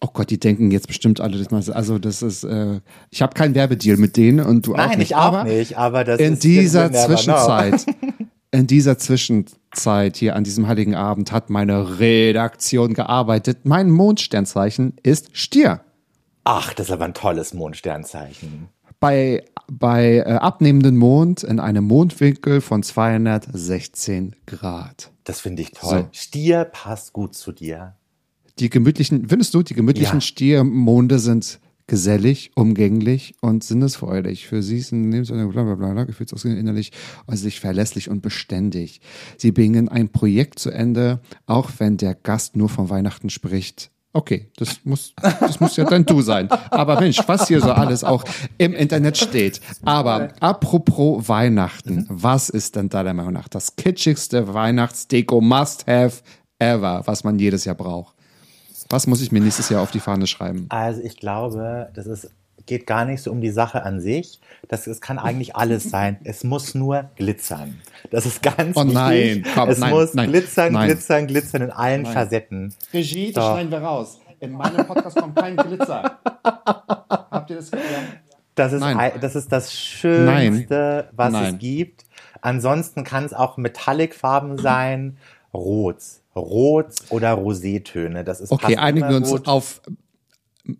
Oh 0.00 0.10
Gott, 0.12 0.28
die 0.28 0.38
denken 0.38 0.70
jetzt 0.70 0.86
bestimmt 0.86 1.18
alle, 1.22 1.38
das 1.38 1.50
mal- 1.50 1.74
also 1.74 1.98
das 1.98 2.20
ist, 2.20 2.44
äh, 2.44 2.80
ich 3.10 3.22
habe 3.22 3.32
keinen 3.32 3.54
Werbedeal 3.54 3.96
mit 3.96 4.18
denen 4.18 4.44
und 4.44 4.66
du 4.66 4.74
auch 4.74 4.76
Nein, 4.76 4.98
nicht. 4.98 5.12
ich 5.12 5.16
auch 5.16 5.22
aber 5.22 5.44
nicht, 5.44 5.78
aber 5.78 6.04
das 6.04 6.20
in 6.20 6.34
ist 6.34 6.44
dieser. 6.44 6.92
Zwischenzeit, 6.92 7.86
in 8.50 8.66
dieser 8.66 8.98
Zwischenzeit 8.98 10.16
hier 10.18 10.36
an 10.36 10.44
diesem 10.44 10.68
heiligen 10.68 10.94
Abend 10.94 11.32
hat 11.32 11.48
meine 11.48 12.00
Redaktion 12.00 12.92
gearbeitet. 12.92 13.60
Mein 13.64 13.90
Mondsternzeichen 13.90 14.94
ist 15.02 15.34
Stier. 15.34 15.80
Ach, 16.44 16.74
das 16.74 16.88
ist 16.88 16.92
aber 16.92 17.06
ein 17.06 17.14
tolles 17.14 17.54
Mondsternzeichen. 17.54 18.68
Bei, 19.04 19.44
bei 19.70 20.16
äh, 20.16 20.22
abnehmendem 20.22 20.96
Mond 20.96 21.42
in 21.42 21.60
einem 21.60 21.84
Mondwinkel 21.84 22.62
von 22.62 22.82
216 22.82 24.34
Grad. 24.46 25.12
Das 25.24 25.40
finde 25.40 25.62
ich 25.62 25.72
toll. 25.72 26.04
So. 26.04 26.08
Stier 26.12 26.64
passt 26.64 27.12
gut 27.12 27.34
zu 27.34 27.52
dir. 27.52 27.96
Die 28.58 28.70
gemütlichen, 28.70 29.28
findest 29.28 29.52
du, 29.52 29.62
die 29.62 29.74
gemütlichen 29.74 30.16
Ja. 30.16 30.20
Stiermonde 30.20 31.18
sind 31.18 31.60
gesellig, 31.86 32.52
umgänglich 32.54 33.34
und 33.40 33.62
sinnesfreudig. 33.62 34.46
Für 34.46 34.62
sie 34.62 34.80
sind 34.80 35.10
Lebensweise, 35.10 35.48
bla 35.48 35.64
bla 35.64 35.74
bla, 35.74 35.92
bla 35.92 36.04
gefühlsausgeglichen, 36.04 36.60
innerlich, 36.60 36.92
äußerlich 37.26 37.60
verlässlich 37.60 38.08
und 38.08 38.22
beständig. 38.22 39.00
Sie 39.36 39.52
bringen 39.52 39.88
ein 39.90 40.08
Projekt 40.08 40.58
zu 40.58 40.70
Ende, 40.70 41.20
auch 41.46 41.70
wenn 41.78 41.98
der 41.98 42.14
Gast 42.14 42.56
nur 42.56 42.70
von 42.70 42.88
Weihnachten 42.88 43.28
spricht. 43.28 43.90
Okay, 44.16 44.48
das 44.56 44.84
muss, 44.84 45.12
das 45.40 45.58
muss 45.58 45.76
ja 45.76 45.84
dann 45.84 46.06
du 46.06 46.22
sein. 46.22 46.48
Aber 46.70 47.00
Mensch, 47.00 47.18
was 47.26 47.48
hier 47.48 47.60
so 47.60 47.72
alles 47.72 48.04
auch 48.04 48.22
im 48.58 48.72
Internet 48.72 49.16
steht. 49.16 49.60
Aber 49.82 50.28
apropos 50.38 51.28
Weihnachten, 51.28 52.06
was 52.08 52.48
ist 52.48 52.76
denn 52.76 52.88
deiner 52.88 53.12
Meinung 53.12 53.32
nach 53.32 53.48
das 53.48 53.74
kitschigste 53.74 54.54
Weihnachtsdeko 54.54 55.40
Must-Have 55.40 56.22
ever, 56.60 57.02
was 57.06 57.24
man 57.24 57.40
jedes 57.40 57.64
Jahr 57.64 57.74
braucht? 57.74 58.14
Was 58.88 59.08
muss 59.08 59.20
ich 59.20 59.32
mir 59.32 59.40
nächstes 59.40 59.68
Jahr 59.68 59.82
auf 59.82 59.90
die 59.90 59.98
Fahne 59.98 60.28
schreiben? 60.28 60.66
Also 60.68 61.00
ich 61.00 61.16
glaube, 61.16 61.90
das 61.94 62.06
ist, 62.06 62.30
geht 62.66 62.86
gar 62.86 63.04
nicht 63.04 63.22
so 63.22 63.30
um 63.30 63.40
die 63.40 63.50
Sache 63.50 63.82
an 63.82 64.00
sich. 64.00 64.40
Das, 64.68 64.86
es 64.86 65.00
kann 65.00 65.18
eigentlich 65.18 65.56
alles 65.56 65.84
sein. 65.90 66.18
Es 66.24 66.44
muss 66.44 66.74
nur 66.74 67.10
glitzern. 67.16 67.80
Das 68.10 68.26
ist 68.26 68.42
ganz 68.42 68.76
Oh 68.76 68.80
wichtig. 68.82 68.94
nein, 68.94 69.44
komm, 69.54 69.68
es 69.68 69.78
nein, 69.78 69.90
muss 69.90 70.14
nein, 70.14 70.30
glitzern, 70.30 70.72
nein. 70.72 70.88
glitzern, 70.88 71.26
glitzern 71.26 71.62
in 71.62 71.70
allen 71.70 72.06
Facetten. 72.06 72.74
Regie, 72.92 73.32
das 73.32 73.44
Doch. 73.44 73.52
schneiden 73.52 73.70
wir 73.70 73.78
raus. 73.78 74.18
In 74.40 74.52
meinem 74.52 74.86
Podcast 74.86 75.16
kommt 75.16 75.36
kein 75.36 75.56
Glitzer. 75.56 76.18
Habt 77.30 77.50
ihr 77.50 77.56
das 77.56 77.70
Das 78.54 78.72
ist, 78.72 78.82
das 79.20 79.34
ist 79.36 79.50
das 79.52 79.72
Schönste, 79.72 81.08
was 81.12 81.32
Nein. 81.32 81.54
es 81.54 81.60
gibt. 81.60 82.04
Ansonsten 82.40 83.04
kann 83.04 83.24
es 83.24 83.32
auch 83.32 83.56
Metallicfarben 83.56 84.58
sein, 84.58 85.16
Rot, 85.54 85.96
Rot 86.36 86.88
oder 87.10 87.32
Rosétöne. 87.34 88.22
Das 88.22 88.40
ist 88.40 88.52
Okay, 88.52 88.76
einigen 88.76 89.08
wir 89.08 89.16
uns 89.16 89.32
auf 89.46 89.80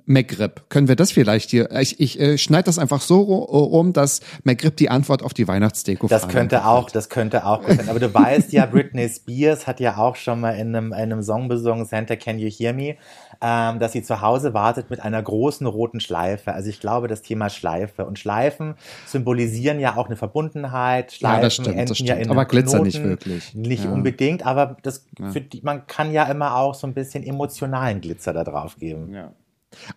McRib. 0.07 0.71
Können 0.71 0.89
wir 0.89 0.97
das 0.97 1.13
vielleicht 1.13 1.51
hier? 1.51 1.71
Ich, 1.73 2.01
ich 2.01 2.19
äh, 2.19 2.39
schneide 2.39 2.65
das 2.65 2.79
einfach 2.79 3.03
so 3.03 3.21
ru- 3.21 3.79
um, 3.79 3.93
dass 3.93 4.21
McRib 4.43 4.77
die 4.79 4.89
Antwort 4.89 5.23
auf 5.23 5.35
die 5.35 5.47
Weihnachtsdeko 5.47 6.07
Das 6.07 6.27
könnte 6.29 6.65
auch, 6.67 6.89
das 6.91 7.11
könnte 7.11 7.45
auch 7.45 7.63
gut 7.63 7.77
sein. 7.77 7.89
Aber 7.91 8.01
du 8.01 8.13
weißt 8.13 8.53
ja, 8.55 8.65
Britney 8.65 9.09
Spears 9.09 9.67
hat 9.67 9.81
ja 9.81 9.99
auch 9.99 10.17
schon 10.17 10.41
mal 10.41 10.53
in 10.53 10.75
einem, 10.75 10.87
in 10.87 10.95
einem 10.95 11.23
Song 11.23 11.49
besungen, 11.49 11.85
Santa 11.85 12.17
Can 12.17 12.39
You 12.39 12.49
Hear 12.49 12.73
Me, 12.73 12.97
ähm, 13.43 13.79
dass 13.79 13.93
sie 13.93 14.03
zu 14.03 14.23
Hause 14.23 14.55
wartet 14.55 14.89
mit 14.89 15.01
einer 15.01 15.23
großen 15.23 15.67
roten 15.67 16.01
Schleife. 16.01 16.55
Also 16.55 16.71
ich 16.71 16.81
glaube, 16.81 17.07
das 17.07 17.21
Thema 17.21 17.51
Schleife 17.51 18.07
und 18.07 18.19
Schleifen 18.19 18.77
symbolisieren 19.07 19.81
ja 19.81 19.97
auch 19.97 20.07
eine 20.07 20.17
Verbundenheit. 20.17 21.13
Schleifen 21.13 21.37
Ja, 21.37 21.43
das 21.43 21.53
stimmt, 21.55 21.69
das 21.69 21.75
enden 21.77 22.05
ja 22.07 22.15
stimmt. 22.15 22.25
in 22.27 22.31
Aber 22.31 22.45
Glitzer 22.47 22.79
Knoten. 22.79 22.87
nicht 22.87 23.05
wirklich. 23.05 23.55
Nicht 23.55 23.85
Ja. 23.85 23.91
unbedingt, 23.91 24.47
aber 24.47 24.79
das, 24.83 25.05
für 25.31 25.43
die, 25.43 25.61
man 25.63 25.87
kann 25.87 26.11
ja 26.11 26.25
immer 26.25 26.57
auch 26.57 26.75
so 26.75 26.87
ein 26.87 26.95
bisschen 26.95 27.23
emotionalen 27.23 28.01
Glitzer 28.01 28.33
da 28.33 28.45
drauf 28.45 28.77
geben. 28.77 29.13
Ja. 29.13 29.33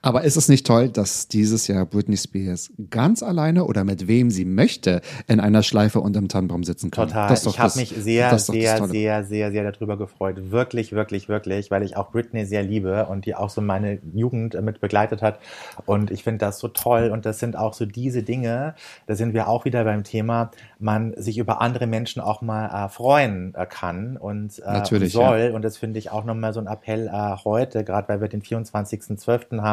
Aber 0.01 0.23
ist 0.23 0.35
es 0.35 0.49
nicht 0.49 0.65
toll, 0.65 0.89
dass 0.89 1.27
dieses 1.27 1.67
Jahr 1.67 1.85
Britney 1.85 2.17
Spears 2.17 2.71
ganz 2.89 3.23
alleine 3.23 3.65
oder 3.65 3.83
mit 3.83 4.07
wem 4.07 4.29
sie 4.29 4.45
möchte 4.45 5.01
in 5.27 5.39
einer 5.39 5.63
Schleife 5.63 5.99
unterm 5.99 6.27
Tannenbaum 6.27 6.63
sitzen 6.63 6.91
kann? 6.91 7.07
Total. 7.07 7.33
Ich 7.33 7.59
habe 7.59 7.79
mich 7.79 7.89
sehr, 7.89 8.37
sehr, 8.39 8.87
sehr, 8.87 9.23
sehr, 9.23 9.51
sehr 9.51 9.71
darüber 9.71 9.97
gefreut. 9.97 10.51
Wirklich, 10.51 10.91
wirklich, 10.91 11.29
wirklich, 11.29 11.71
weil 11.71 11.83
ich 11.83 11.97
auch 11.97 12.11
Britney 12.11 12.45
sehr 12.45 12.63
liebe 12.63 13.05
und 13.07 13.25
die 13.25 13.35
auch 13.35 13.49
so 13.49 13.61
meine 13.61 13.99
Jugend 14.13 14.59
mit 14.61 14.79
begleitet 14.79 15.21
hat. 15.21 15.39
Und 15.85 16.11
ich 16.11 16.23
finde 16.23 16.39
das 16.39 16.59
so 16.59 16.67
toll. 16.67 17.09
Und 17.11 17.25
das 17.25 17.39
sind 17.39 17.55
auch 17.55 17.73
so 17.73 17.85
diese 17.85 18.23
Dinge, 18.23 18.75
da 19.05 19.15
sind 19.15 19.33
wir 19.33 19.47
auch 19.47 19.65
wieder 19.65 19.83
beim 19.83 20.03
Thema, 20.03 20.51
man 20.79 21.13
sich 21.17 21.37
über 21.37 21.61
andere 21.61 21.87
Menschen 21.87 22.21
auch 22.21 22.41
mal 22.41 22.85
äh, 22.85 22.89
freuen 22.89 23.53
äh, 23.55 23.65
kann 23.65 24.17
und 24.17 24.59
äh, 24.59 25.07
soll. 25.07 25.51
Und 25.53 25.63
das 25.63 25.77
finde 25.77 25.99
ich 25.99 26.11
auch 26.11 26.23
nochmal 26.23 26.53
so 26.53 26.59
ein 26.59 26.67
Appell 26.67 27.07
äh, 27.07 27.35
heute, 27.43 27.83
gerade 27.83 28.09
weil 28.09 28.21
wir 28.21 28.27
den 28.27 28.41
24.12. 28.41 29.61
haben, 29.61 29.66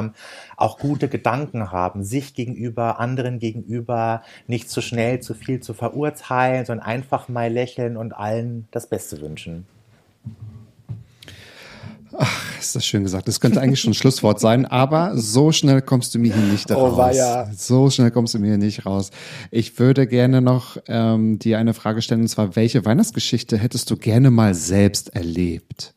auch 0.56 0.78
gute 0.78 1.08
Gedanken 1.08 1.72
haben, 1.72 2.04
sich 2.04 2.34
gegenüber, 2.34 3.00
anderen 3.00 3.38
gegenüber, 3.38 4.22
nicht 4.46 4.70
zu 4.70 4.80
schnell, 4.80 5.20
zu 5.20 5.34
viel 5.34 5.60
zu 5.60 5.74
verurteilen, 5.74 6.66
sondern 6.66 6.86
einfach 6.86 7.28
mal 7.28 7.52
lächeln 7.52 7.96
und 7.96 8.12
allen 8.14 8.68
das 8.70 8.88
Beste 8.88 9.20
wünschen. 9.20 9.66
Ist 12.60 12.76
das 12.76 12.86
schön 12.86 13.02
gesagt. 13.02 13.28
Das 13.28 13.40
könnte 13.40 13.60
eigentlich 13.60 13.80
schon 13.80 13.90
ein 13.90 13.94
Schlusswort 14.02 14.40
sein, 14.40 14.66
aber 14.66 15.16
so 15.16 15.52
schnell 15.52 15.82
kommst 15.82 16.14
du 16.14 16.18
mir 16.18 16.32
hier 16.32 16.44
nicht 16.44 16.70
raus. 16.70 16.92
Oh, 16.94 16.96
weia. 16.96 17.50
So 17.56 17.90
schnell 17.90 18.10
kommst 18.10 18.34
du 18.34 18.38
mir 18.38 18.48
hier 18.48 18.58
nicht 18.58 18.86
raus. 18.86 19.10
Ich 19.50 19.78
würde 19.78 20.06
gerne 20.06 20.40
noch 20.40 20.76
ähm, 20.86 21.38
dir 21.38 21.58
eine 21.58 21.74
Frage 21.74 22.02
stellen, 22.02 22.22
und 22.22 22.28
zwar, 22.28 22.56
welche 22.56 22.84
Weihnachtsgeschichte 22.84 23.58
hättest 23.58 23.90
du 23.90 23.96
gerne 23.96 24.30
mal 24.30 24.54
selbst 24.54 25.14
erlebt? 25.14 25.94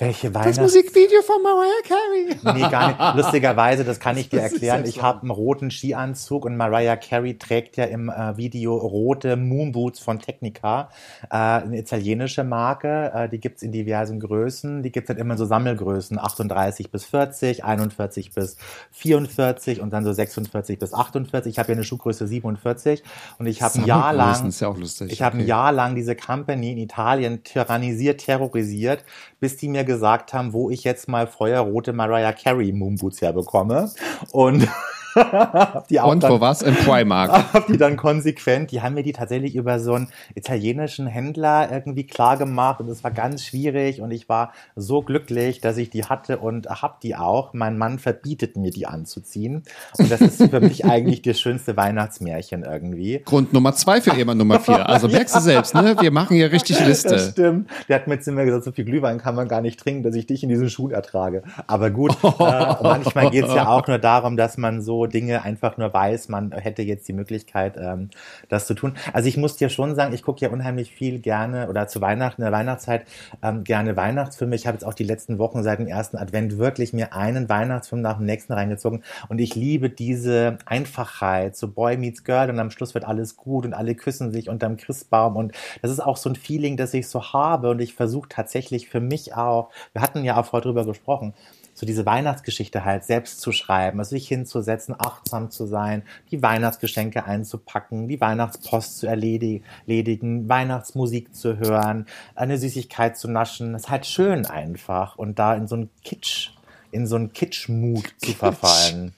Welche 0.00 0.30
Das 0.30 0.42
Weihnachts... 0.42 0.58
Musikvideo 0.60 1.20
von 1.22 1.42
Mariah 1.42 1.82
Carey. 1.86 2.58
Nee, 2.58 2.70
gar 2.70 2.88
nicht. 2.88 3.16
Lustigerweise, 3.22 3.84
das 3.84 4.00
kann 4.00 4.16
ich 4.16 4.30
dir 4.30 4.40
Das 4.40 4.52
erklären. 4.52 4.84
Ich 4.86 5.02
habe 5.02 5.20
einen 5.20 5.30
roten 5.30 5.70
Skianzug 5.70 6.46
und 6.46 6.56
Mariah 6.56 6.96
Carey 6.96 7.36
trägt 7.36 7.76
ja 7.76 7.84
im 7.84 8.08
äh, 8.08 8.36
Video 8.38 8.74
rote 8.76 9.36
Moonboots 9.36 10.00
von 10.00 10.18
Technica, 10.18 10.88
äh, 11.30 11.36
eine 11.36 11.78
italienische 11.78 12.44
Marke. 12.44 13.12
Äh, 13.14 13.28
die 13.28 13.38
gibt's 13.40 13.62
in 13.62 13.72
diversen 13.72 14.20
Größen. 14.20 14.82
Die 14.82 14.90
gibt's 14.90 15.10
halt 15.10 15.18
immer 15.18 15.36
so 15.36 15.44
Sammelgrößen, 15.44 16.18
38 16.18 16.90
bis 16.90 17.04
40, 17.04 17.64
41 17.64 18.32
bis 18.32 18.56
44 18.92 19.82
und 19.82 19.92
dann 19.92 20.04
so 20.04 20.12
46 20.14 20.78
bis 20.78 20.94
48. 20.94 21.50
Ich 21.52 21.58
habe 21.58 21.68
ja 21.72 21.74
eine 21.74 21.84
Schuhgröße 21.84 22.26
47 22.26 23.02
und 23.38 23.46
ich 23.46 23.60
habe 23.60 23.78
ein 23.78 23.84
Jahr 23.84 24.14
lang 24.14 24.48
ist 24.48 24.60
ja 24.60 24.68
auch 24.68 24.78
lustig. 24.78 25.12
ich 25.12 25.20
habe 25.20 25.36
ein 25.36 25.40
Okay. 25.40 25.48
Jahr 25.48 25.72
lang 25.72 25.94
diese 25.94 26.16
Company 26.16 26.72
in 26.72 26.78
Italien 26.78 27.44
tyrannisiert, 27.44 28.20
terrorisiert, 28.24 29.04
bis 29.40 29.56
die 29.58 29.68
mir 29.68 29.84
gesagt 29.90 30.32
haben, 30.32 30.52
wo 30.52 30.70
ich 30.70 30.84
jetzt 30.84 31.08
mal 31.08 31.26
feuerrote 31.26 31.92
Mariah 31.92 32.32
Carey 32.32 32.72
Moonboots 32.72 33.20
herbekomme. 33.20 33.90
Und 34.30 34.68
hab 35.14 35.88
die 35.88 36.00
auch 36.00 36.10
Und 36.10 36.22
dann, 36.22 36.32
wo 36.32 36.40
was? 36.40 36.62
In 36.62 36.74
Primark. 36.74 37.30
hab 37.52 37.66
die 37.66 37.76
dann 37.76 37.96
konsequent, 37.96 38.70
die 38.70 38.82
haben 38.82 38.94
mir 38.94 39.02
die 39.02 39.12
tatsächlich 39.12 39.54
über 39.54 39.80
so 39.80 39.94
einen 39.94 40.08
italienischen 40.34 41.06
Händler 41.06 41.70
irgendwie 41.70 42.04
klar 42.06 42.36
gemacht 42.36 42.80
und 42.80 42.88
es 42.88 43.02
war 43.04 43.10
ganz 43.10 43.44
schwierig 43.44 44.00
und 44.00 44.10
ich 44.10 44.28
war 44.28 44.52
so 44.76 45.02
glücklich, 45.02 45.60
dass 45.60 45.76
ich 45.76 45.90
die 45.90 46.04
hatte 46.04 46.38
und 46.38 46.68
hab 46.68 47.00
die 47.00 47.16
auch. 47.16 47.52
Mein 47.52 47.78
Mann 47.78 47.98
verbietet 47.98 48.56
mir 48.56 48.70
die 48.70 48.86
anzuziehen 48.86 49.62
und 49.98 50.10
das 50.10 50.20
ist 50.20 50.42
für 50.50 50.60
mich 50.60 50.84
eigentlich 50.84 51.22
das 51.22 51.40
schönste 51.40 51.76
Weihnachtsmärchen 51.76 52.64
irgendwie. 52.64 53.22
Grund 53.24 53.52
Nummer 53.52 53.74
zwei 53.74 54.00
für 54.00 54.14
Ehemann 54.16 54.38
Nummer 54.38 54.60
vier. 54.60 54.88
Also 54.88 55.08
merkst 55.08 55.36
du 55.36 55.40
selbst, 55.40 55.74
ne? 55.74 55.96
Wir 56.00 56.10
machen 56.10 56.36
hier 56.36 56.52
richtig 56.52 56.78
Das 56.78 56.86
Liste. 56.86 57.18
stimmt. 57.18 57.70
Der 57.88 57.96
hat 57.96 58.06
mir 58.06 58.20
zu 58.20 58.32
mir 58.32 58.44
gesagt, 58.44 58.64
so 58.64 58.72
viel 58.72 58.84
Glühwein 58.84 59.18
kann 59.18 59.34
man 59.34 59.48
gar 59.48 59.60
nicht 59.60 59.80
trinken, 59.80 60.02
dass 60.02 60.14
ich 60.14 60.26
dich 60.26 60.42
in 60.42 60.48
diesen 60.48 60.70
Schuhen 60.70 60.92
ertrage. 60.92 61.42
Aber 61.66 61.90
gut, 61.90 62.16
äh, 62.22 62.74
manchmal 62.82 63.30
geht 63.30 63.46
es 63.46 63.54
ja 63.54 63.68
auch 63.68 63.86
nur 63.86 63.98
darum, 63.98 64.36
dass 64.36 64.56
man 64.56 64.82
so 64.82 64.99
Dinge 65.06 65.42
einfach 65.42 65.76
nur 65.76 65.92
weiß, 65.92 66.28
man 66.28 66.52
hätte 66.52 66.82
jetzt 66.82 67.08
die 67.08 67.12
Möglichkeit, 67.12 67.76
ähm, 67.76 68.10
das 68.48 68.66
zu 68.66 68.74
tun. 68.74 68.94
Also 69.12 69.28
ich 69.28 69.36
muss 69.36 69.56
dir 69.56 69.68
schon 69.68 69.94
sagen, 69.94 70.12
ich 70.12 70.22
gucke 70.22 70.40
ja 70.44 70.50
unheimlich 70.50 70.90
viel 70.92 71.18
gerne 71.18 71.68
oder 71.68 71.88
zu 71.88 72.00
Weihnachten, 72.00 72.42
in 72.42 72.46
der 72.46 72.52
Weihnachtszeit 72.52 73.06
ähm, 73.42 73.64
gerne 73.64 73.96
Weihnachtsfilme. 73.96 74.54
Ich 74.54 74.66
habe 74.66 74.76
jetzt 74.76 74.84
auch 74.84 74.94
die 74.94 75.04
letzten 75.04 75.38
Wochen 75.38 75.62
seit 75.62 75.78
dem 75.78 75.86
ersten 75.86 76.16
Advent 76.16 76.58
wirklich 76.58 76.92
mir 76.92 77.12
einen 77.14 77.48
Weihnachtsfilm 77.48 78.02
nach 78.02 78.16
dem 78.16 78.26
nächsten 78.26 78.52
reingezogen 78.52 79.02
und 79.28 79.38
ich 79.38 79.54
liebe 79.54 79.90
diese 79.90 80.58
Einfachheit, 80.66 81.56
so 81.56 81.68
Boy 81.68 81.96
meets 81.96 82.24
Girl 82.24 82.50
und 82.50 82.58
am 82.58 82.70
Schluss 82.70 82.94
wird 82.94 83.04
alles 83.04 83.36
gut 83.36 83.64
und 83.64 83.74
alle 83.74 83.94
küssen 83.94 84.30
sich 84.32 84.48
unterm 84.48 84.76
Christbaum 84.76 85.36
und 85.36 85.52
das 85.82 85.90
ist 85.90 86.00
auch 86.00 86.16
so 86.16 86.28
ein 86.30 86.36
Feeling, 86.36 86.76
das 86.76 86.94
ich 86.94 87.08
so 87.08 87.32
habe 87.32 87.70
und 87.70 87.80
ich 87.80 87.94
versuche 87.94 88.28
tatsächlich 88.28 88.88
für 88.88 89.00
mich 89.00 89.34
auch, 89.34 89.70
wir 89.92 90.02
hatten 90.02 90.24
ja 90.24 90.36
auch 90.36 90.46
vorher 90.46 90.62
drüber 90.62 90.84
gesprochen, 90.84 91.34
so 91.80 91.86
diese 91.86 92.04
Weihnachtsgeschichte 92.04 92.84
halt 92.84 93.04
selbst 93.04 93.40
zu 93.40 93.52
schreiben, 93.52 93.98
also 94.00 94.10
sich 94.10 94.28
hinzusetzen, 94.28 94.94
achtsam 94.98 95.50
zu 95.50 95.64
sein, 95.66 96.02
die 96.30 96.42
Weihnachtsgeschenke 96.42 97.24
einzupacken, 97.24 98.06
die 98.06 98.20
Weihnachtspost 98.20 98.98
zu 98.98 99.08
erledi- 99.08 99.62
erledigen, 99.86 100.46
Weihnachtsmusik 100.46 101.34
zu 101.34 101.56
hören, 101.56 102.04
eine 102.34 102.58
Süßigkeit 102.58 103.16
zu 103.16 103.28
naschen. 103.28 103.72
Das 103.72 103.84
ist 103.84 103.88
halt 103.88 104.04
schön 104.04 104.44
einfach 104.44 105.16
und 105.16 105.38
da 105.38 105.54
in 105.54 105.66
so 105.68 105.76
einen 105.76 105.88
Kitsch, 106.04 106.50
in 106.90 107.06
so 107.06 107.16
einen 107.16 107.32
Kitsch-Mut 107.32 108.12
zu 108.18 108.32
verfallen. 108.32 109.14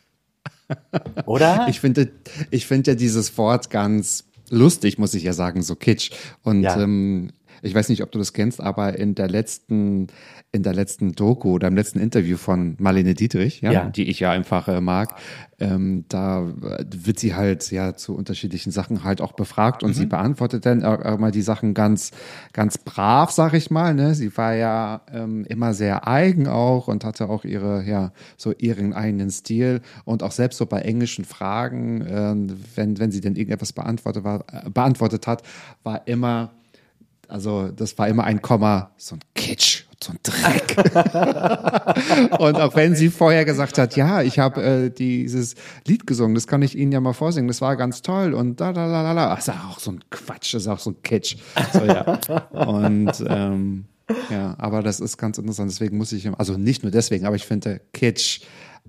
Oder? 1.26 1.66
Ich 1.68 1.80
finde, 1.80 2.10
ich 2.52 2.66
finde 2.66 2.92
ja 2.92 2.94
dieses 2.94 3.36
Wort 3.38 3.70
ganz 3.70 4.24
lustig, 4.50 4.98
muss 4.98 5.14
ich 5.14 5.24
ja 5.24 5.32
sagen, 5.32 5.62
so 5.62 5.74
kitsch. 5.74 6.12
Und 6.44 6.62
Ja. 6.62 6.80
ähm, 6.80 7.32
ich 7.62 7.74
weiß 7.74 7.88
nicht, 7.88 8.02
ob 8.02 8.10
du 8.10 8.18
das 8.18 8.32
kennst, 8.32 8.60
aber 8.60 8.98
in 8.98 9.14
der 9.14 9.28
letzten, 9.28 10.08
in 10.50 10.62
der 10.62 10.74
letzten 10.74 11.12
Doku 11.12 11.52
oder 11.52 11.68
im 11.68 11.76
letzten 11.76 12.00
Interview 12.00 12.36
von 12.36 12.76
Marlene 12.78 13.14
Dietrich, 13.14 13.60
ja, 13.60 13.72
Ja. 13.72 13.84
die 13.88 14.08
ich 14.08 14.20
ja 14.20 14.30
einfach 14.30 14.68
äh, 14.68 14.80
mag, 14.80 15.14
ähm, 15.60 16.04
da 16.08 16.42
äh, 16.42 16.84
wird 16.92 17.20
sie 17.20 17.34
halt 17.34 17.70
ja 17.70 17.94
zu 17.94 18.16
unterschiedlichen 18.16 18.72
Sachen 18.72 19.04
halt 19.04 19.20
auch 19.20 19.32
befragt 19.32 19.82
und 19.84 19.94
sie 19.94 20.06
beantwortet 20.06 20.66
dann 20.66 20.84
auch 20.84 21.00
auch 21.04 21.18
mal 21.18 21.30
die 21.30 21.42
Sachen 21.42 21.72
ganz, 21.72 22.10
ganz 22.52 22.78
brav, 22.78 23.30
sag 23.30 23.54
ich 23.54 23.70
mal. 23.70 23.94
Ne? 23.94 24.14
Sie 24.14 24.36
war 24.36 24.54
ja 24.54 25.02
ähm, 25.12 25.44
immer 25.48 25.72
sehr 25.72 26.06
eigen 26.08 26.48
auch 26.48 26.88
und 26.88 27.04
hatte 27.04 27.28
auch 27.28 27.44
ihre, 27.44 27.84
ja, 27.84 28.12
so 28.36 28.52
ihren 28.58 28.92
eigenen 28.92 29.30
Stil 29.30 29.80
und 30.04 30.22
auch 30.22 30.32
selbst 30.32 30.58
so 30.58 30.66
bei 30.66 30.80
englischen 30.80 31.24
Fragen, 31.24 32.04
ähm, 32.08 32.46
wenn, 32.74 32.98
wenn 32.98 33.12
sie 33.12 33.20
denn 33.20 33.36
irgendetwas 33.36 33.72
beantwortet, 33.72 34.24
war, 34.24 34.44
äh, 34.52 34.68
beantwortet 34.68 35.26
hat, 35.26 35.42
war 35.84 36.06
immer 36.08 36.50
also 37.32 37.68
das 37.68 37.96
war 37.96 38.08
immer 38.08 38.24
ein 38.24 38.42
Komma, 38.42 38.90
so 38.98 39.16
ein 39.16 39.20
Kitsch, 39.34 39.84
so 40.02 40.12
ein 40.12 40.18
Dreck. 40.22 40.76
und 42.38 42.56
auch 42.56 42.76
wenn 42.76 42.94
sie 42.94 43.08
vorher 43.08 43.46
gesagt 43.46 43.78
hat, 43.78 43.96
ja, 43.96 44.20
ich 44.20 44.38
habe 44.38 44.62
äh, 44.62 44.90
dieses 44.90 45.54
Lied 45.86 46.06
gesungen, 46.06 46.34
das 46.34 46.46
kann 46.46 46.60
ich 46.60 46.76
Ihnen 46.76 46.92
ja 46.92 47.00
mal 47.00 47.14
vorsingen, 47.14 47.48
das 47.48 47.62
war 47.62 47.76
ganz 47.76 48.02
toll 48.02 48.34
und 48.34 48.60
da, 48.60 48.74
da, 48.74 48.86
da, 48.86 49.02
da, 49.02 49.14
da. 49.14 49.34
Das 49.34 49.48
ist 49.48 49.54
auch 49.54 49.78
so 49.78 49.92
ein 49.92 50.00
Quatsch, 50.10 50.52
das 50.52 50.62
ist 50.64 50.68
auch 50.68 50.78
so 50.78 50.90
ein 50.90 51.02
Kitsch. 51.02 51.36
So, 51.72 51.84
ja. 51.86 52.20
Und 52.66 53.24
ähm, 53.26 53.86
ja, 54.30 54.54
aber 54.58 54.82
das 54.82 55.00
ist 55.00 55.16
ganz 55.16 55.38
interessant, 55.38 55.70
deswegen 55.70 55.96
muss 55.96 56.12
ich, 56.12 56.28
also 56.38 56.56
nicht 56.56 56.82
nur 56.82 56.92
deswegen, 56.92 57.26
aber 57.26 57.36
ich 57.36 57.46
finde 57.46 57.80
Kitsch, 57.92 58.40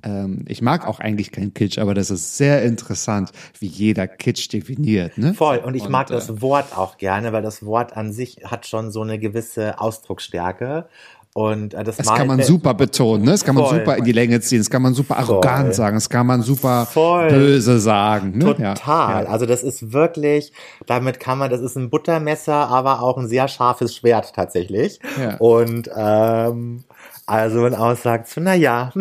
ähm, 0.04 0.44
ich 0.48 0.62
mag 0.62 0.88
auch 0.88 1.00
eigentlich 1.00 1.32
keinen 1.32 1.54
Kitsch, 1.54 1.78
aber 1.78 1.94
das 1.94 2.10
ist 2.10 2.38
sehr 2.38 2.64
interessant, 2.64 3.32
wie 3.60 3.68
jeder 3.68 4.08
Kitsch 4.08 4.52
definiert. 4.52 5.18
Ne? 5.18 5.34
Voll. 5.34 5.58
Und 5.58 5.76
ich 5.76 5.88
mag 5.88 6.10
äh, 6.10 6.14
das 6.14 6.42
Wort 6.42 6.78
auch 6.78 6.98
gerne, 6.98 7.32
weil 7.32 7.42
das 7.44 7.66
Wort 7.66 7.96
an 7.96 8.12
sich 8.12 8.38
hat 8.44 8.68
schon 8.68 8.92
so 8.92 9.02
eine 9.02 9.20
gewisse 9.20 9.80
Ausdrucksstärke. 9.80 10.88
Und 11.36 11.74
äh, 11.74 11.84
das, 11.84 11.98
Das 11.98 12.14
kann 12.14 12.28
man 12.28 12.44
super 12.44 12.76
betonen, 12.76 13.26
ne? 13.26 13.32
Das 13.32 13.44
kann 13.44 13.56
man 13.56 13.66
Voll. 13.66 13.80
super 13.80 13.98
in 13.98 14.04
die 14.04 14.12
Länge 14.12 14.40
ziehen, 14.42 14.60
das 14.60 14.70
kann 14.70 14.84
man 14.84 14.94
super 14.94 15.18
arrogant 15.18 15.66
Voll. 15.66 15.74
sagen, 15.74 15.96
das 15.96 16.08
kann 16.10 16.28
man 16.28 16.44
super 16.44 16.86
Voll. 16.86 17.30
böse 17.30 17.80
sagen. 17.80 18.38
Ne? 18.38 18.46
Total. 18.46 19.24
Ja. 19.24 19.30
Also 19.30 19.48
das 19.48 19.64
ist 19.64 19.92
wirklich, 19.94 20.54
damit 20.86 21.20
kann 21.20 21.40
man, 21.40 21.50
das 21.50 21.62
ist 21.62 21.76
ein 21.76 21.90
Buttermesser, 21.90 22.54
aber 22.70 23.02
auch 23.02 23.18
ein 23.18 23.28
sehr 23.28 23.48
scharfes 23.48 23.96
Schwert 23.96 24.34
tatsächlich. 24.36 25.00
Ja. 25.20 25.38
Und 25.38 25.90
ähm, 25.96 26.84
also 27.26 27.62
man 27.62 27.74
auch 27.76 27.96
sagt, 27.98 28.28
so, 28.30 28.42
na 28.42 28.54
ja, 28.54 28.92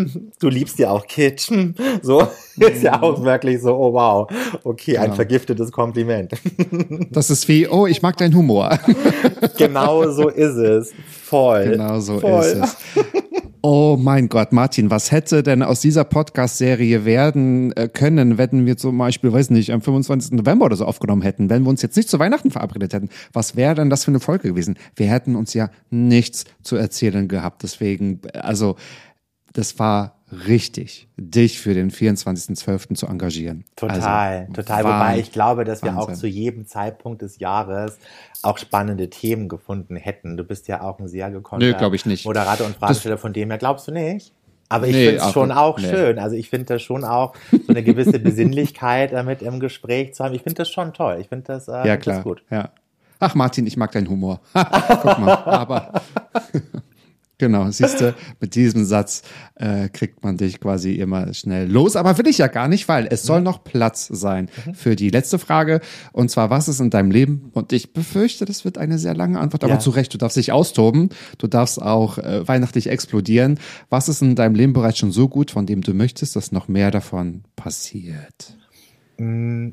du 0.40 0.48
liebst 0.48 0.78
ja 0.78 0.90
auch 0.90 1.06
Kitsch. 1.06 1.48
hm, 1.50 1.74
So 2.02 2.20
ist 2.56 2.82
ja 2.82 3.02
auch 3.02 3.22
wirklich 3.24 3.60
so, 3.60 3.74
oh 3.74 3.92
wow, 3.92 4.28
okay, 4.64 4.96
ein 4.98 5.04
Genau. 5.04 5.14
vergiftetes 5.16 5.72
Kompliment. 5.72 6.32
Das 7.10 7.30
ist 7.30 7.46
wie, 7.48 7.66
oh, 7.68 7.86
ich 7.86 8.00
mag 8.02 8.16
deinen 8.16 8.34
Humor. 8.34 8.78
genau 9.58 10.10
so 10.10 10.28
ist 10.28 10.56
es. 10.56 10.92
Voll. 11.24 11.70
genau 11.70 12.00
so 12.00 12.18
Voll. 12.20 12.42
ist 12.42 12.54
es. 12.56 12.76
Oh 13.64 13.96
mein 13.96 14.28
Gott, 14.28 14.50
Martin, 14.50 14.90
was 14.90 15.12
hätte 15.12 15.44
denn 15.44 15.62
aus 15.62 15.80
dieser 15.80 16.02
Podcast-Serie 16.02 17.04
werden 17.04 17.70
äh, 17.76 17.88
können, 17.88 18.36
wenn 18.36 18.66
wir 18.66 18.76
zum 18.76 18.98
Beispiel, 18.98 19.32
weiß 19.32 19.50
nicht, 19.50 19.70
am 19.70 19.80
25. 19.80 20.32
November 20.32 20.64
oder 20.64 20.74
so 20.74 20.84
aufgenommen 20.84 21.22
hätten, 21.22 21.48
wenn 21.48 21.62
wir 21.62 21.70
uns 21.70 21.80
jetzt 21.80 21.96
nicht 21.96 22.08
zu 22.08 22.18
Weihnachten 22.18 22.50
verabredet 22.50 22.92
hätten? 22.92 23.08
Was 23.32 23.54
wäre 23.54 23.76
denn 23.76 23.88
das 23.88 24.04
für 24.04 24.10
eine 24.10 24.18
Folge 24.18 24.48
gewesen? 24.48 24.76
Wir 24.96 25.06
hätten 25.06 25.36
uns 25.36 25.54
ja 25.54 25.70
nichts 25.90 26.44
zu 26.64 26.74
erzählen 26.74 27.28
gehabt. 27.28 27.62
Deswegen, 27.62 28.20
also, 28.34 28.74
das 29.52 29.78
war 29.78 30.21
richtig, 30.32 31.08
dich 31.16 31.60
für 31.60 31.74
den 31.74 31.90
24.12. 31.90 32.94
zu 32.94 33.06
engagieren. 33.06 33.64
Total, 33.76 34.40
Also, 34.40 34.52
total. 34.52 34.84
Wobei 34.84 35.18
ich 35.18 35.32
glaube, 35.32 35.64
dass 35.64 35.82
wir 35.82 35.96
auch 35.96 36.08
Wahnsinn. 36.08 36.14
zu 36.16 36.26
jedem 36.26 36.66
Zeitpunkt 36.66 37.22
des 37.22 37.38
Jahres 37.38 37.98
auch 38.42 38.58
spannende 38.58 39.10
Themen 39.10 39.48
gefunden 39.48 39.96
hätten. 39.96 40.36
Du 40.36 40.44
bist 40.44 40.68
ja 40.68 40.82
auch 40.82 40.98
ein 40.98 41.08
sehr 41.08 41.30
gekonnter 41.30 41.66
Nö, 41.66 41.74
glaub 41.74 41.94
ich 41.94 42.06
nicht. 42.06 42.24
Moderator 42.24 42.66
und 42.66 42.76
Fragesteller 42.76 43.18
von 43.18 43.32
dem 43.32 43.50
her. 43.50 43.58
Glaubst 43.58 43.86
du 43.88 43.92
nicht? 43.92 44.32
Aber 44.68 44.86
ich 44.86 44.94
Nee, 44.94 45.08
finde 45.10 45.22
es 45.26 45.32
schon 45.32 45.52
auch 45.52 45.78
nee. 45.78 45.90
schön. 45.90 46.18
Also 46.18 46.34
ich 46.34 46.48
finde 46.48 46.66
das 46.74 46.82
schon 46.82 47.04
auch, 47.04 47.34
so 47.50 47.58
eine 47.68 47.82
gewisse 47.82 48.18
Besinnlichkeit 48.18 49.12
damit 49.12 49.42
im 49.42 49.60
Gespräch 49.60 50.14
zu 50.14 50.24
haben. 50.24 50.34
Ich 50.34 50.42
finde 50.42 50.56
das 50.56 50.70
schon 50.70 50.94
toll. 50.94 51.18
Ich 51.20 51.28
finde 51.28 51.44
das, 51.48 51.68
äh, 51.68 51.86
Ja, 51.86 51.96
klar. 51.98 52.16
das 52.16 52.24
gut. 52.24 52.42
Ja. 52.50 52.70
Ach, 53.20 53.34
Martin, 53.34 53.66
ich 53.66 53.76
mag 53.76 53.92
deinen 53.92 54.08
Humor. 54.08 54.40
Guck 54.54 55.18
mal, 55.18 55.34
aber 55.44 55.92
genau, 57.42 57.68
siehst 57.70 58.00
du, 58.00 58.14
mit 58.40 58.54
diesem 58.54 58.84
Satz 58.84 59.22
äh, 59.56 59.88
kriegt 59.88 60.22
man 60.22 60.36
dich 60.36 60.60
quasi 60.60 60.92
immer 60.94 61.34
schnell 61.34 61.68
los. 61.70 61.96
Aber 61.96 62.16
will 62.18 62.28
ich 62.28 62.38
ja 62.38 62.46
gar 62.46 62.68
nicht, 62.68 62.86
weil 62.88 63.08
es 63.10 63.24
soll 63.24 63.40
noch 63.40 63.64
Platz 63.64 64.06
sein 64.06 64.48
für 64.74 64.94
die 64.94 65.10
letzte 65.10 65.40
Frage. 65.40 65.80
Und 66.12 66.30
zwar, 66.30 66.50
was 66.50 66.68
ist 66.68 66.78
in 66.80 66.90
deinem 66.90 67.10
Leben? 67.10 67.50
Und 67.52 67.72
ich 67.72 67.92
befürchte, 67.92 68.44
das 68.44 68.64
wird 68.64 68.78
eine 68.78 68.98
sehr 68.98 69.14
lange 69.14 69.40
Antwort, 69.40 69.64
aber 69.64 69.74
Ja. 69.74 69.78
zu 69.80 69.90
Recht, 69.90 70.14
du 70.14 70.18
darfst 70.18 70.36
dich 70.36 70.52
austoben. 70.52 71.08
Du 71.38 71.48
darfst 71.48 71.82
auch 71.82 72.18
äh, 72.18 72.46
weihnachtlich 72.46 72.88
explodieren. 72.88 73.58
Was 73.90 74.08
ist 74.08 74.22
in 74.22 74.36
deinem 74.36 74.54
Leben 74.54 74.72
bereits 74.72 74.98
schon 74.98 75.10
so 75.12 75.28
gut, 75.28 75.50
von 75.50 75.66
dem 75.66 75.80
du 75.82 75.94
möchtest, 75.94 76.36
dass 76.36 76.52
noch 76.52 76.68
mehr 76.68 76.90
davon 76.92 77.42
passiert? 77.56 78.56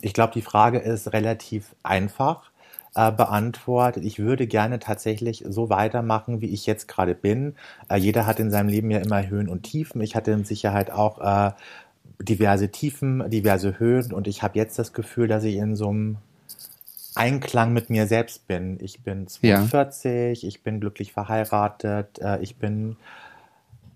Ich 0.01 0.13
glaube, 0.13 0.34
die 0.34 0.41
Frage 0.41 0.80
ist 0.80 1.13
relativ 1.13 1.76
einfach 1.84 2.48
äh, 2.99 3.11
beantwortet. 3.13 4.03
Ich 4.03 4.19
würde 4.19 4.45
gerne 4.45 4.79
tatsächlich 4.79 5.45
so 5.47 5.69
weitermachen, 5.69 6.41
wie 6.41 6.47
ich 6.47 6.65
jetzt 6.65 6.89
gerade 6.89 7.15
bin. 7.15 7.55
Äh, 7.87 7.95
jeder 7.95 8.25
hat 8.25 8.39
in 8.39 8.51
seinem 8.51 8.67
Leben 8.67 8.91
ja 8.91 8.99
immer 8.99 9.25
Höhen 9.29 9.47
und 9.47 9.63
Tiefen. 9.63 10.01
Ich 10.01 10.15
hatte 10.17 10.35
mit 10.35 10.47
Sicherheit 10.47 10.91
auch 10.91 11.19
äh, 11.21 11.51
diverse 12.21 12.69
Tiefen, 12.69 13.29
diverse 13.29 13.79
Höhen 13.79 14.11
und 14.11 14.27
ich 14.27 14.43
habe 14.43 14.57
jetzt 14.57 14.77
das 14.77 14.91
Gefühl, 14.91 15.29
dass 15.29 15.45
ich 15.45 15.55
in 15.55 15.77
so 15.77 15.89
einem 15.89 16.17
Einklang 17.15 17.71
mit 17.71 17.89
mir 17.89 18.05
selbst 18.05 18.47
bin. 18.47 18.77
Ich 18.81 19.01
bin 19.01 19.27
Ja. 19.41 19.65
42, 19.65 20.45
ich 20.45 20.61
bin 20.61 20.81
glücklich 20.81 21.13
verheiratet, 21.13 22.19
äh, 22.19 22.39
ich 22.41 22.57
bin 22.57 22.97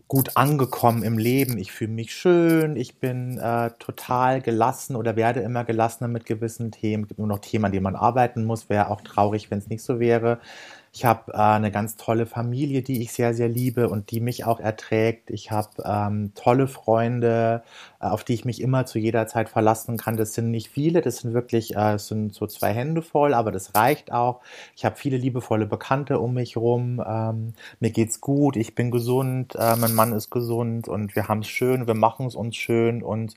gut 0.07 0.37
angekommen 0.37 1.03
im 1.03 1.17
Leben, 1.17 1.57
ich 1.57 1.71
fühle 1.71 1.91
mich 1.91 2.13
schön, 2.13 2.75
ich 2.75 2.99
bin 2.99 3.37
äh, 3.37 3.71
total 3.79 4.41
gelassen 4.41 4.95
oder 4.95 5.15
werde 5.15 5.39
immer 5.39 5.63
gelassener 5.63 6.07
mit 6.07 6.25
gewissen 6.25 6.71
Themen. 6.71 7.03
Es 7.03 7.09
gibt 7.09 7.19
nur 7.19 7.27
noch 7.27 7.39
Themen, 7.39 7.65
an 7.65 7.71
denen 7.71 7.83
man 7.83 7.95
arbeiten 7.95 8.43
muss, 8.45 8.69
wäre 8.69 8.89
auch 8.89 9.01
traurig, 9.01 9.49
wenn 9.49 9.59
es 9.59 9.69
nicht 9.69 9.83
so 9.83 9.99
wäre. 9.99 10.39
Ich 10.95 11.05
habe 11.05 11.33
äh, 11.33 11.37
eine 11.37 11.71
ganz 11.71 11.95
tolle 11.95 12.27
Familie, 12.27 12.83
die 12.83 13.01
ich 13.01 13.11
sehr, 13.13 13.33
sehr 13.33 13.49
liebe 13.49 13.89
und 13.89 14.11
die 14.11 14.19
mich 14.21 14.45
auch 14.45 14.59
erträgt. 14.59 15.31
Ich 15.31 15.49
habe 15.49 15.69
ähm, 15.83 16.33
tolle 16.35 16.67
Freunde, 16.67 17.63
äh, 17.99 18.05
auf 18.05 18.23
die 18.23 18.35
ich 18.35 18.45
mich 18.45 18.61
immer 18.61 18.85
zu 18.85 18.99
jeder 18.99 19.25
Zeit 19.25 19.49
verlassen 19.49 19.97
kann. 19.97 20.17
Das 20.17 20.35
sind 20.35 20.51
nicht 20.51 20.69
viele, 20.69 21.01
das 21.01 21.17
sind 21.17 21.33
wirklich, 21.33 21.75
äh, 21.75 21.93
es 21.95 22.07
sind 22.09 22.35
so 22.35 22.45
zwei 22.45 22.73
Hände 22.73 23.01
voll, 23.01 23.33
aber 23.33 23.51
das 23.51 23.73
reicht 23.73 24.11
auch. 24.11 24.41
Ich 24.75 24.85
habe 24.85 24.95
viele 24.95 25.17
liebevolle 25.17 25.65
Bekannte 25.65 26.19
um 26.19 26.35
mich 26.35 26.57
rum. 26.57 27.03
Ähm, 27.03 27.53
mir 27.79 27.89
geht's 27.89 28.21
gut, 28.21 28.55
ich 28.55 28.75
bin 28.75 28.91
gesund, 28.91 29.55
äh, 29.55 29.75
mein 29.75 29.95
Mann 29.95 30.13
ist 30.13 30.29
gesund 30.29 30.87
und 30.87 31.15
wir 31.15 31.27
haben 31.27 31.39
es 31.39 31.47
schön, 31.47 31.87
wir 31.87 31.95
machen 31.95 32.27
es 32.27 32.35
uns 32.35 32.55
schön 32.55 33.01
und 33.01 33.33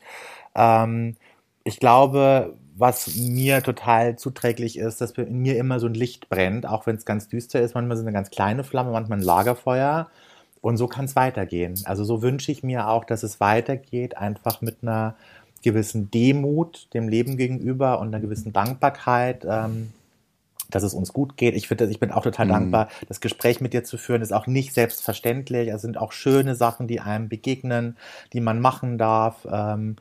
ähm, 0.54 1.16
ich 1.64 1.80
glaube, 1.80 2.54
was 2.78 3.16
mir 3.16 3.62
total 3.62 4.16
zuträglich 4.16 4.78
ist, 4.78 5.00
dass 5.00 5.12
in 5.12 5.38
mir 5.38 5.56
immer 5.56 5.80
so 5.80 5.86
ein 5.86 5.94
Licht 5.94 6.28
brennt, 6.28 6.66
auch 6.66 6.86
wenn 6.86 6.96
es 6.96 7.04
ganz 7.04 7.28
düster 7.28 7.60
ist. 7.60 7.74
Manchmal 7.74 7.96
es 7.96 8.02
eine 8.02 8.12
ganz 8.12 8.30
kleine 8.30 8.64
Flamme, 8.64 8.92
manchmal 8.92 9.18
ein 9.18 9.24
Lagerfeuer. 9.24 10.08
Und 10.60 10.76
so 10.76 10.86
kann 10.86 11.04
es 11.04 11.16
weitergehen. 11.16 11.80
Also 11.84 12.04
so 12.04 12.22
wünsche 12.22 12.50
ich 12.50 12.62
mir 12.62 12.88
auch, 12.88 13.04
dass 13.04 13.22
es 13.22 13.40
weitergeht, 13.40 14.16
einfach 14.16 14.60
mit 14.60 14.78
einer 14.82 15.14
gewissen 15.62 16.10
Demut 16.10 16.88
dem 16.92 17.08
Leben 17.08 17.36
gegenüber 17.36 17.98
und 18.00 18.08
einer 18.08 18.20
gewissen 18.20 18.52
Dankbarkeit, 18.52 19.46
ähm, 19.48 19.92
dass 20.70 20.82
es 20.82 20.94
uns 20.94 21.12
gut 21.12 21.36
geht. 21.36 21.54
Ich 21.54 21.68
finde, 21.68 21.86
ich 21.86 22.00
bin 22.00 22.10
auch 22.10 22.22
total 22.22 22.48
dankbar, 22.48 22.88
das 23.08 23.20
Gespräch 23.20 23.60
mit 23.60 23.72
dir 23.72 23.84
zu 23.84 23.98
führen, 23.98 24.22
ist 24.22 24.32
auch 24.32 24.46
nicht 24.46 24.74
selbstverständlich. 24.74 25.68
Es 25.68 25.82
sind 25.82 25.96
auch 25.96 26.12
schöne 26.12 26.54
Sachen, 26.56 26.88
die 26.88 27.00
einem 27.00 27.28
begegnen, 27.28 27.96
die 28.32 28.40
man 28.40 28.60
machen 28.60 28.98
darf. 28.98 29.46
Ähm, 29.50 29.96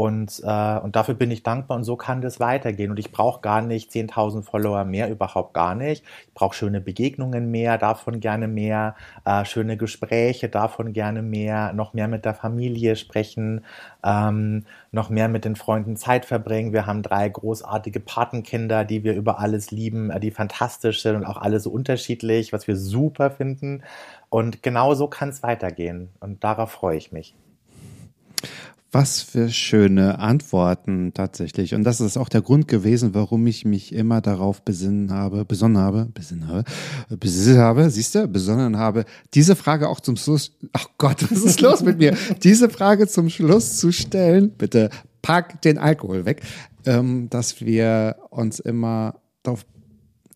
und, 0.00 0.40
äh, 0.46 0.78
und 0.78 0.96
dafür 0.96 1.14
bin 1.14 1.30
ich 1.30 1.42
dankbar 1.42 1.76
und 1.76 1.84
so 1.84 1.94
kann 1.94 2.22
das 2.22 2.40
weitergehen. 2.40 2.90
Und 2.90 2.98
ich 2.98 3.12
brauche 3.12 3.42
gar 3.42 3.60
nicht 3.60 3.90
10.000 3.90 4.42
Follower 4.44 4.86
mehr, 4.86 5.10
überhaupt 5.10 5.52
gar 5.52 5.74
nicht. 5.74 6.02
Ich 6.26 6.32
brauche 6.32 6.54
schöne 6.54 6.80
Begegnungen 6.80 7.50
mehr, 7.50 7.76
davon 7.76 8.18
gerne 8.18 8.48
mehr, 8.48 8.94
äh, 9.26 9.44
schöne 9.44 9.76
Gespräche, 9.76 10.48
davon 10.48 10.94
gerne 10.94 11.20
mehr, 11.20 11.74
noch 11.74 11.92
mehr 11.92 12.08
mit 12.08 12.24
der 12.24 12.32
Familie 12.32 12.96
sprechen, 12.96 13.62
ähm, 14.02 14.64
noch 14.90 15.10
mehr 15.10 15.28
mit 15.28 15.44
den 15.44 15.54
Freunden 15.54 15.98
Zeit 15.98 16.24
verbringen. 16.24 16.72
Wir 16.72 16.86
haben 16.86 17.02
drei 17.02 17.28
großartige 17.28 18.00
Patenkinder, 18.00 18.86
die 18.86 19.04
wir 19.04 19.12
über 19.12 19.38
alles 19.38 19.70
lieben, 19.70 20.10
äh, 20.10 20.18
die 20.18 20.30
fantastisch 20.30 21.02
sind 21.02 21.16
und 21.16 21.26
auch 21.26 21.36
alle 21.36 21.60
so 21.60 21.68
unterschiedlich, 21.68 22.54
was 22.54 22.66
wir 22.66 22.76
super 22.76 23.30
finden. 23.30 23.82
Und 24.30 24.62
genau 24.62 24.94
so 24.94 25.08
kann 25.08 25.28
es 25.28 25.42
weitergehen. 25.42 26.08
Und 26.20 26.42
darauf 26.42 26.70
freue 26.70 26.96
ich 26.96 27.12
mich. 27.12 27.34
Was 28.92 29.22
für 29.22 29.50
schöne 29.50 30.18
Antworten 30.18 31.12
tatsächlich. 31.14 31.74
Und 31.74 31.84
das 31.84 32.00
ist 32.00 32.16
auch 32.16 32.28
der 32.28 32.42
Grund 32.42 32.66
gewesen, 32.66 33.14
warum 33.14 33.46
ich 33.46 33.64
mich 33.64 33.94
immer 33.94 34.20
darauf 34.20 34.62
besinnen 34.62 35.12
habe, 35.12 35.44
besonnen 35.44 35.78
habe, 35.78 36.08
besinnen 36.12 36.48
habe, 36.48 36.64
besinnen 37.08 37.60
habe, 37.60 37.88
siehst 37.88 38.16
du, 38.16 38.26
besonnen 38.26 38.78
habe, 38.78 39.04
diese 39.34 39.54
Frage 39.54 39.88
auch 39.88 40.00
zum 40.00 40.16
Schluss, 40.16 40.56
ach 40.72 40.88
Gott, 40.98 41.22
was 41.30 41.44
ist 41.44 41.60
los 41.60 41.82
mit 41.82 41.98
mir? 41.98 42.16
Diese 42.42 42.68
Frage 42.68 43.06
zum 43.06 43.30
Schluss 43.30 43.76
zu 43.76 43.92
stellen, 43.92 44.50
bitte 44.50 44.90
pack 45.22 45.62
den 45.62 45.78
Alkohol 45.78 46.24
weg, 46.24 46.42
ähm, 46.84 47.30
dass 47.30 47.60
wir 47.60 48.16
uns 48.30 48.58
immer 48.58 49.20
darauf 49.44 49.64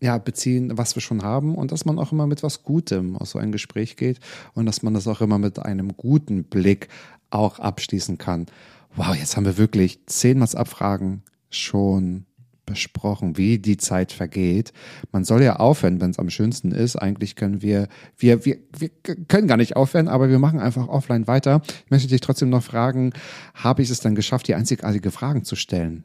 ja, 0.01 0.17
beziehen, 0.17 0.77
was 0.77 0.95
wir 0.95 1.01
schon 1.01 1.23
haben 1.23 1.55
und 1.55 1.71
dass 1.71 1.85
man 1.85 1.99
auch 1.99 2.11
immer 2.11 2.27
mit 2.27 2.43
was 2.43 2.63
Gutem 2.63 3.15
aus 3.17 3.31
so 3.31 3.39
ein 3.39 3.51
Gespräch 3.51 3.95
geht 3.95 4.19
und 4.53 4.65
dass 4.65 4.83
man 4.83 4.93
das 4.93 5.07
auch 5.07 5.21
immer 5.21 5.39
mit 5.39 5.59
einem 5.59 5.95
guten 5.97 6.43
Blick 6.43 6.89
auch 7.35 7.59
abschließen 7.59 8.17
kann. 8.17 8.47
Wow, 8.95 9.15
jetzt 9.15 9.35
haben 9.35 9.45
wir 9.45 9.57
wirklich 9.57 9.99
zehnmal 10.07 10.47
Abfragen 10.55 11.23
schon 11.49 12.25
besprochen, 12.65 13.37
wie 13.37 13.59
die 13.59 13.77
Zeit 13.77 14.11
vergeht. 14.11 14.73
Man 15.11 15.23
soll 15.23 15.43
ja 15.43 15.57
aufhören, 15.57 16.01
wenn 16.01 16.11
es 16.11 16.19
am 16.19 16.29
schönsten 16.29 16.71
ist. 16.71 16.95
Eigentlich 16.95 17.35
können 17.35 17.61
wir, 17.61 17.87
wir, 18.17 18.45
wir, 18.45 18.57
wir 18.77 18.89
können 19.27 19.47
gar 19.47 19.57
nicht 19.57 19.75
aufhören, 19.75 20.07
aber 20.07 20.29
wir 20.29 20.39
machen 20.39 20.59
einfach 20.59 20.87
offline 20.87 21.27
weiter. 21.27 21.61
Ich 21.85 21.91
möchte 21.91 22.07
dich 22.07 22.21
trotzdem 22.21 22.49
noch 22.49 22.63
fragen, 22.63 23.13
habe 23.53 23.81
ich 23.81 23.89
es 23.89 23.99
dann 23.99 24.15
geschafft, 24.15 24.47
die 24.47 24.55
einzigartige 24.55 25.11
Fragen 25.11 25.43
zu 25.43 25.55
stellen? 25.55 26.03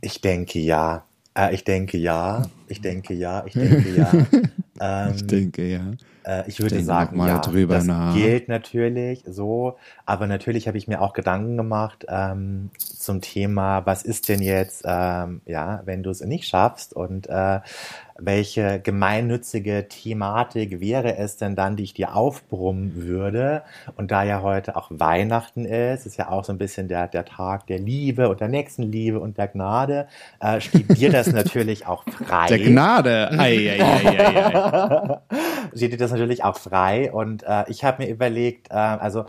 Ich 0.00 0.20
denke 0.20 0.58
ja. 0.58 1.04
Äh, 1.36 1.54
ich 1.54 1.64
denke 1.64 1.98
ja. 1.98 2.42
Ich 2.66 2.80
denke 2.80 3.14
ja. 3.14 3.44
Ich 3.46 3.52
denke 3.52 3.94
ja. 3.94 4.12
Ähm, 4.80 5.12
Ich 5.14 5.26
denke, 5.26 5.66
ja. 5.66 5.92
Äh, 6.24 6.48
ich 6.48 6.60
würde 6.60 6.76
Denk 6.76 6.86
sagen, 6.86 7.16
mal 7.16 7.28
ja, 7.28 7.38
drüber 7.38 7.76
das 7.76 7.86
nach. 7.86 8.14
gilt 8.14 8.48
natürlich 8.48 9.24
so, 9.26 9.78
aber 10.04 10.26
natürlich 10.26 10.68
habe 10.68 10.76
ich 10.78 10.88
mir 10.88 11.00
auch 11.00 11.12
Gedanken 11.14 11.56
gemacht 11.56 12.06
ähm, 12.08 12.70
zum 12.78 13.20
Thema, 13.22 13.86
was 13.86 14.02
ist 14.02 14.28
denn 14.28 14.42
jetzt, 14.42 14.82
ähm, 14.86 15.40
ja, 15.46 15.82
wenn 15.86 16.02
du 16.02 16.10
es 16.10 16.20
nicht 16.20 16.46
schaffst 16.46 16.94
und 16.94 17.28
äh, 17.28 17.60
welche 18.20 18.80
gemeinnützige 18.80 19.88
Thematik 19.88 20.80
wäre 20.80 21.16
es 21.16 21.36
denn 21.36 21.56
dann, 21.56 21.76
die 21.76 21.84
ich 21.84 21.94
dir 21.94 22.14
aufbrummen 22.14 22.94
würde? 22.96 23.62
Und 23.96 24.10
da 24.10 24.22
ja 24.22 24.42
heute 24.42 24.76
auch 24.76 24.90
Weihnachten 24.90 25.64
ist, 25.64 26.06
ist 26.06 26.16
ja 26.16 26.30
auch 26.30 26.44
so 26.44 26.52
ein 26.52 26.58
bisschen 26.58 26.88
der, 26.88 27.08
der 27.08 27.24
Tag 27.24 27.66
der 27.66 27.78
Liebe 27.78 28.28
und 28.28 28.40
der 28.40 28.48
Nächstenliebe 28.48 29.20
und 29.20 29.38
der 29.38 29.48
Gnade, 29.48 30.06
äh, 30.40 30.60
steht 30.60 30.96
dir 30.96 31.10
das 31.10 31.26
natürlich 31.32 31.86
auch 31.86 32.04
frei. 32.04 32.46
Der 32.48 32.58
Gnade. 32.58 33.30
Ei, 33.32 33.70
ei, 33.70 33.82
ei, 33.82 34.18
ei, 34.18 34.54
ei. 34.54 35.20
steht 35.76 35.92
dir 35.92 35.98
das 35.98 36.12
natürlich 36.12 36.44
auch 36.44 36.56
frei. 36.56 37.12
Und 37.12 37.42
äh, 37.44 37.64
ich 37.68 37.84
habe 37.84 38.04
mir 38.04 38.10
überlegt, 38.10 38.70
äh, 38.70 38.74
also 38.74 39.24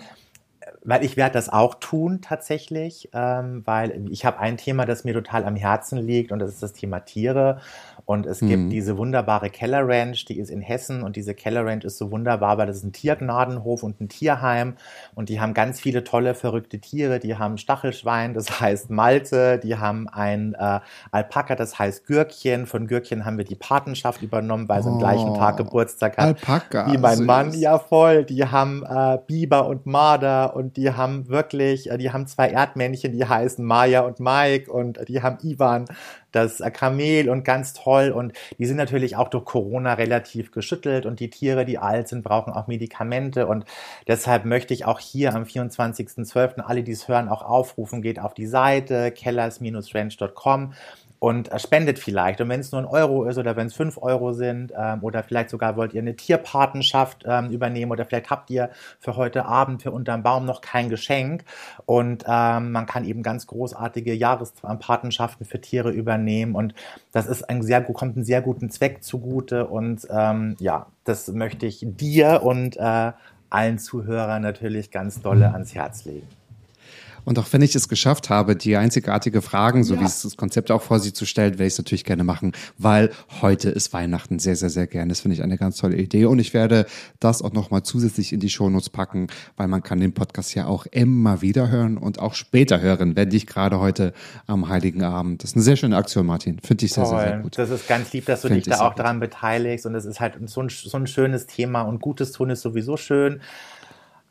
weil 0.84 1.04
ich 1.04 1.18
werde 1.18 1.34
das 1.34 1.50
auch 1.50 1.76
tun 1.76 2.22
tatsächlich, 2.22 3.10
ähm, 3.14 3.62
weil 3.66 4.08
ich 4.10 4.26
habe 4.26 4.40
ein 4.40 4.58
Thema, 4.58 4.86
das 4.86 5.04
mir 5.04 5.14
total 5.14 5.46
am 5.46 5.56
Herzen 5.56 6.00
liegt 6.00 6.32
und 6.32 6.40
das 6.40 6.50
ist 6.50 6.64
das 6.64 6.74
Thema 6.74 7.02
Tiere. 7.02 7.62
Und 8.06 8.26
es 8.26 8.40
gibt 8.40 8.72
diese 8.72 8.98
wunderbare 8.98 9.50
Keller 9.50 9.88
Ranch, 9.88 10.26
die 10.26 10.40
ist 10.40 10.50
in 10.50 10.62
Hessen 10.62 11.04
und 11.04 11.16
diese 11.16 11.34
Keller 11.34 11.66
Ranch 11.66 11.86
ist 11.86 11.98
so 11.98 12.12
wunderbar, 12.12 12.58
weil 12.58 12.68
das 12.68 12.78
ist 12.78 12.84
ein 12.84 12.94
Tiergnadenhof 12.94 13.84
und 13.84 14.02
ein 14.02 14.10
Tierheim 14.10 14.76
und 15.16 15.30
die 15.30 15.40
haben 15.40 15.54
ganz 15.54 15.80
viele 15.80 16.04
tolle, 16.04 16.34
verrückte 16.36 16.80
Tiere. 16.80 17.20
Die 17.20 17.36
haben 17.36 17.58
Stachelschwein, 17.58 18.34
das 18.34 18.62
heißt 18.62 18.90
Malte, 18.90 19.60
die 19.60 19.78
haben 19.78 20.08
ein 20.10 20.56
äh, 20.58 20.80
Alpaka, 21.12 21.56
das 21.56 21.78
heißt 21.78 22.06
Gürkchen. 22.06 22.66
Von 22.66 22.88
Gürkchen 22.88 23.26
haben 23.26 23.38
wir 23.38 23.46
die 23.46 23.56
Patenschaft 23.56 24.22
übernommen, 24.22 24.68
weil 24.70 24.84
sie 24.84 24.90
am 24.90 25.00
gleichen 25.00 25.34
Tag 25.36 25.58
Geburtstag 25.58 26.18
hat. 26.18 26.28
Alpaka, 26.28 26.92
Wie 26.92 26.98
mein 26.98 27.18
süß. 27.18 27.26
Mann, 27.26 27.54
ja 27.54 27.80
voll. 27.80 28.26
Die 28.26 28.46
haben 28.46 28.84
äh, 28.84 29.20
Biber 29.26 29.68
und 29.68 29.86
Marder 29.86 30.56
und 30.56 30.78
die 30.78 30.92
haben 30.92 31.28
wirklich, 31.30 31.90
äh, 31.90 31.98
die 31.98 32.12
haben 32.12 32.28
zwei 32.28 32.50
Erdmännchen, 32.50 33.12
die 33.12 33.26
heißen 33.26 33.64
Maya 33.64 34.02
und 34.02 34.20
Mike 34.20 34.72
und 34.72 35.00
die 35.08 35.22
haben 35.22 35.38
Ivan, 35.44 35.86
das 36.32 36.62
Kamel 36.74 37.30
und 37.30 37.44
ganz 37.44 37.74
toll. 37.74 38.12
Und 38.12 38.34
die 38.58 38.66
sind 38.66 38.78
natürlich 38.78 39.16
auch 39.16 39.30
durch 39.30 39.46
Corona 39.46 39.94
relativ 39.94 40.52
geschüttelt 40.52 41.06
und 41.06 41.20
die 41.20 41.30
Tiere, 41.30 41.66
die 41.66 41.78
alt 41.78 42.08
sind, 42.08 42.24
brauchen 42.24 42.54
auch 42.54 42.68
Medikamente. 42.68 43.48
Und 43.48 43.66
deshalb 44.08 44.46
möchte 44.46 44.74
ich 44.74 44.86
auch 44.86 45.00
hier 45.00 45.36
am 45.36 45.44
24.12. 45.44 46.62
alle, 46.62 46.84
die 46.84 46.92
es 46.92 47.08
hören, 47.08 47.30
auch 47.30 47.44
aufrufen, 47.44 48.02
geht 48.02 48.20
auf 48.20 48.34
die 48.34 48.48
Seite 48.48 49.12
kellers-ranch.com 49.12 50.74
und 51.22 51.52
äh, 51.52 51.60
spendet 51.60 52.00
vielleicht. 52.00 52.42
Und 52.42 52.50
wenn 52.50 52.62
es 52.62 52.72
nur 52.72 52.82
ein 52.82 52.88
Euro 52.88 53.26
ist 53.26 53.38
oder 53.38 53.56
wenn 53.56 53.68
es 53.68 53.76
fünf 53.76 54.00
Euro 54.00 54.34
sind 54.34 54.74
ähm, 54.76 55.04
oder 55.04 55.22
vielleicht 55.22 55.52
sogar 55.52 55.78
wollt 55.78 55.94
ihr 55.94 56.02
eine 56.02 56.16
Tierpatenschaft 56.16 57.26
ähm, 57.28 57.52
übernehmen 57.52 57.92
oder 57.92 58.06
vielleicht 58.06 58.32
habt 58.32 58.50
ihr 58.50 58.72
für 59.00 59.16
heute 59.16 59.46
Abend 59.46 59.84
für 59.84 59.92
unterm 59.92 60.24
Baum 60.24 60.48
noch 60.48 60.62
kein 60.62 60.90
Geschenk 60.90 61.44
und 61.86 62.24
ähm, 62.28 62.72
man 62.72 62.88
kann 62.88 63.06
eben 63.06 63.22
ganz 63.22 63.46
großartige 63.46 64.16
Jahrespatenschaften 64.16 65.46
für 65.46 65.62
Tiere 65.62 65.92
übernehmen 65.92 66.56
und 66.56 66.74
das 67.12 67.28
ist 67.28 67.48
ein 67.48 67.62
sehr 67.62 67.84
kommt 67.84 68.16
einen 68.16 68.26
sehr 68.26 68.42
guten 68.42 68.72
Zweck 68.72 69.04
zugute 69.04 69.68
und 69.68 70.08
ähm, 70.10 70.56
ja, 70.60 70.88
das 71.04 71.28
möchte 71.28 71.68
ich 71.68 71.86
dir 71.86 72.42
und 72.42 72.78
äh, 72.78 73.12
allen 73.52 73.78
Zuhörern 73.78 74.42
natürlich 74.42 74.90
ganz 74.90 75.22
dolle 75.22 75.52
ans 75.54 75.76
Herz 75.76 76.06
legen. 76.06 76.28
Und 77.26 77.40
auch 77.40 77.48
wenn 77.52 77.62
ich 77.62 77.76
es 77.76 77.88
geschafft 77.88 78.30
habe, 78.30 78.56
die 78.56 78.76
einzigartige 78.78 79.42
Fragen, 79.42 79.84
so 79.84 79.96
ja. 79.96 80.02
wie 80.02 80.06
es 80.06 80.22
das 80.22 80.38
Konzept 80.38 80.72
auch 80.72 80.82
vor 80.82 81.00
Sie 81.00 81.14
zu 81.14 81.26
stellen, 81.26 81.54
werde 81.54 81.66
ich 81.66 81.74
es 81.74 81.78
natürlich 81.78 82.04
gerne 82.04 82.24
machen, 82.24 82.54
weil 82.78 83.12
heute 83.42 83.70
ist 83.70 83.94
Weihnachten 83.94 84.40
sehr, 84.40 84.56
sehr, 84.56 84.70
sehr 84.70 84.88
gerne. 84.88 85.10
Das 85.10 85.22
finde 85.22 85.36
ich 85.36 85.44
eine 85.44 85.58
ganz 85.58 85.78
tolle 85.78 85.98
Idee. 85.98 86.26
Und 86.26 86.40
ich 86.40 86.54
werde 86.54 86.86
das 87.20 87.42
auch 87.42 87.54
nochmal 87.54 87.84
zusätzlich 87.84 88.34
in 88.34 88.40
die 88.40 88.50
Shownotes 88.50 88.90
packen, 88.90 89.28
weil 89.58 89.68
man 89.68 89.84
kann 89.84 90.00
den 90.00 90.14
Podcast 90.14 90.56
ja 90.56 90.66
auch 90.66 90.86
immer 90.88 91.42
wieder 91.42 91.70
hören 91.70 91.98
und 91.98 92.20
auch 92.20 92.34
später 92.34 92.82
hören, 92.82 93.16
wenn 93.16 93.30
nicht 93.30 93.48
gerade 93.48 93.80
heute 93.80 94.14
am 94.48 94.70
Heiligen 94.70 95.04
Abend. 95.04 95.44
Das 95.44 95.52
ist 95.52 95.56
eine 95.56 95.64
sehr 95.64 95.76
schöne 95.76 95.98
Aktion, 95.98 96.26
Martin. 96.26 96.60
Finde 96.60 96.86
ich 96.86 96.94
sehr, 96.94 97.06
sehr, 97.06 97.20
sehr 97.20 97.40
gut. 97.40 97.58
Das 97.58 97.70
ist 97.70 97.88
ganz 97.88 98.12
lieb, 98.14 98.26
dass 98.26 98.42
du 98.42 98.48
Find 98.48 98.66
dich 98.66 98.74
da 98.74 98.82
auch 98.82 98.96
daran 98.96 99.20
beteiligst. 99.20 99.86
Und 99.86 99.96
es 99.96 100.06
ist 100.06 100.20
halt 100.20 100.38
so 100.50 100.62
ein, 100.62 100.70
so 100.70 100.98
ein 100.98 101.08
schönes 101.08 101.48
Thema 101.48 101.82
und 101.82 102.02
Gutes 102.02 102.32
tun 102.32 102.50
ist 102.50 102.62
sowieso 102.62 102.98
schön. 102.98 103.42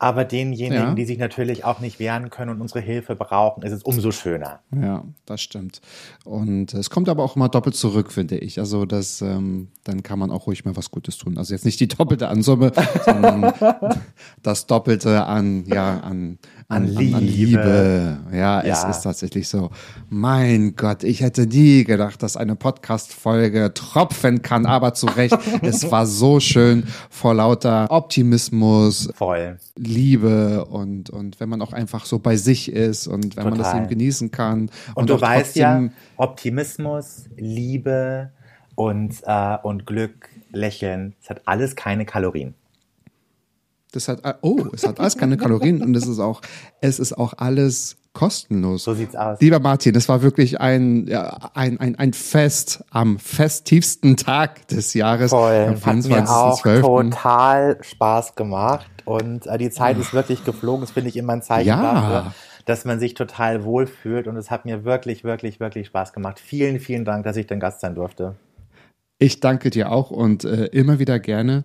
Aber 0.01 0.25
denjenigen, 0.25 0.73
ja. 0.73 0.93
die 0.95 1.05
sich 1.05 1.19
natürlich 1.19 1.63
auch 1.63 1.79
nicht 1.79 1.99
wehren 1.99 2.31
können 2.31 2.49
und 2.49 2.59
unsere 2.59 2.79
Hilfe 2.79 3.15
brauchen, 3.15 3.61
ist 3.61 3.71
es 3.71 3.83
umso 3.83 4.09
schöner. 4.09 4.61
Ja, 4.75 5.03
das 5.27 5.43
stimmt. 5.43 5.79
Und 6.25 6.73
es 6.73 6.89
kommt 6.89 7.07
aber 7.07 7.23
auch 7.23 7.35
immer 7.35 7.49
doppelt 7.49 7.75
zurück, 7.75 8.11
finde 8.11 8.39
ich. 8.39 8.57
Also 8.57 8.87
das, 8.87 9.21
ähm, 9.21 9.67
dann 9.83 10.01
kann 10.01 10.17
man 10.17 10.31
auch 10.31 10.47
ruhig 10.47 10.65
mal 10.65 10.75
was 10.75 10.89
Gutes 10.89 11.19
tun. 11.19 11.37
Also 11.37 11.53
jetzt 11.53 11.65
nicht 11.65 11.79
die 11.79 11.87
doppelte 11.87 12.29
Ansumme, 12.29 12.71
sondern 13.05 13.53
das 14.41 14.65
Doppelte 14.65 15.23
an, 15.27 15.65
ja, 15.67 15.99
an, 15.99 16.39
an, 16.71 16.87
Liebe. 16.87 17.17
an 17.17 17.23
Liebe. 17.23 18.17
Ja, 18.31 18.65
ja, 18.65 18.71
es 18.71 18.83
ist 18.83 19.01
tatsächlich 19.01 19.49
so. 19.49 19.69
Mein 20.09 20.75
Gott, 20.75 21.03
ich 21.03 21.21
hätte 21.21 21.45
nie 21.45 21.83
gedacht, 21.83 22.23
dass 22.23 22.37
eine 22.37 22.55
Podcast-Folge 22.55 23.73
tropfen 23.73 24.41
kann, 24.41 24.65
aber 24.65 24.93
zu 24.93 25.07
Recht. 25.07 25.37
es 25.61 25.91
war 25.91 26.05
so 26.05 26.39
schön 26.39 26.85
vor 27.09 27.33
lauter 27.33 27.87
Optimismus. 27.89 29.09
Voll. 29.15 29.57
Liebe 29.75 30.65
und, 30.65 31.09
und 31.09 31.39
wenn 31.39 31.49
man 31.49 31.61
auch 31.61 31.73
einfach 31.73 32.05
so 32.05 32.19
bei 32.19 32.37
sich 32.37 32.71
ist 32.71 33.07
und 33.07 33.35
wenn 33.35 33.43
Total. 33.43 33.49
man 33.49 33.59
das 33.59 33.73
eben 33.75 33.87
genießen 33.87 34.31
kann. 34.31 34.61
Und, 34.61 34.71
und 34.95 35.09
du 35.09 35.19
weißt 35.19 35.57
ja, 35.57 35.89
Optimismus, 36.15 37.25
Liebe 37.35 38.31
und, 38.75 39.15
äh, 39.25 39.57
und 39.61 39.85
Glück, 39.85 40.29
Lächeln, 40.51 41.15
es 41.21 41.29
hat 41.29 41.41
alles 41.45 41.75
keine 41.75 42.05
Kalorien. 42.05 42.55
Das 43.91 44.07
hat, 44.07 44.21
oh, 44.41 44.67
es 44.73 44.87
hat 44.87 44.99
alles 44.99 45.17
keine 45.17 45.37
Kalorien 45.37 45.81
und 45.81 45.95
es 45.95 46.07
ist 46.07 46.19
auch, 46.19 46.41
es 46.79 46.97
ist 46.97 47.17
auch 47.17 47.33
alles 47.37 47.97
kostenlos. 48.13 48.83
So 48.83 48.93
sieht's 48.93 49.15
aus. 49.15 49.39
Lieber 49.39 49.59
Martin, 49.59 49.95
es 49.95 50.09
war 50.09 50.21
wirklich 50.21 50.59
ein, 50.59 51.07
ja, 51.07 51.51
ein, 51.53 51.79
ein, 51.79 51.95
ein 51.97 52.13
Fest 52.13 52.83
am 52.89 53.19
festivsten 53.19 54.17
Tag 54.17 54.67
des 54.67 54.93
Jahres. 54.93 55.31
Voll. 55.31 55.75
Am 55.83 55.85
Hat 55.85 56.05
mir 56.05 56.29
auch 56.29 56.61
12. 56.61 56.81
total 56.81 57.77
Spaß 57.81 58.35
gemacht 58.35 58.89
und 59.05 59.47
äh, 59.47 59.57
die 59.57 59.69
Zeit 59.69 59.97
ist 59.97 60.13
wirklich 60.13 60.43
geflogen. 60.43 60.81
Das 60.81 60.91
finde 60.91 61.09
ich 61.09 61.17
immer 61.17 61.33
ein 61.33 61.41
Zeichen 61.41 61.69
ja. 61.69 61.81
dafür, 61.81 62.33
dass 62.65 62.85
man 62.85 62.99
sich 62.99 63.13
total 63.13 63.63
wohlfühlt 63.63 64.27
und 64.27 64.35
es 64.35 64.51
hat 64.51 64.65
mir 64.65 64.83
wirklich, 64.83 65.23
wirklich, 65.23 65.59
wirklich 65.59 65.87
Spaß 65.87 66.13
gemacht. 66.13 66.39
Vielen, 66.39 66.79
vielen 66.79 67.05
Dank, 67.05 67.23
dass 67.23 67.37
ich 67.37 67.47
dein 67.47 67.59
Gast 67.59 67.81
sein 67.81 67.95
durfte. 67.95 68.35
Ich 69.23 69.39
danke 69.39 69.69
dir 69.69 69.91
auch 69.91 70.09
und 70.09 70.45
äh, 70.45 70.65
immer 70.65 70.97
wieder 70.97 71.19
gerne. 71.19 71.63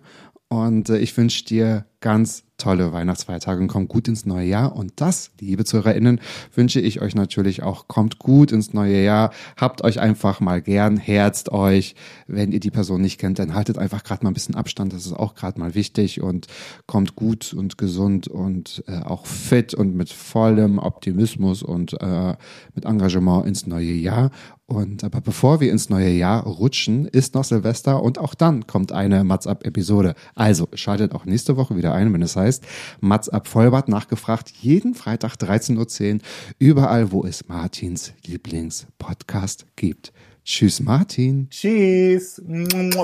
Und 0.49 0.89
äh, 0.89 0.97
ich 0.97 1.15
wünsche 1.17 1.43
dir 1.45 1.85
ganz 1.99 2.43
tolle 2.57 2.93
Weihnachtsfeiertage 2.93 3.61
und 3.61 3.67
kommt 3.67 3.89
gut 3.89 4.07
ins 4.07 4.25
neue 4.25 4.47
Jahr. 4.47 4.75
Und 4.75 4.93
das, 4.95 5.31
liebe 5.39 5.65
ZuhörerInnen, 5.65 6.19
wünsche 6.53 6.79
ich 6.79 7.01
euch 7.01 7.15
natürlich 7.15 7.63
auch. 7.63 7.87
Kommt 7.87 8.17
gut 8.19 8.51
ins 8.51 8.73
neue 8.73 9.03
Jahr. 9.03 9.31
Habt 9.57 9.83
euch 9.83 9.99
einfach 9.99 10.39
mal 10.39 10.61
gern, 10.61 10.97
herzt 10.97 11.51
euch. 11.51 11.95
Wenn 12.27 12.51
ihr 12.51 12.59
die 12.59 12.71
Person 12.71 13.01
nicht 13.01 13.19
kennt, 13.19 13.39
dann 13.39 13.53
haltet 13.53 13.77
einfach 13.77 14.03
gerade 14.03 14.23
mal 14.23 14.31
ein 14.31 14.35
bisschen 14.35 14.55
Abstand. 14.55 14.93
Das 14.93 15.05
ist 15.05 15.13
auch 15.13 15.35
gerade 15.35 15.59
mal 15.59 15.75
wichtig 15.75 16.21
und 16.21 16.47
kommt 16.87 17.15
gut 17.15 17.53
und 17.53 17.77
gesund 17.77 18.27
und 18.27 18.83
äh, 18.87 19.01
auch 19.01 19.25
fit 19.25 19.73
und 19.73 19.95
mit 19.95 20.09
vollem 20.09 20.79
Optimismus 20.79 21.61
und 21.61 21.99
äh, 22.01 22.35
mit 22.73 22.85
Engagement 22.85 23.45
ins 23.45 23.67
neue 23.67 23.93
Jahr. 23.93 24.31
Und 24.69 25.05
aber 25.05 25.21
bevor 25.21 25.61
wir 25.61 25.71
ins 25.71 25.89
neue 25.89 26.09
Jahr 26.09 26.43
rutschen, 26.43 27.05
ist 27.05 27.35
noch 27.35 27.45
Silvester 27.45 28.03
und 28.03 28.17
auch 28.17 28.35
dann 28.35 28.67
kommt 28.67 28.91
eine 28.91 29.23
Mats 29.23 29.47
Up 29.47 29.65
Episode. 29.65 30.13
Also 30.35 30.67
schaltet 30.73 31.13
auch 31.15 31.23
nächste 31.23 31.55
Woche 31.55 31.77
wieder 31.77 31.93
ein, 31.93 32.13
wenn 32.13 32.21
es 32.21 32.35
heißt 32.35 32.65
Mats 32.99 33.29
Up 33.29 33.47
Vollbart 33.47 33.87
nachgefragt, 33.87 34.49
jeden 34.59 34.93
Freitag 34.93 35.35
13.10 35.35 36.15
Uhr, 36.15 36.19
überall, 36.59 37.13
wo 37.13 37.23
es 37.23 37.47
Martins 37.47 38.11
Lieblingspodcast 38.25 39.67
gibt. 39.77 40.11
Tschüss, 40.43 40.81
Martin. 40.81 41.47
Tschüss. 41.49 42.41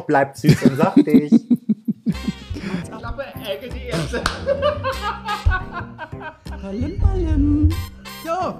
Bleibt 0.06 0.38
süß 0.38 0.64
und 0.64 0.76
saftig. 0.76 1.32
Klappe, 3.00 3.24
Ecke, 3.50 3.70
die 3.74 3.88
erste. 3.88 4.22
Hallim, 6.62 7.02
hallim. 7.08 7.70
Ja. 8.26 8.60